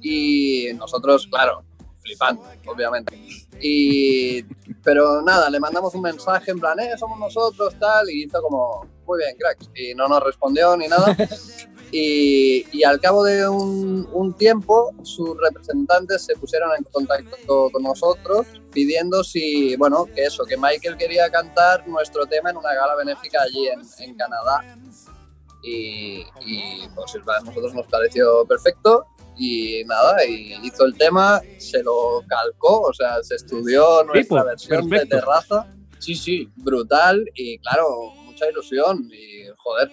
Y 0.00 0.68
nosotros, 0.76 1.26
claro, 1.30 1.64
flipando, 2.00 2.42
obviamente. 2.66 3.20
Y, 3.60 4.42
pero 4.82 5.20
nada, 5.20 5.50
le 5.50 5.58
mandamos 5.58 5.94
un 5.94 6.02
mensaje 6.02 6.52
en 6.52 6.60
plan, 6.60 6.78
eh, 6.78 6.96
somos 6.98 7.18
nosotros, 7.18 7.74
tal, 7.78 8.08
y 8.08 8.24
hizo 8.24 8.40
como, 8.40 8.86
muy 9.04 9.18
bien, 9.18 9.36
cracks. 9.36 9.68
Y 9.74 9.94
no 9.94 10.08
nos 10.08 10.22
respondió 10.22 10.76
ni 10.76 10.86
nada. 10.86 11.14
Y, 11.90 12.84
al 12.84 13.00
cabo 13.00 13.24
de 13.24 13.48
un, 13.48 14.34
tiempo, 14.38 14.94
sus 15.02 15.36
representantes 15.40 16.22
se 16.22 16.34
pusieron 16.34 16.70
en 16.76 16.84
contacto 16.84 17.70
con 17.70 17.82
nosotros 17.82 18.46
pidiendo 18.72 19.24
si, 19.24 19.74
bueno, 19.76 20.04
que 20.04 20.24
eso, 20.24 20.44
que 20.44 20.56
Michael 20.56 20.96
quería 20.96 21.30
cantar 21.30 21.88
nuestro 21.88 22.26
tema 22.26 22.50
en 22.50 22.58
una 22.58 22.74
gala 22.74 22.94
benéfica 22.94 23.42
allí 23.42 23.68
en, 23.68 24.14
Canadá. 24.14 24.76
Y, 25.62 26.24
pues 26.94 27.16
a 27.16 27.40
nosotros 27.44 27.74
nos 27.74 27.86
pareció 27.86 28.44
perfecto 28.46 29.06
y 29.36 29.82
nada, 29.84 30.24
y 30.24 30.58
hizo 30.62 30.84
el 30.84 30.96
tema, 30.96 31.40
se 31.58 31.82
lo 31.82 32.22
calcó, 32.28 32.82
o 32.82 32.92
sea, 32.92 33.22
se 33.22 33.36
estudió 33.36 34.04
nuestra 34.04 34.44
versión 34.44 34.88
de 34.88 35.06
terraza. 35.06 35.66
Sí, 35.98 36.14
sí. 36.14 36.48
Brutal 36.56 37.24
y 37.34 37.58
claro, 37.58 38.12
mucha 38.24 38.48
ilusión 38.48 39.08
y, 39.12 39.48
joder, 39.56 39.90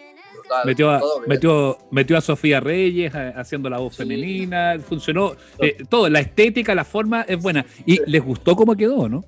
Metió 0.66 0.91
a, 0.91 1.02
metió, 1.28 1.78
metió 1.91 2.18
a 2.18 2.22
Sofía 2.22 2.60
Reyes 2.60 3.14
eh, 3.16 3.34
haciendo 3.36 3.70
la 3.70 3.78
voz 3.80 3.93
Sí. 3.96 4.04
femenina, 4.04 4.78
funcionó 4.80 5.36
eh, 5.60 5.78
todo, 5.89 6.10
la 6.10 6.20
estética, 6.20 6.74
la 6.76 6.86
forma 6.86 7.22
es 7.24 7.41
buena. 7.41 7.66
Y 7.86 8.00
les 8.10 8.24
gustó 8.24 8.56
cómo 8.56 8.76
quedó, 8.76 9.10
¿no? 9.10 9.24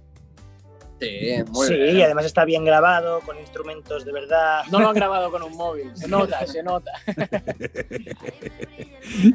Sí, 1.00 1.36
muy 1.50 1.68
sí, 1.68 1.76
bien. 1.76 1.98
y 1.98 2.02
además 2.02 2.26
está 2.26 2.44
bien 2.44 2.66
grabado, 2.66 3.20
con 3.22 3.38
instrumentos 3.40 4.04
de 4.04 4.12
verdad. 4.12 4.62
No 4.72 4.80
lo 4.80 4.90
han 4.90 4.96
grabado 4.96 5.30
con 5.32 5.44
un 5.44 5.56
móvil, 5.56 5.92
se 5.96 6.08
nota, 6.08 6.46
se 6.48 6.64
nota. 6.64 6.92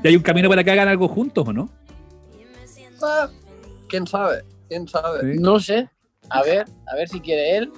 Y 0.02 0.06
hay 0.06 0.16
un 0.16 0.22
camino 0.22 0.48
para 0.48 0.62
que 0.62 0.70
hagan 0.70 0.88
algo 0.88 1.08
juntos, 1.08 1.46
¿o 1.48 1.52
no? 1.52 1.70
Ah, 3.02 3.28
¿Quién 3.88 4.06
sabe? 4.06 4.42
¿Quién 4.68 4.86
sabe? 4.86 5.20
Sí. 5.34 5.38
No 5.40 5.58
sé. 5.58 5.88
A 6.28 6.42
ver, 6.42 6.66
a 6.90 6.94
ver 6.96 7.08
si 7.08 7.20
quiere 7.20 7.56
él. 7.56 7.72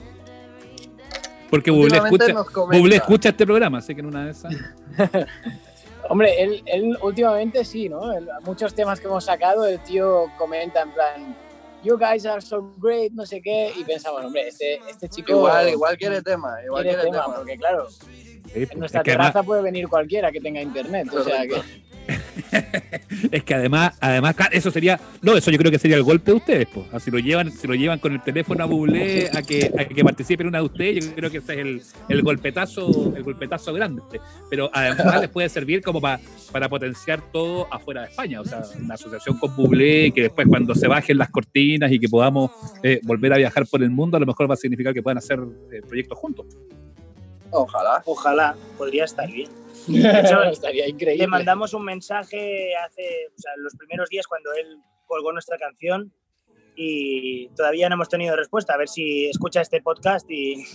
Porque 1.50 1.70
Bublé 1.70 2.00
Últimamente 2.00 2.32
escucha, 2.32 2.96
escucha 2.96 3.28
este 3.28 3.46
programa, 3.46 3.78
así 3.78 3.94
que 3.94 4.00
en 4.00 4.06
una 4.06 4.24
de 4.24 4.30
esas. 4.32 4.52
Hombre, 6.08 6.42
él, 6.42 6.62
él 6.66 6.98
últimamente 7.02 7.64
sí, 7.64 7.88
¿no? 7.88 8.12
El- 8.12 8.28
muchos 8.44 8.74
temas 8.74 9.00
que 9.00 9.06
hemos 9.06 9.24
sacado, 9.24 9.64
el 9.66 9.78
tío 9.80 10.26
comenta 10.36 10.82
en 10.82 10.90
plan, 10.90 11.36
you 11.82 11.96
guys 11.96 12.26
are 12.26 12.40
so 12.42 12.74
great, 12.78 13.12
no 13.12 13.24
sé 13.24 13.40
qué, 13.40 13.72
y 13.78 13.84
pensamos, 13.84 14.22
hombre, 14.24 14.48
este, 14.48 14.80
este 14.88 15.08
chico 15.08 15.32
Igual, 15.32 15.68
igual 15.70 15.96
quiere 15.96 16.20
tema, 16.22 16.56
igual 16.64 16.82
quiere 16.82 16.98
quiere 16.98 17.10
tema, 17.12 17.24
tema. 17.24 17.36
porque 17.36 17.56
claro, 17.56 17.88
Sí, 17.90 18.42
en 18.54 18.78
nuestra 18.78 19.02
terraza 19.02 19.30
además, 19.30 19.46
puede 19.46 19.62
venir 19.62 19.88
cualquiera 19.88 20.30
que 20.30 20.40
tenga 20.40 20.60
internet, 20.60 21.08
o 21.12 21.24
sea 21.24 21.42
que... 21.46 21.54
es 23.32 23.44
que 23.44 23.54
además, 23.54 23.96
además, 24.00 24.34
eso 24.52 24.70
sería, 24.70 25.00
no, 25.22 25.36
eso 25.36 25.50
yo 25.50 25.58
creo 25.58 25.70
que 25.70 25.78
sería 25.78 25.96
el 25.96 26.02
golpe 26.02 26.30
de 26.30 26.36
ustedes, 26.36 26.66
pues. 26.72 26.86
Así 26.92 27.10
lo 27.10 27.18
llevan, 27.18 27.50
si 27.52 27.66
lo 27.66 27.74
llevan 27.74 27.98
con 27.98 28.12
el 28.12 28.22
teléfono 28.22 28.62
a 28.64 28.66
Bublé 28.66 29.30
a 29.32 29.42
que, 29.42 29.70
a 29.78 29.84
que 29.84 30.04
participe 30.04 30.42
en 30.42 30.48
una 30.48 30.58
de 30.58 30.64
ustedes, 30.64 31.06
yo 31.06 31.14
creo 31.14 31.30
que 31.30 31.38
ese 31.38 31.54
es 31.54 31.58
el, 31.60 31.82
el 32.08 32.22
golpetazo, 32.22 33.14
el 33.16 33.22
golpetazo 33.22 33.72
grande. 33.72 34.02
Pero 34.50 34.70
además 34.72 35.20
les 35.20 35.30
puede 35.30 35.48
servir 35.48 35.82
como 35.82 36.00
pa- 36.00 36.20
para 36.52 36.68
potenciar 36.68 37.20
todo 37.32 37.66
afuera 37.72 38.02
de 38.02 38.08
España, 38.08 38.40
o 38.40 38.44
sea, 38.44 38.62
una 38.80 38.94
asociación 38.94 39.38
con 39.38 39.54
Bublé, 39.56 40.12
que 40.12 40.22
después 40.22 40.46
cuando 40.48 40.74
se 40.74 40.86
bajen 40.88 41.18
las 41.18 41.30
cortinas 41.30 41.90
y 41.92 41.98
que 41.98 42.08
podamos 42.08 42.50
eh, 42.82 43.00
volver 43.04 43.32
a 43.32 43.36
viajar 43.36 43.66
por 43.66 43.82
el 43.82 43.90
mundo, 43.90 44.16
a 44.16 44.20
lo 44.20 44.26
mejor 44.26 44.48
va 44.50 44.54
a 44.54 44.58
significar 44.58 44.92
que 44.94 45.02
puedan 45.02 45.18
hacer 45.18 45.38
eh, 45.72 45.80
proyectos 45.86 46.18
juntos. 46.18 46.46
Ojalá. 47.54 48.02
Ojalá, 48.04 48.56
podría 48.76 49.04
estar 49.04 49.30
bien. 49.30 49.50
hecho, 49.88 50.42
estaría 50.44 50.84
Le 50.84 50.90
increíble. 50.90 51.26
mandamos 51.26 51.74
un 51.74 51.84
mensaje 51.84 52.74
hace, 52.76 53.28
o 53.36 53.38
sea, 53.40 53.52
los 53.58 53.74
primeros 53.76 54.08
días 54.08 54.26
cuando 54.26 54.52
él 54.52 54.78
colgó 55.06 55.32
nuestra 55.32 55.58
canción 55.58 56.12
y 56.76 57.48
todavía 57.50 57.88
no 57.88 57.94
hemos 57.94 58.08
tenido 58.08 58.34
respuesta. 58.36 58.74
A 58.74 58.78
ver 58.78 58.88
si 58.88 59.26
escucha 59.26 59.60
este 59.60 59.80
podcast 59.82 60.28
y 60.30 60.64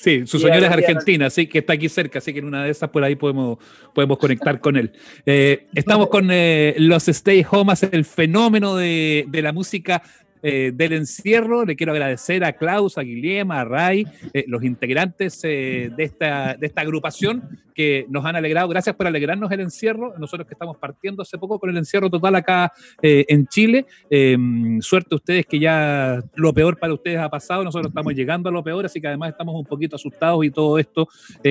Sí, 0.00 0.26
su 0.26 0.38
Y 0.38 0.40
señora 0.40 0.66
es 0.66 0.72
argentina, 0.72 1.26
así 1.26 1.46
que 1.46 1.58
está 1.60 1.74
aquí 1.74 1.88
cerca, 1.88 2.18
así 2.18 2.32
que 2.32 2.40
en 2.40 2.46
una 2.46 2.64
de 2.64 2.70
esas 2.70 2.90
por 2.90 3.04
ahí 3.04 3.14
podemos, 3.14 3.58
podemos 3.94 4.18
conectar 4.18 4.60
con 4.60 4.76
él. 4.76 4.92
Eh, 5.24 5.68
estamos 5.74 6.08
con 6.08 6.28
eh, 6.32 6.74
los 6.78 7.06
Stay 7.08 7.46
Homas, 7.48 7.84
el 7.84 8.04
fenómeno 8.04 8.74
de, 8.74 9.24
de 9.28 9.42
la 9.42 9.52
música 9.52 10.02
eh, 10.44 10.72
del 10.74 10.94
encierro. 10.94 11.64
Le 11.64 11.76
quiero 11.76 11.92
agradecer 11.92 12.42
a 12.42 12.52
Klaus, 12.52 12.98
a 12.98 13.02
Guillermo, 13.02 13.52
a 13.52 13.64
Ray, 13.64 14.04
eh, 14.34 14.44
los 14.48 14.64
integrantes 14.64 15.40
eh, 15.44 15.90
de, 15.96 16.02
esta, 16.02 16.56
de 16.56 16.66
esta 16.66 16.80
agrupación 16.80 17.60
que 17.74 18.06
nos 18.08 18.24
han 18.24 18.34
alegrado. 18.34 18.68
Gracias 18.68 18.96
por 18.96 19.06
alegrarnos 19.06 19.52
el 19.52 19.60
encierro. 19.60 20.14
Nosotros 20.18 20.48
que 20.48 20.54
estamos 20.54 20.76
partiendo 20.78 21.22
hace 21.22 21.38
poco 21.38 21.60
con 21.60 21.70
el 21.70 21.76
encierro 21.76 22.10
total 22.10 22.34
acá 22.34 22.72
en 23.00 23.46
Chile. 23.46 23.86
Eh, 24.10 24.36
suerte 24.80 25.14
ustedes 25.14 25.46
que 25.46 25.60
ya 25.60 26.22
lo 26.34 26.52
peor 26.52 26.76
para 26.76 26.92
ustedes 26.92 27.18
ha 27.18 27.30
pasado. 27.30 27.62
Nosotros 27.62 27.90
estamos 27.90 28.12
llegando 28.12 28.48
a 28.48 28.52
lo 28.52 28.64
peor, 28.64 28.84
así 28.84 29.00
que 29.00 29.06
además 29.06 29.30
estamos 29.30 29.54
un 29.54 29.64
poquito 29.64 29.96
asustados 29.96 30.44
y 30.44 30.50
todo 30.50 30.78
esto 30.78 31.08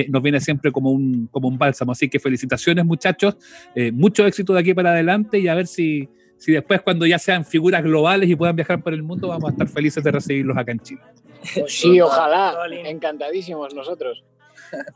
nos 0.08 0.22
viene 0.22 0.38
siempre 0.38 0.70
como 0.70 0.90
un, 0.90 1.28
como 1.28 1.48
un 1.48 1.58
bálsamo. 1.58 1.92
Así 1.92 2.08
que 2.08 2.20
felicitaciones 2.20 2.84
muchachos, 2.84 3.36
mucho 3.92 4.26
éxito 4.26 4.52
de 4.52 4.60
aquí 4.60 4.74
para 4.74 4.90
adelante 4.90 5.38
y 5.38 5.48
a 5.48 5.54
ver 5.54 5.66
si, 5.66 6.08
si 6.42 6.50
después 6.50 6.80
cuando 6.82 7.06
ya 7.06 7.20
sean 7.20 7.44
figuras 7.44 7.84
globales 7.84 8.28
y 8.28 8.34
puedan 8.34 8.56
viajar 8.56 8.82
por 8.82 8.92
el 8.92 9.02
mundo 9.04 9.28
vamos 9.28 9.50
a 9.50 9.52
estar 9.52 9.68
felices 9.68 10.02
de 10.02 10.10
recibirlos 10.10 10.56
acá 10.56 10.72
en 10.72 10.80
Chile. 10.80 11.00
Sí, 11.68 12.00
ojalá. 12.00 12.56
Encantadísimos 12.84 13.72
nosotros. 13.74 14.24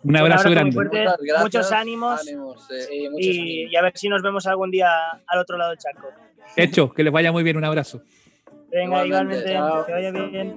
Un 0.02 0.16
abrazo 0.16 0.50
grande. 0.50 0.72
fuerte, 0.72 0.98
Muchas 0.98 1.16
gracias. 1.20 1.42
muchos 1.42 1.70
ánimos, 1.72 2.20
Ánimos, 2.20 2.66
sí. 2.68 2.74
Sí, 2.88 3.08
muchos 3.10 3.26
y, 3.26 3.40
ánimos. 3.40 3.72
y 3.72 3.76
a 3.76 3.82
ver 3.82 3.92
si 3.94 4.08
nos 4.08 4.22
vemos 4.22 4.44
algún 4.48 4.72
día 4.72 4.88
al 5.24 5.38
otro 5.38 5.56
lado 5.56 5.70
del 5.70 5.78
charco. 5.78 6.08
Hecho, 6.56 6.90
que 6.92 7.04
les 7.04 7.12
vaya 7.12 7.30
muy 7.30 7.44
bien, 7.44 7.56
un 7.56 7.64
abrazo. 7.64 8.02
Venga, 8.72 9.06
Igualmente. 9.06 9.52
igualmente, 9.52 9.86
que 9.86 9.92
vaya 9.92 10.10
bien. 10.10 10.56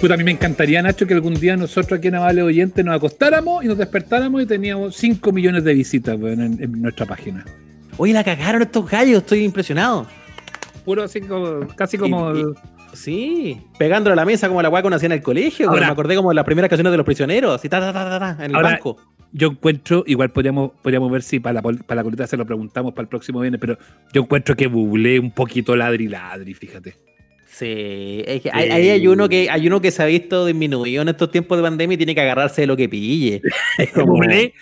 Puta, 0.00 0.14
a 0.14 0.16
mí 0.16 0.22
me 0.22 0.30
encantaría, 0.30 0.80
Nacho, 0.80 1.06
que 1.08 1.14
algún 1.14 1.34
día 1.34 1.56
nosotros 1.56 1.98
aquí 1.98 2.06
en 2.06 2.14
Amable 2.14 2.42
Oyente 2.42 2.84
nos 2.84 2.94
acostáramos 2.94 3.64
y 3.64 3.68
nos 3.68 3.76
despertáramos 3.78 4.42
y 4.42 4.46
teníamos 4.46 4.94
5 4.96 5.32
millones 5.32 5.64
de 5.64 5.74
visitas 5.74 6.14
en, 6.20 6.40
en 6.62 6.82
nuestra 6.82 7.04
página. 7.04 7.44
Oye, 7.96 8.12
la 8.12 8.22
cagaron 8.22 8.62
estos 8.62 8.88
gallos, 8.88 9.18
estoy 9.18 9.42
impresionado. 9.42 10.06
Puro 10.84 11.02
así 11.02 11.20
como, 11.20 11.66
casi 11.74 11.98
como... 11.98 12.32
Y- 12.34 12.38
y- 12.38 12.40
el- 12.42 12.54
Sí, 12.94 13.60
pegándole 13.78 14.14
a 14.14 14.16
la 14.16 14.24
mesa 14.24 14.48
como 14.48 14.62
la 14.62 14.70
weá 14.70 14.80
que 14.80 14.86
uno 14.86 14.96
hacía 14.96 15.06
en 15.06 15.12
el 15.12 15.22
colegio. 15.22 15.68
Ahora- 15.68 15.86
me 15.86 15.92
acordé 15.92 16.16
como 16.16 16.30
de 16.30 16.36
las 16.36 16.44
primeras 16.46 16.70
canciones 16.70 16.90
de 16.90 16.96
los 16.96 17.04
prisioneros, 17.04 17.54
así 17.54 17.68
ta, 17.68 17.80
ta, 17.80 17.92
ta, 17.92 18.08
ta, 18.18 18.18
ta, 18.36 18.44
en 18.44 18.50
el 18.52 18.56
Ahora- 18.56 18.70
banco. 18.70 18.96
yo 19.30 19.48
encuentro, 19.48 20.04
igual 20.06 20.30
podríamos, 20.30 20.70
podríamos 20.82 21.10
ver 21.12 21.22
si 21.22 21.38
para 21.38 21.54
la, 21.54 21.62
para 21.62 21.96
la 21.96 22.02
colita 22.02 22.26
se 22.26 22.36
lo 22.38 22.46
preguntamos 22.46 22.94
para 22.94 23.02
el 23.02 23.08
próximo 23.08 23.40
viernes, 23.40 23.60
pero 23.60 23.76
yo 24.14 24.22
encuentro 24.22 24.56
que 24.56 24.68
bublé 24.68 25.20
un 25.20 25.30
poquito 25.32 25.76
ladri 25.76 26.08
ladri, 26.08 26.54
fíjate. 26.54 26.94
Sí, 27.58 28.22
es 28.26 28.40
que 28.42 28.50
hay- 28.52 28.70
ahí 28.70 28.88
hay 28.90 29.06
uno 29.08 29.28
que 29.28 29.50
hay 29.50 29.66
uno 29.66 29.80
que 29.80 29.90
se 29.90 30.02
ha 30.02 30.06
visto 30.06 30.46
disminuido 30.46 31.02
en 31.02 31.08
estos 31.08 31.30
tiempos 31.30 31.58
de 31.58 31.64
pandemia 31.64 31.94
y 31.94 31.98
tiene 31.98 32.14
que 32.14 32.20
agarrarse 32.20 32.60
de 32.60 32.66
lo 32.68 32.76
que 32.76 32.88
pille. 32.88 33.42
Como- 33.94 34.12
Bublé, 34.14 34.54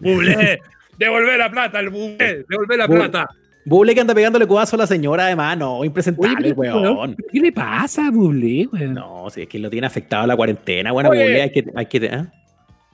bublé, 0.00 0.60
devolver 0.98 1.38
la 1.38 1.50
plata, 1.50 1.78
el 1.80 1.90
bublé, 1.90 2.44
devolver 2.48 2.78
la 2.78 2.88
Bu- 2.88 2.94
plata. 2.96 3.28
Buble 3.64 3.94
que 3.94 4.00
anda 4.00 4.12
pegándole 4.12 4.44
codazo 4.48 4.74
a 4.74 4.80
la 4.80 4.86
señora, 4.88 5.26
además, 5.26 5.56
no, 5.56 5.84
impresentable, 5.84 6.50
weón. 6.50 7.14
¿qué 7.32 7.38
le 7.38 7.52
pasa 7.52 8.08
a 8.08 8.10
bublé, 8.10 8.66
weón? 8.72 8.94
No. 8.94 9.30
Si 9.30 9.42
es 9.42 9.46
que 9.48 9.60
lo 9.60 9.70
tiene 9.70 9.86
afectado 9.86 10.26
la 10.26 10.34
cuarentena, 10.34 10.90
bueno. 10.90 11.10
Buble 11.10 11.42
hay 11.42 11.50
que, 11.52 11.64
hay 11.76 11.86
que 11.86 11.98
¿eh? 11.98 12.24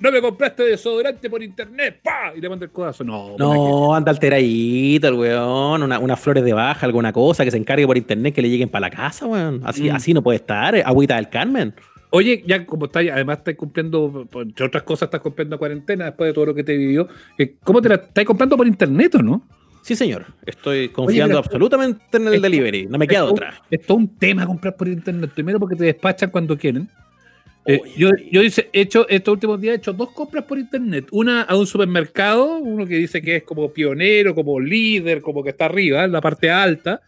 Me 0.01 0.20
compraste 0.20 0.62
desodorante 0.62 1.28
por 1.28 1.42
internet, 1.42 2.01
pa, 2.03 2.32
y 2.36 2.40
le 2.40 2.49
mando 2.49 2.64
el 2.64 2.70
codazo. 2.70 3.03
No, 3.05 3.36
No, 3.38 3.94
anda 3.94 4.11
alteradito 4.12 5.09
el 5.09 5.14
weón, 5.14 5.82
una- 5.82 5.99
unas 5.99 6.20
flores 6.20 6.44
de 6.44 6.53
baja, 6.53 6.86
alguna 6.86 7.12
cosa 7.12 7.44
que 7.44 7.51
se 7.51 7.57
encargue 7.57 7.86
por 7.86 7.96
internet 7.96 8.34
que 8.34 8.42
le 8.42 8.49
lleguen 8.51 8.68
para 8.68 8.82
la 8.88 8.90
casa, 8.90 9.26
weón. 9.26 9.61
Así, 9.64 9.90
Mm. 9.90 9.94
así 9.96 10.14
no 10.14 10.22
puede 10.22 10.36
estar, 10.36 10.74
eh, 10.76 10.82
agüita 10.84 11.16
del 11.16 11.28
Carmen. 11.28 11.74
Oye, 12.11 12.42
ya 12.46 12.64
como 12.64 12.86
está, 12.86 13.01
además 13.01 13.38
estás 13.38 13.55
cumpliendo, 13.57 14.26
por- 14.30 14.42
entre 14.44 14.64
otras 14.66 14.82
cosas, 14.82 15.09
estás 15.09 15.20
cumpliendo 15.20 15.59
cuarentena 15.59 16.07
después 16.07 16.28
de 16.28 16.32
todo 16.34 16.46
lo 16.46 16.55
que 16.55 16.64
te 16.64 16.76
vivió. 16.76 17.07
eh, 17.36 17.57
¿Cómo 17.62 17.82
te 17.82 17.88
la 17.90 17.96
estás 17.96 18.24
comprando 18.24 18.57
por 18.57 18.66
internet 18.66 19.14
o 19.16 19.22
no? 19.22 19.42
Sí, 19.82 19.94
señor, 19.96 20.26
estoy 20.44 20.88
confiando 20.90 21.38
absolutamente 21.38 22.16
en 22.18 22.28
el 22.28 22.42
delivery, 22.42 22.86
no 22.86 22.99
me 22.99 23.07
queda 23.09 23.24
es, 23.24 23.30
otra. 23.32 23.55
Es 23.70 23.82
todo 23.86 23.96
un 23.99 24.09
tema 24.18 24.46
comprar 24.46 24.76
por 24.76 24.86
internet. 24.88 25.30
Primero 25.34 25.59
porque 25.59 25.76
te 25.76 25.84
despachan 25.84 26.30
cuando 26.30 26.57
quieren. 26.59 26.88
Eh, 27.71 27.81
yo, 27.99 28.09
yo 28.33 28.43
hice, 28.43 28.71
he 28.73 28.81
hecho, 28.81 29.07
estos 29.11 29.33
últimos 29.35 29.61
días 29.61 29.75
he 29.75 29.77
hecho 29.77 29.93
dos 29.93 30.11
compras 30.12 30.45
por 30.45 30.59
internet. 30.59 31.07
Una 31.11 31.43
a 31.43 31.55
un 31.55 31.66
supermercado, 31.66 32.57
uno 32.57 32.87
que 32.87 32.97
dice 32.97 33.21
que 33.21 33.37
es 33.37 33.43
como 33.43 33.71
pionero, 33.71 34.35
como 34.35 34.59
líder, 34.59 35.21
como 35.21 35.43
que 35.45 35.51
está 35.51 35.66
arriba, 35.66 36.05
en 36.05 36.12
la 36.12 36.21
parte 36.23 36.51
alta. 36.51 37.03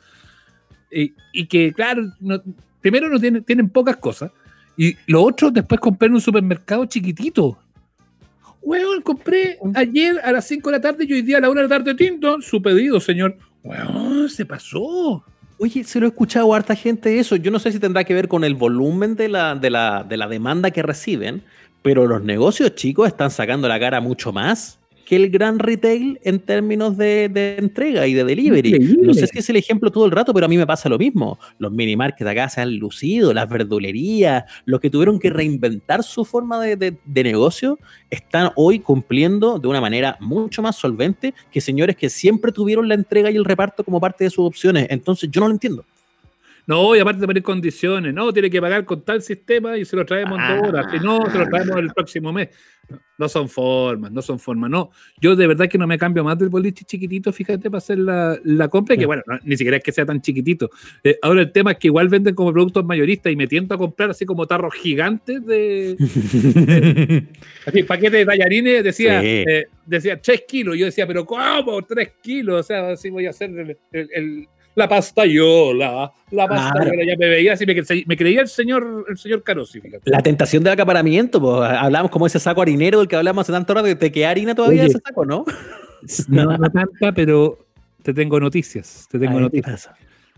Y, 0.93 1.15
y 1.33 1.47
que, 1.47 1.73
claro, 1.73 2.13
no- 2.21 2.43
primero 2.81 3.09
no 3.09 3.19
tienen, 3.19 3.43
tienen 3.43 3.71
pocas 3.71 3.97
cosas. 3.97 4.33
Y 4.77 4.97
lo 5.07 5.23
otro, 5.23 5.51
después 5.51 5.81
compré 5.81 6.09
en 6.09 6.15
un 6.15 6.21
supermercado 6.21 6.85
chiquitito. 6.85 7.59
Weón, 8.63 9.01
compré 9.01 9.59
ayer 9.75 10.19
a 10.23 10.31
las 10.33 10.47
5 10.47 10.69
de 10.71 10.77
la 10.77 10.81
tarde 10.83 11.07
y 11.09 11.13
hoy 11.15 11.23
día 11.23 11.39
a 11.39 11.41
la 11.41 11.49
1 11.51 11.63
de 11.63 11.69
la 11.69 11.77
tarde 11.79 11.95
tinto. 11.95 12.43
Su 12.43 12.61
pedido, 12.61 13.01
señor. 13.01 13.37
Weón, 13.63 14.29
se 14.29 14.45
pasó. 14.45 15.25
Oye, 15.63 15.85
se 15.85 16.01
lo 16.01 16.07
he 16.07 16.09
escuchado 16.09 16.55
a 16.55 16.57
harta 16.57 16.75
gente 16.75 17.19
eso. 17.19 17.37
Yo 17.37 17.51
no 17.51 17.59
sé 17.59 17.71
si 17.71 17.79
tendrá 17.79 18.03
que 18.05 18.15
ver 18.15 18.29
con 18.29 18.45
el 18.45 18.55
volumen 18.55 19.15
de 19.15 19.29
la, 19.29 19.55
de 19.55 19.69
la, 19.69 20.05
de 20.05 20.17
la 20.17 20.27
demanda 20.27 20.71
que 20.71 20.83
reciben, 20.83 21.45
pero 21.83 22.07
los 22.07 22.23
negocios 22.23 22.75
chicos 22.75 23.09
están 23.09 23.31
sacando 23.31 23.69
la 23.69 23.79
cara 23.79 24.01
mucho 24.01 24.33
más 24.33 24.80
que 25.11 25.17
el 25.17 25.29
gran 25.29 25.59
retail 25.59 26.21
en 26.23 26.39
términos 26.39 26.97
de, 26.97 27.29
de 27.29 27.57
entrega 27.59 28.07
y 28.07 28.15
de 28.15 28.23
delivery. 28.23 28.69
Increíble. 28.69 29.07
No 29.09 29.13
sé 29.13 29.27
si 29.27 29.41
es 29.41 29.51
el 29.51 29.57
ejemplo 29.57 29.91
todo 29.91 30.07
el 30.07 30.13
rato, 30.13 30.33
pero 30.33 30.47
a 30.47 30.49
mí 30.49 30.57
me 30.57 30.69
pasa 30.69 30.89
lo 30.89 30.99
mismo. 30.99 31.37
Los 31.59 31.73
mini 31.73 31.97
markets 31.97 32.31
acá 32.31 32.49
se 32.49 32.61
han 32.61 32.77
lucido, 32.77 33.35
las 33.35 33.49
verdulerías, 33.49 34.45
los 34.67 34.79
que 34.79 34.89
tuvieron 34.89 35.19
que 35.19 35.31
reinventar 35.31 36.05
su 36.05 36.25
forma 36.25 36.61
de, 36.61 36.77
de- 36.77 36.97
de 37.05 37.25
negocio, 37.25 37.81
están 38.09 38.51
hoy 38.55 38.79
cumpliendo 38.79 39.59
de 39.59 39.67
una 39.67 39.81
manera 39.81 40.17
mucho 40.21 40.63
más 40.63 40.77
solvente 40.77 41.35
que 41.51 41.61
señores 41.61 41.97
que 41.97 42.09
siempre 42.09 42.53
tuvieron 42.53 42.87
la 42.89 42.95
entrega 42.95 43.33
y 43.33 43.37
el 43.37 43.45
reparto 43.45 43.83
como 43.83 44.01
parte 44.01 44.23
de 44.23 44.31
sus 44.31 44.47
opciones. 44.47 44.87
Entonces 44.91 45.29
yo 45.29 45.41
no 45.41 45.49
lo 45.49 45.55
entiendo. 45.55 45.85
No, 46.71 46.95
y 46.95 47.01
aparte 47.01 47.21
de 47.21 47.27
poner 47.27 47.43
condiciones, 47.43 48.15
no, 48.15 48.33
tiene 48.33 48.49
que 48.49 48.61
pagar 48.61 48.85
con 48.85 49.05
tal 49.05 49.21
sistema 49.23 49.77
y 49.77 49.85
se 49.85 49.97
lo 49.97 50.07
traemos 50.07 50.39
en 50.39 50.57
dos 50.57 50.69
horas, 50.69 50.87
si 50.93 51.05
no, 51.05 51.29
se 51.29 51.37
lo 51.37 51.49
traemos 51.49 51.77
el 51.77 51.89
próximo 51.89 52.33
mes. 52.33 52.51
No 53.19 53.29
son 53.29 53.49
formas, 53.49 54.13
no 54.13 54.23
son 54.23 54.39
formas, 54.39 54.71
no. 54.71 54.93
Yo 55.21 55.35
de 55.35 55.49
verdad 55.49 55.69
que 55.69 55.79
no 55.79 55.89
me 55.89 55.99
cambio 55.99 56.23
más 56.23 56.39
del 56.39 56.49
boliche 56.49 56.85
chiquitito, 56.85 57.33
fíjate, 57.33 57.69
para 57.71 57.79
hacer 57.79 57.99
la, 57.99 58.39
la 58.45 58.69
compra, 58.69 58.97
que 58.97 59.05
bueno, 59.05 59.25
ni 59.43 59.57
siquiera 59.57 59.79
es 59.79 59.83
que 59.83 59.91
sea 59.91 60.07
tan 60.07 60.21
chiquitito. 60.21 60.71
Eh, 61.03 61.19
ahora 61.23 61.41
el 61.41 61.51
tema 61.51 61.73
es 61.73 61.79
que 61.79 61.89
igual 61.89 62.09
venden 62.09 62.37
como 62.37 62.53
productos 62.53 62.85
mayoristas 62.85 63.33
y 63.33 63.37
me 63.37 63.49
tiento 63.49 63.75
a 63.75 63.79
comprar 63.79 64.11
así 64.11 64.25
como 64.25 64.47
tarros 64.47 64.73
gigantes 64.73 65.45
de... 65.45 65.97
así, 67.67 67.83
paquete 67.83 68.19
de 68.19 68.27
tallarines, 68.27 68.85
decía, 68.85 69.21
eh, 69.25 69.67
decía 69.85 70.23
3 70.23 70.45
kilos, 70.47 70.79
yo 70.79 70.85
decía, 70.85 71.05
pero 71.05 71.27
¿cómo 71.27 71.83
3 71.83 72.13
kilos? 72.23 72.61
O 72.61 72.63
sea, 72.63 72.91
así 72.91 73.11
voy 73.11 73.27
a 73.27 73.31
hacer 73.31 73.51
el 73.91 74.49
la 74.75 74.89
pastayola, 74.89 76.13
la 76.31 76.49
pastayola, 76.49 77.05
ya 77.07 77.17
me 77.19 77.29
veía 77.29 77.55
así, 77.55 77.67
me, 77.67 78.17
creía 78.17 78.41
el 78.41 78.49
señor, 78.49 79.05
el 79.09 79.19
señor 79.19 79.43
Carosi, 79.43 79.81
La 80.05 80.23
tentación 80.23 80.63
del 80.63 80.73
acaparamiento, 80.73 81.41
pues 81.41 81.71
hablamos 81.71 82.11
como 82.11 82.27
ese 82.27 82.39
saco 82.39 82.63
harinero 82.63 82.99
del 82.99 83.09
que 83.09 83.17
hablamos 83.17 83.43
hace 83.43 83.53
tanto 83.53 83.75
rato, 83.75 83.97
¿te 83.97 84.13
queda 84.13 84.31
harina 84.31 84.55
todavía 84.55 84.85
ese 84.85 85.01
saco, 85.05 85.25
no? 85.25 85.45
No, 86.29 86.57
no 86.57 86.71
tanta, 86.71 87.13
pero 87.13 87.59
te 88.03 88.15
tengo 88.15 88.41
noticias, 88.41 89.07
te 89.11 89.19
tengo 89.19 89.39
noticias. 89.39 89.91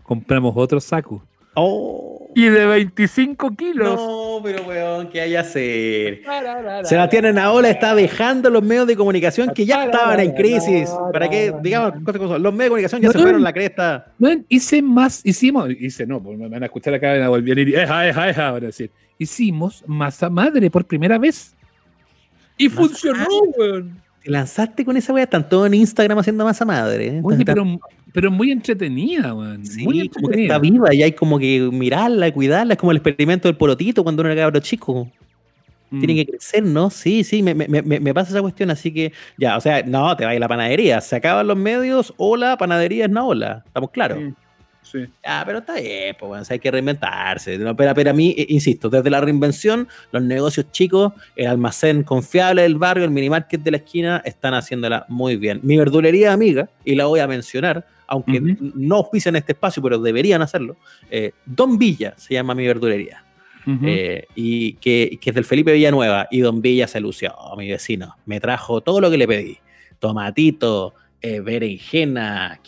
Compramos 0.03 0.53
otro 0.57 0.81
saco. 0.81 1.25
Oh. 1.53 2.12
Y 2.35 2.49
de 2.49 2.65
25 2.65 3.55
kilos. 3.55 3.95
No, 3.95 4.41
pero 4.43 4.63
weón, 4.63 5.09
¿qué 5.09 5.21
hay 5.21 5.35
a 5.35 5.41
hacer? 5.41 6.21
Sebastián 6.83 7.35
Naola 7.35 7.69
está 7.69 7.93
dejando 7.95 8.49
los 8.49 8.63
medios 8.63 8.87
de 8.87 8.95
comunicación 8.95 9.51
que 9.53 9.65
ya 9.65 9.85
estaban 9.85 10.19
en 10.19 10.31
crisis. 10.31 10.89
¿Para 11.11 11.29
qué? 11.29 11.53
Digamos, 11.61 11.93
los 12.03 12.53
medios 12.53 12.57
de 12.57 12.67
comunicación 12.69 13.01
ya 13.01 13.11
se 13.11 13.19
fueron 13.19 13.43
la 13.43 13.53
cresta. 13.53 14.13
hice 14.49 14.81
más, 14.81 15.21
hicimos, 15.23 15.69
hice 15.79 16.05
no, 16.05 16.21
pues 16.21 16.37
me 16.37 16.47
van 16.47 16.63
a 16.63 16.65
escuchar 16.65 16.93
acá 16.93 17.15
en 17.15 17.27
volver 17.27 17.59
y 17.59 17.75
eja, 17.75 18.07
eja, 18.07 18.29
eja, 18.29 18.51
van 18.51 18.63
a 18.63 18.67
decir. 18.67 18.91
Hicimos 19.17 19.83
masa 19.87 20.29
madre 20.29 20.69
por 20.69 20.85
primera 20.85 21.17
vez. 21.17 21.55
Y 22.57 22.69
funcionó, 22.69 23.27
weón. 23.57 24.01
Te 24.23 24.31
lanzaste 24.31 24.85
con 24.85 24.95
esa 24.95 25.11
weá, 25.11 25.25
están 25.25 25.47
todos 25.49 25.67
en 25.67 25.73
Instagram 25.73 26.17
haciendo 26.17 26.45
masa 26.45 26.63
madre. 26.63 27.19
Oye, 27.21 27.43
pero 27.43 27.65
pero 28.13 28.31
muy 28.31 28.51
entretenida, 28.51 29.33
weón. 29.33 29.65
Sí, 29.65 29.83
muy 29.83 30.07
como 30.07 30.29
que 30.29 30.43
está 30.43 30.59
viva 30.59 30.93
y 30.93 31.01
hay 31.01 31.11
como 31.11 31.39
que 31.39 31.67
mirarla, 31.71 32.31
cuidarla. 32.31 32.75
Es 32.75 32.79
como 32.79 32.91
el 32.91 32.97
experimento 32.97 33.47
del 33.47 33.57
porotito 33.57 34.03
cuando 34.03 34.21
uno 34.21 34.31
era 34.31 34.43
cabro 34.43 34.59
chico. 34.59 35.09
Tiene 35.89 36.13
mm. 36.13 36.15
que 36.17 36.25
crecer, 36.25 36.63
¿no? 36.63 36.89
Sí, 36.89 37.23
sí, 37.23 37.43
me, 37.43 37.53
me, 37.53 37.67
me, 37.67 38.13
pasa 38.13 38.31
esa 38.31 38.41
cuestión, 38.41 38.71
así 38.71 38.91
que 38.91 39.13
ya, 39.37 39.57
o 39.57 39.61
sea, 39.61 39.83
no, 39.83 40.15
te 40.15 40.25
va 40.25 40.31
a 40.31 40.33
ir 40.35 40.39
la 40.39 40.47
panadería. 40.47 41.01
Se 41.01 41.15
acaban 41.15 41.45
los 41.47 41.57
medios, 41.57 42.13
hola, 42.17 42.57
panadería 42.57 43.05
es 43.05 43.11
una 43.11 43.25
ola. 43.25 43.63
¿Estamos 43.65 43.91
claros? 43.91 44.19
Sí. 44.81 45.07
Ah, 45.23 45.43
pero 45.45 45.59
está 45.59 45.75
bien, 45.75 46.15
pues 46.19 46.27
bueno, 46.27 46.45
hay 46.47 46.59
que 46.59 46.69
reinventarse. 46.69 47.57
pero, 47.57 47.93
pero, 47.95 48.09
a 48.11 48.13
mí, 48.13 48.35
eh, 48.37 48.45
insisto, 48.49 48.89
desde 48.89 49.09
la 49.09 49.21
reinvención, 49.21 49.87
los 50.11 50.21
negocios 50.21 50.71
chicos, 50.71 51.13
el 51.35 51.47
almacén 51.47 52.03
confiable 52.03 52.63
del 52.63 52.75
barrio, 52.75 53.05
el 53.05 53.11
minimarket 53.11 53.61
de 53.61 53.71
la 53.71 53.77
esquina, 53.77 54.21
están 54.25 54.53
haciéndola 54.53 55.05
muy 55.09 55.35
bien. 55.37 55.59
Mi 55.63 55.77
verdulería 55.77 56.33
amiga, 56.33 56.69
y 56.83 56.95
la 56.95 57.05
voy 57.05 57.21
a 57.21 57.27
mencionar, 57.27 57.85
aunque 58.07 58.39
no 58.39 59.09
pisen 59.11 59.35
este 59.35 59.53
espacio, 59.53 59.81
pero 59.81 59.99
deberían 59.99 60.41
hacerlo. 60.41 60.77
Eh, 61.09 61.31
Don 61.45 61.77
Villa 61.77 62.13
se 62.17 62.33
llama 62.33 62.55
mi 62.55 62.65
verdulería. 62.65 63.25
Eh, 63.65 64.25
y 64.35 64.73
que, 64.73 65.17
es 65.23 65.33
del 65.33 65.45
Felipe 65.45 65.71
Villanueva. 65.71 66.27
Y 66.29 66.41
Don 66.41 66.61
Villa 66.61 66.87
se 66.87 66.99
lució, 66.99 67.33
mi 67.57 67.69
vecino. 67.69 68.17
Me 68.25 68.39
trajo 68.39 68.81
todo 68.81 68.99
lo 68.99 69.09
que 69.09 69.17
le 69.17 69.27
pedí: 69.27 69.57
tomatito, 69.99 70.93
eh, 71.21 71.39
berenjena, 71.39 72.59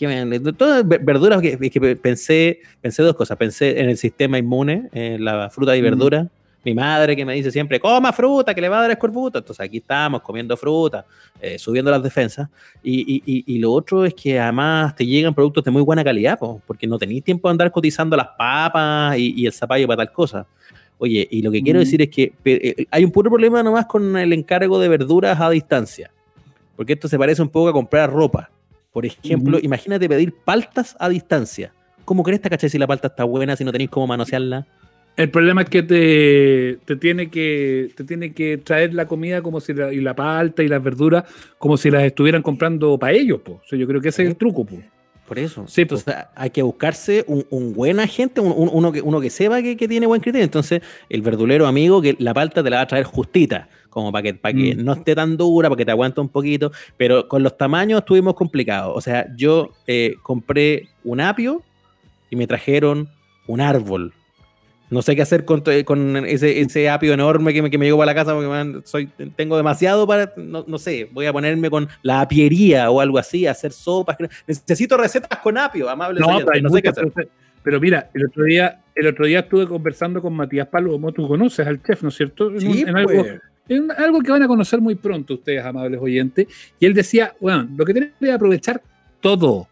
todas 0.58 0.88
verduras 0.88 1.42
que, 1.42 1.58
que, 1.70 1.96
pensé, 1.98 2.62
pensé 2.82 3.04
dos 3.04 3.16
cosas. 3.16 3.38
Pensé 3.38 3.80
en 3.82 3.90
el 3.90 3.98
sistema 3.98 4.38
inmune, 4.38 4.90
en 4.94 5.26
la 5.26 5.50
fruta 5.50 5.76
y 5.76 5.82
verdura 5.82 6.30
mi 6.66 6.74
madre 6.74 7.16
que 7.16 7.24
me 7.24 7.36
dice 7.36 7.52
siempre, 7.52 7.80
coma 7.80 8.12
fruta, 8.12 8.54
que 8.54 8.60
le 8.60 8.68
va 8.68 8.80
a 8.80 8.82
dar 8.82 8.92
escorbuto. 8.92 9.38
Entonces 9.38 9.64
aquí 9.64 9.78
estamos 9.78 10.22
comiendo 10.22 10.58
fruta, 10.58 11.06
eh, 11.40 11.60
subiendo 11.60 11.92
las 11.92 12.02
defensas. 12.02 12.50
Y, 12.84 13.22
y, 13.26 13.44
y, 13.46 13.60
lo 13.60 13.72
otro 13.72 14.04
es 14.04 14.16
que 14.16 14.40
además 14.40 14.96
te 14.96 15.06
llegan 15.06 15.34
productos 15.34 15.64
de 15.64 15.72
muy 15.72 15.84
buena 15.84 16.04
calidad, 16.04 16.40
porque 16.66 16.88
no 16.88 16.98
tenéis 16.98 17.24
tiempo 17.24 17.48
de 17.48 17.52
andar 17.52 17.72
cotizando 17.72 18.18
las 18.18 18.30
papas 18.38 19.18
y, 19.18 19.46
el 19.46 19.54
zapallo 19.54 19.88
para 19.88 20.06
tal 20.06 20.12
cosa. 20.12 20.48
Oye, 20.98 21.28
y 21.30 21.42
lo 21.42 21.52
que 21.52 21.62
quiero 21.62 21.78
mm. 21.78 21.84
decir 21.84 22.02
es 22.02 22.10
que 22.10 22.34
eh, 22.46 22.86
hay 22.90 23.06
un 23.06 23.12
puro 23.12 23.30
problema 23.30 23.62
nomás 23.62 23.86
con 23.86 24.18
el 24.18 24.34
encargo 24.34 24.80
de 24.80 24.88
verduras 24.88 25.40
a 25.40 25.50
distancia. 25.52 26.12
Porque 26.76 26.94
esto 26.94 27.08
se 27.08 27.18
parece 27.18 27.42
un 27.42 27.50
poco 27.50 27.70
a 27.70 27.74
comprar 27.74 28.12
ropa. 28.12 28.50
Por 28.92 29.06
ejemplo, 29.06 29.60
imagínate 29.62 30.10
pedir 30.10 30.34
paltas 30.34 30.96
a 31.00 31.10
distancia. 31.10 31.74
¿Cómo 32.06 32.24
crees, 32.24 32.42
cachai, 32.42 32.70
si 32.70 32.78
la 32.78 32.88
palta 32.88 33.08
está 33.08 33.24
buena, 33.24 33.56
si 33.56 33.64
no 33.64 33.72
tenéis 33.72 33.90
cómo 33.90 34.08
manosearla? 34.08 34.66
El 35.18 35.30
problema 35.32 35.62
es 35.62 35.70
que 35.70 35.82
te, 35.82 36.78
te, 36.84 36.96
tiene 36.98 37.30
que 37.30 37.92
te 37.96 38.04
tiene 38.04 38.34
que 38.34 38.58
traer 38.58 38.94
la 38.94 39.08
comida 39.08 39.42
como 39.42 39.62
si 39.62 39.74
la, 39.74 39.94
y 39.94 40.02
la 40.02 40.14
palta 40.14 40.62
y 40.62 40.68
las 40.68 40.84
verduras 40.84 41.24
como 41.58 41.78
si 41.78 41.90
las 41.90 42.04
estuvieran 42.04 42.42
comprando 42.42 42.98
para 42.98 43.14
ellos, 43.14 43.40
po. 43.40 43.62
yo 43.72 43.88
creo 43.88 44.02
que 44.02 44.10
ese 44.10 44.24
es 44.24 44.30
el 44.30 44.36
truco, 44.36 44.66
po. 44.66 44.78
Por 45.26 45.40
eso. 45.40 45.66
Sí, 45.68 45.82
Entonces, 45.82 46.14
hay 46.36 46.52
que 46.52 46.62
buscarse 46.62 47.26
un, 47.28 47.48
un 47.50 47.74
buen 47.74 48.00
agente, 48.00 48.42
uno, 48.42 48.92
que, 48.92 49.02
uno 49.02 49.20
que 49.20 49.32
sepa 49.32 49.60
que, 49.64 49.76
tiene 49.76 50.06
buen 50.06 50.22
criterio. 50.22 50.46
Entonces, 50.46 50.82
el 51.10 51.24
verdulero 51.24 51.66
amigo, 51.66 52.00
que 52.00 52.16
la 52.20 52.32
palta 52.32 52.62
te 52.62 52.70
la 52.70 52.76
va 52.78 52.82
a 52.84 52.88
traer 52.88 53.06
justita, 53.06 53.68
como 53.90 54.12
para 54.12 54.22
que, 54.22 54.34
para 54.36 54.54
que 54.54 54.76
mm. 54.76 54.84
no 54.86 54.94
esté 54.94 55.16
tan 55.16 55.36
dura, 55.36 55.68
para 55.68 55.78
que 55.78 55.86
te 55.86 55.90
aguante 55.90 56.22
un 56.22 56.30
poquito. 56.30 56.72
Pero 56.96 57.28
con 57.28 57.42
los 57.42 57.58
tamaños 57.58 58.02
estuvimos 58.02 58.36
complicados. 58.36 58.96
O 58.96 59.02
sea, 59.02 59.26
yo 59.36 59.72
eh, 59.88 60.14
compré 60.22 60.90
un 61.04 61.20
apio 61.20 61.64
y 62.30 62.36
me 62.36 62.46
trajeron 62.46 63.10
un 63.48 63.62
árbol 63.62 64.14
no 64.90 65.02
sé 65.02 65.16
qué 65.16 65.22
hacer 65.22 65.46
con, 65.46 65.64
ese, 66.26 66.60
ese, 66.62 66.90
apio 66.90 67.14
enorme 67.14 67.54
que 67.54 67.62
me, 67.62 67.70
que 67.70 67.78
me 67.78 67.86
llegó 67.86 67.98
para 67.98 68.12
la 68.12 68.16
casa 68.16 68.34
porque 68.34 68.82
soy, 68.86 69.08
tengo 69.36 69.58
demasiado 69.58 70.06
para, 70.06 70.34
no, 70.38 70.78
sé, 70.78 71.10
voy 71.12 71.26
a 71.26 71.34
ponerme 71.34 71.70
con 71.70 71.88
la 72.04 72.22
apiería 72.22 72.90
o 72.92 73.02
algo 73.02 73.18
así, 73.18 73.48
hacer 73.48 73.72
sopas. 73.72 74.18
Necesito 74.48 74.98
recetas 74.98 75.40
con 75.40 75.58
apio, 75.58 75.90
amable. 75.90 76.20
No, 76.20 76.40
no 76.40 76.70
sé 76.70 76.82
qué 76.82 76.90
hacer. 76.90 77.12
Pero 77.64 77.80
mira, 77.80 78.10
el 78.14 78.28
otro 78.28 78.44
día, 78.44 78.80
el 78.94 79.08
otro 79.08 79.26
día 79.26 79.40
estuve 79.40 79.68
conversando 79.68 80.22
con 80.22 80.34
Matías 80.34 80.68
Palomo, 80.68 81.12
tú 81.12 81.28
conoces 81.28 81.66
al 81.66 81.82
chef, 81.82 82.04
¿no 82.04 82.10
es 82.10 82.16
cierto? 82.16 82.52
En, 82.52 82.94
pues. 83.04 83.40
en 83.68 83.92
algo 83.92 84.22
que 84.22 84.32
van 84.32 84.44
a 84.44 84.48
conocer 84.48 84.80
muy 84.80 84.94
pronto 84.94 85.34
ustedes, 85.34 85.66
amables 85.66 86.00
oyentes. 86.00 86.46
Y 86.80 86.86
él 86.86 86.94
decía, 86.94 87.34
bueno, 87.40 87.68
lo 87.76 87.84
que 87.84 87.94
tienen 87.94 88.14
que 88.20 88.32
aprovechar 88.32 88.84
todo 89.20 89.68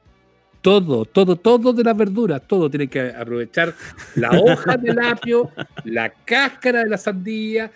todo, 0.64 1.03
todo, 1.03 1.36
todo 1.36 1.74
de 1.74 1.84
las 1.84 1.95
verduras, 1.95 2.41
todo 2.47 2.70
tiene 2.70 2.88
que 2.88 3.01
aprovechar 3.01 3.76
la 4.16 4.32
hoja 4.32 4.78
del 4.78 4.97
apio, 4.97 5.51
la 5.84 6.09
cáscara 6.09 6.86
de 6.86 6.89
la 6.89 6.97
sandía, 6.97 7.70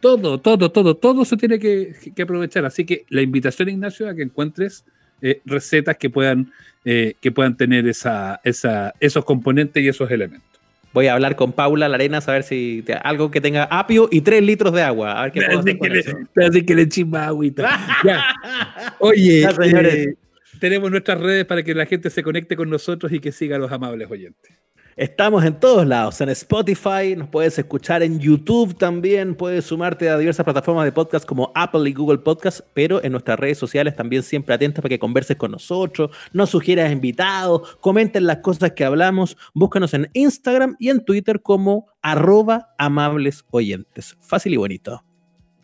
todo, 0.00 0.38
todo, 0.38 0.72
todo, 0.72 0.96
todo 0.96 1.24
se 1.24 1.36
tiene 1.36 1.60
que, 1.60 1.94
aprovechar. 2.20 2.64
Así 2.64 2.84
que 2.84 3.04
la 3.10 3.22
invitación, 3.22 3.68
Ignacio, 3.68 4.08
a 4.08 4.14
que 4.16 4.22
encuentres 4.22 4.84
eh, 5.22 5.40
recetas 5.44 5.96
que 5.96 6.10
puedan, 6.10 6.52
eh, 6.84 7.14
que 7.20 7.30
puedan 7.30 7.56
tener 7.56 7.86
esa, 7.86 8.40
esa, 8.42 8.92
esos 8.98 9.24
componentes 9.24 9.80
y 9.80 9.86
esos 9.86 10.10
elementos. 10.10 10.48
Voy 10.92 11.06
a 11.06 11.14
hablar 11.14 11.36
con 11.36 11.52
Paula 11.52 11.88
Larena 11.88 12.18
a 12.18 12.32
ver 12.32 12.42
si 12.42 12.84
algo 13.04 13.30
que 13.30 13.40
tenga 13.40 13.64
apio 13.64 14.08
y 14.10 14.20
tres 14.22 14.42
litros 14.42 14.74
de 14.74 14.82
agua. 14.82 15.12
A 15.12 15.22
ver 15.22 15.32
qué 15.32 15.42
puedo 15.42 15.60
hacer 15.60 15.78
que 15.78 15.88
le, 15.88 16.44
Así 16.44 16.66
que 16.66 16.74
le 16.74 16.88
chimba 16.88 17.26
agüita. 17.26 17.78
Oye, 18.98 19.48
señores. 19.52 19.94
Eh, 19.94 20.16
tenemos 20.62 20.92
nuestras 20.92 21.18
redes 21.18 21.44
para 21.44 21.64
que 21.64 21.74
la 21.74 21.86
gente 21.86 22.08
se 22.08 22.22
conecte 22.22 22.54
con 22.54 22.70
nosotros 22.70 23.10
y 23.10 23.18
que 23.18 23.32
siga 23.32 23.56
a 23.56 23.58
los 23.58 23.72
amables 23.72 24.08
oyentes. 24.08 24.60
Estamos 24.94 25.44
en 25.44 25.58
todos 25.58 25.84
lados, 25.84 26.20
en 26.20 26.28
Spotify, 26.28 27.16
nos 27.16 27.28
puedes 27.30 27.58
escuchar 27.58 28.04
en 28.04 28.20
YouTube 28.20 28.78
también, 28.78 29.34
puedes 29.34 29.64
sumarte 29.64 30.08
a 30.08 30.16
diversas 30.16 30.44
plataformas 30.44 30.84
de 30.84 30.92
podcast 30.92 31.26
como 31.26 31.50
Apple 31.56 31.90
y 31.90 31.92
Google 31.92 32.18
Podcast, 32.18 32.60
pero 32.74 33.02
en 33.02 33.10
nuestras 33.10 33.40
redes 33.40 33.58
sociales 33.58 33.96
también 33.96 34.22
siempre 34.22 34.54
atentas 34.54 34.82
para 34.82 34.90
que 34.90 35.00
converses 35.00 35.36
con 35.36 35.50
nosotros, 35.50 36.16
nos 36.32 36.50
sugieras 36.50 36.92
invitados, 36.92 37.76
comenten 37.80 38.24
las 38.24 38.36
cosas 38.36 38.70
que 38.70 38.84
hablamos, 38.84 39.36
búscanos 39.54 39.94
en 39.94 40.10
Instagram 40.12 40.76
y 40.78 40.90
en 40.90 41.04
Twitter 41.04 41.42
como 41.42 41.88
arroba 42.02 42.72
amables 42.78 43.44
oyentes. 43.50 44.16
Fácil 44.20 44.54
y 44.54 44.58
bonito. 44.58 45.02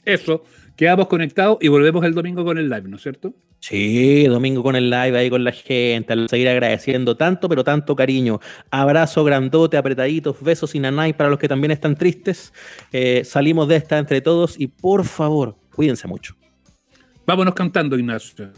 Eso, 0.05 0.43
quedamos 0.79 1.09
conectados 1.09 1.59
y 1.61 1.67
volvemos 1.67 2.05
el 2.05 2.15
domingo 2.15 2.45
con 2.45 2.57
el 2.57 2.71
live, 2.71 2.89
¿no 2.89 2.97
es 2.97 3.03
cierto? 3.03 3.35
Sí, 3.59 4.25
domingo 4.29 4.63
con 4.63 4.77
el 4.77 4.89
live 4.89 5.19
ahí 5.19 5.29
con 5.29 5.43
la 5.43 5.51
gente, 5.51 6.13
a 6.13 6.29
seguir 6.29 6.49
agradeciendo 6.49 7.17
tanto, 7.17 7.49
pero 7.49 7.65
tanto 7.65 7.97
cariño. 7.97 8.39
Abrazo 8.71 9.25
grandote, 9.25 9.77
apretaditos, 9.77 10.41
besos 10.41 10.77
y 10.77 10.79
nanay 10.79 11.15
para 11.15 11.31
los 11.31 11.41
que 11.41 11.49
también 11.49 11.73
están 11.73 11.97
tristes. 11.97 12.53
Eh, 12.93 13.23
salimos 13.25 13.67
de 13.67 13.75
esta 13.75 13.99
entre 13.99 14.21
todos 14.21 14.55
y 14.59 14.69
por 14.69 15.05
favor, 15.05 15.57
cuídense 15.75 16.07
mucho. 16.07 16.37
Vámonos 17.27 17.55
cantando, 17.55 17.99
Ignacio. 17.99 18.49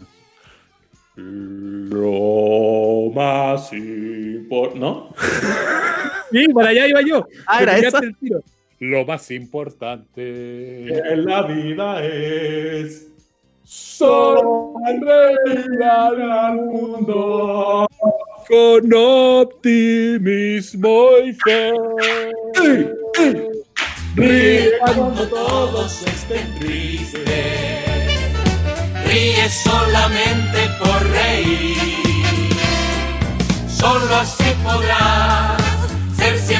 Lo 1.16 3.10
más 3.14 3.72
importante. 3.72 4.78
¿No? 4.78 5.14
sí, 6.30 6.48
para 6.52 6.68
allá 6.68 6.86
iba 6.86 7.00
yo. 7.00 7.26
Ah, 7.46 7.62
era 7.62 7.78
eso. 7.78 7.98
Lo 8.80 9.04
más 9.04 9.30
importante 9.30 10.88
en 10.88 11.24
la 11.26 11.42
vida 11.42 12.02
es 12.02 13.08
Sonreír 13.62 15.36
al 15.82 16.56
mundo. 16.56 17.86
con 18.48 18.90
optimismo 18.94 21.10
y 21.22 21.34
fe. 21.34 21.72
Ríe 24.16 24.72
cuando 24.94 25.28
todos 25.28 26.02
estén 26.02 26.58
tristes. 26.58 27.22
Ríe 29.04 29.46
solamente 29.50 30.70
por 30.78 31.06
reír. 31.10 31.76
Solo 33.68 34.16
así 34.16 34.54
podrás 34.64 35.60
ser 36.16 36.38
siempre 36.38 36.59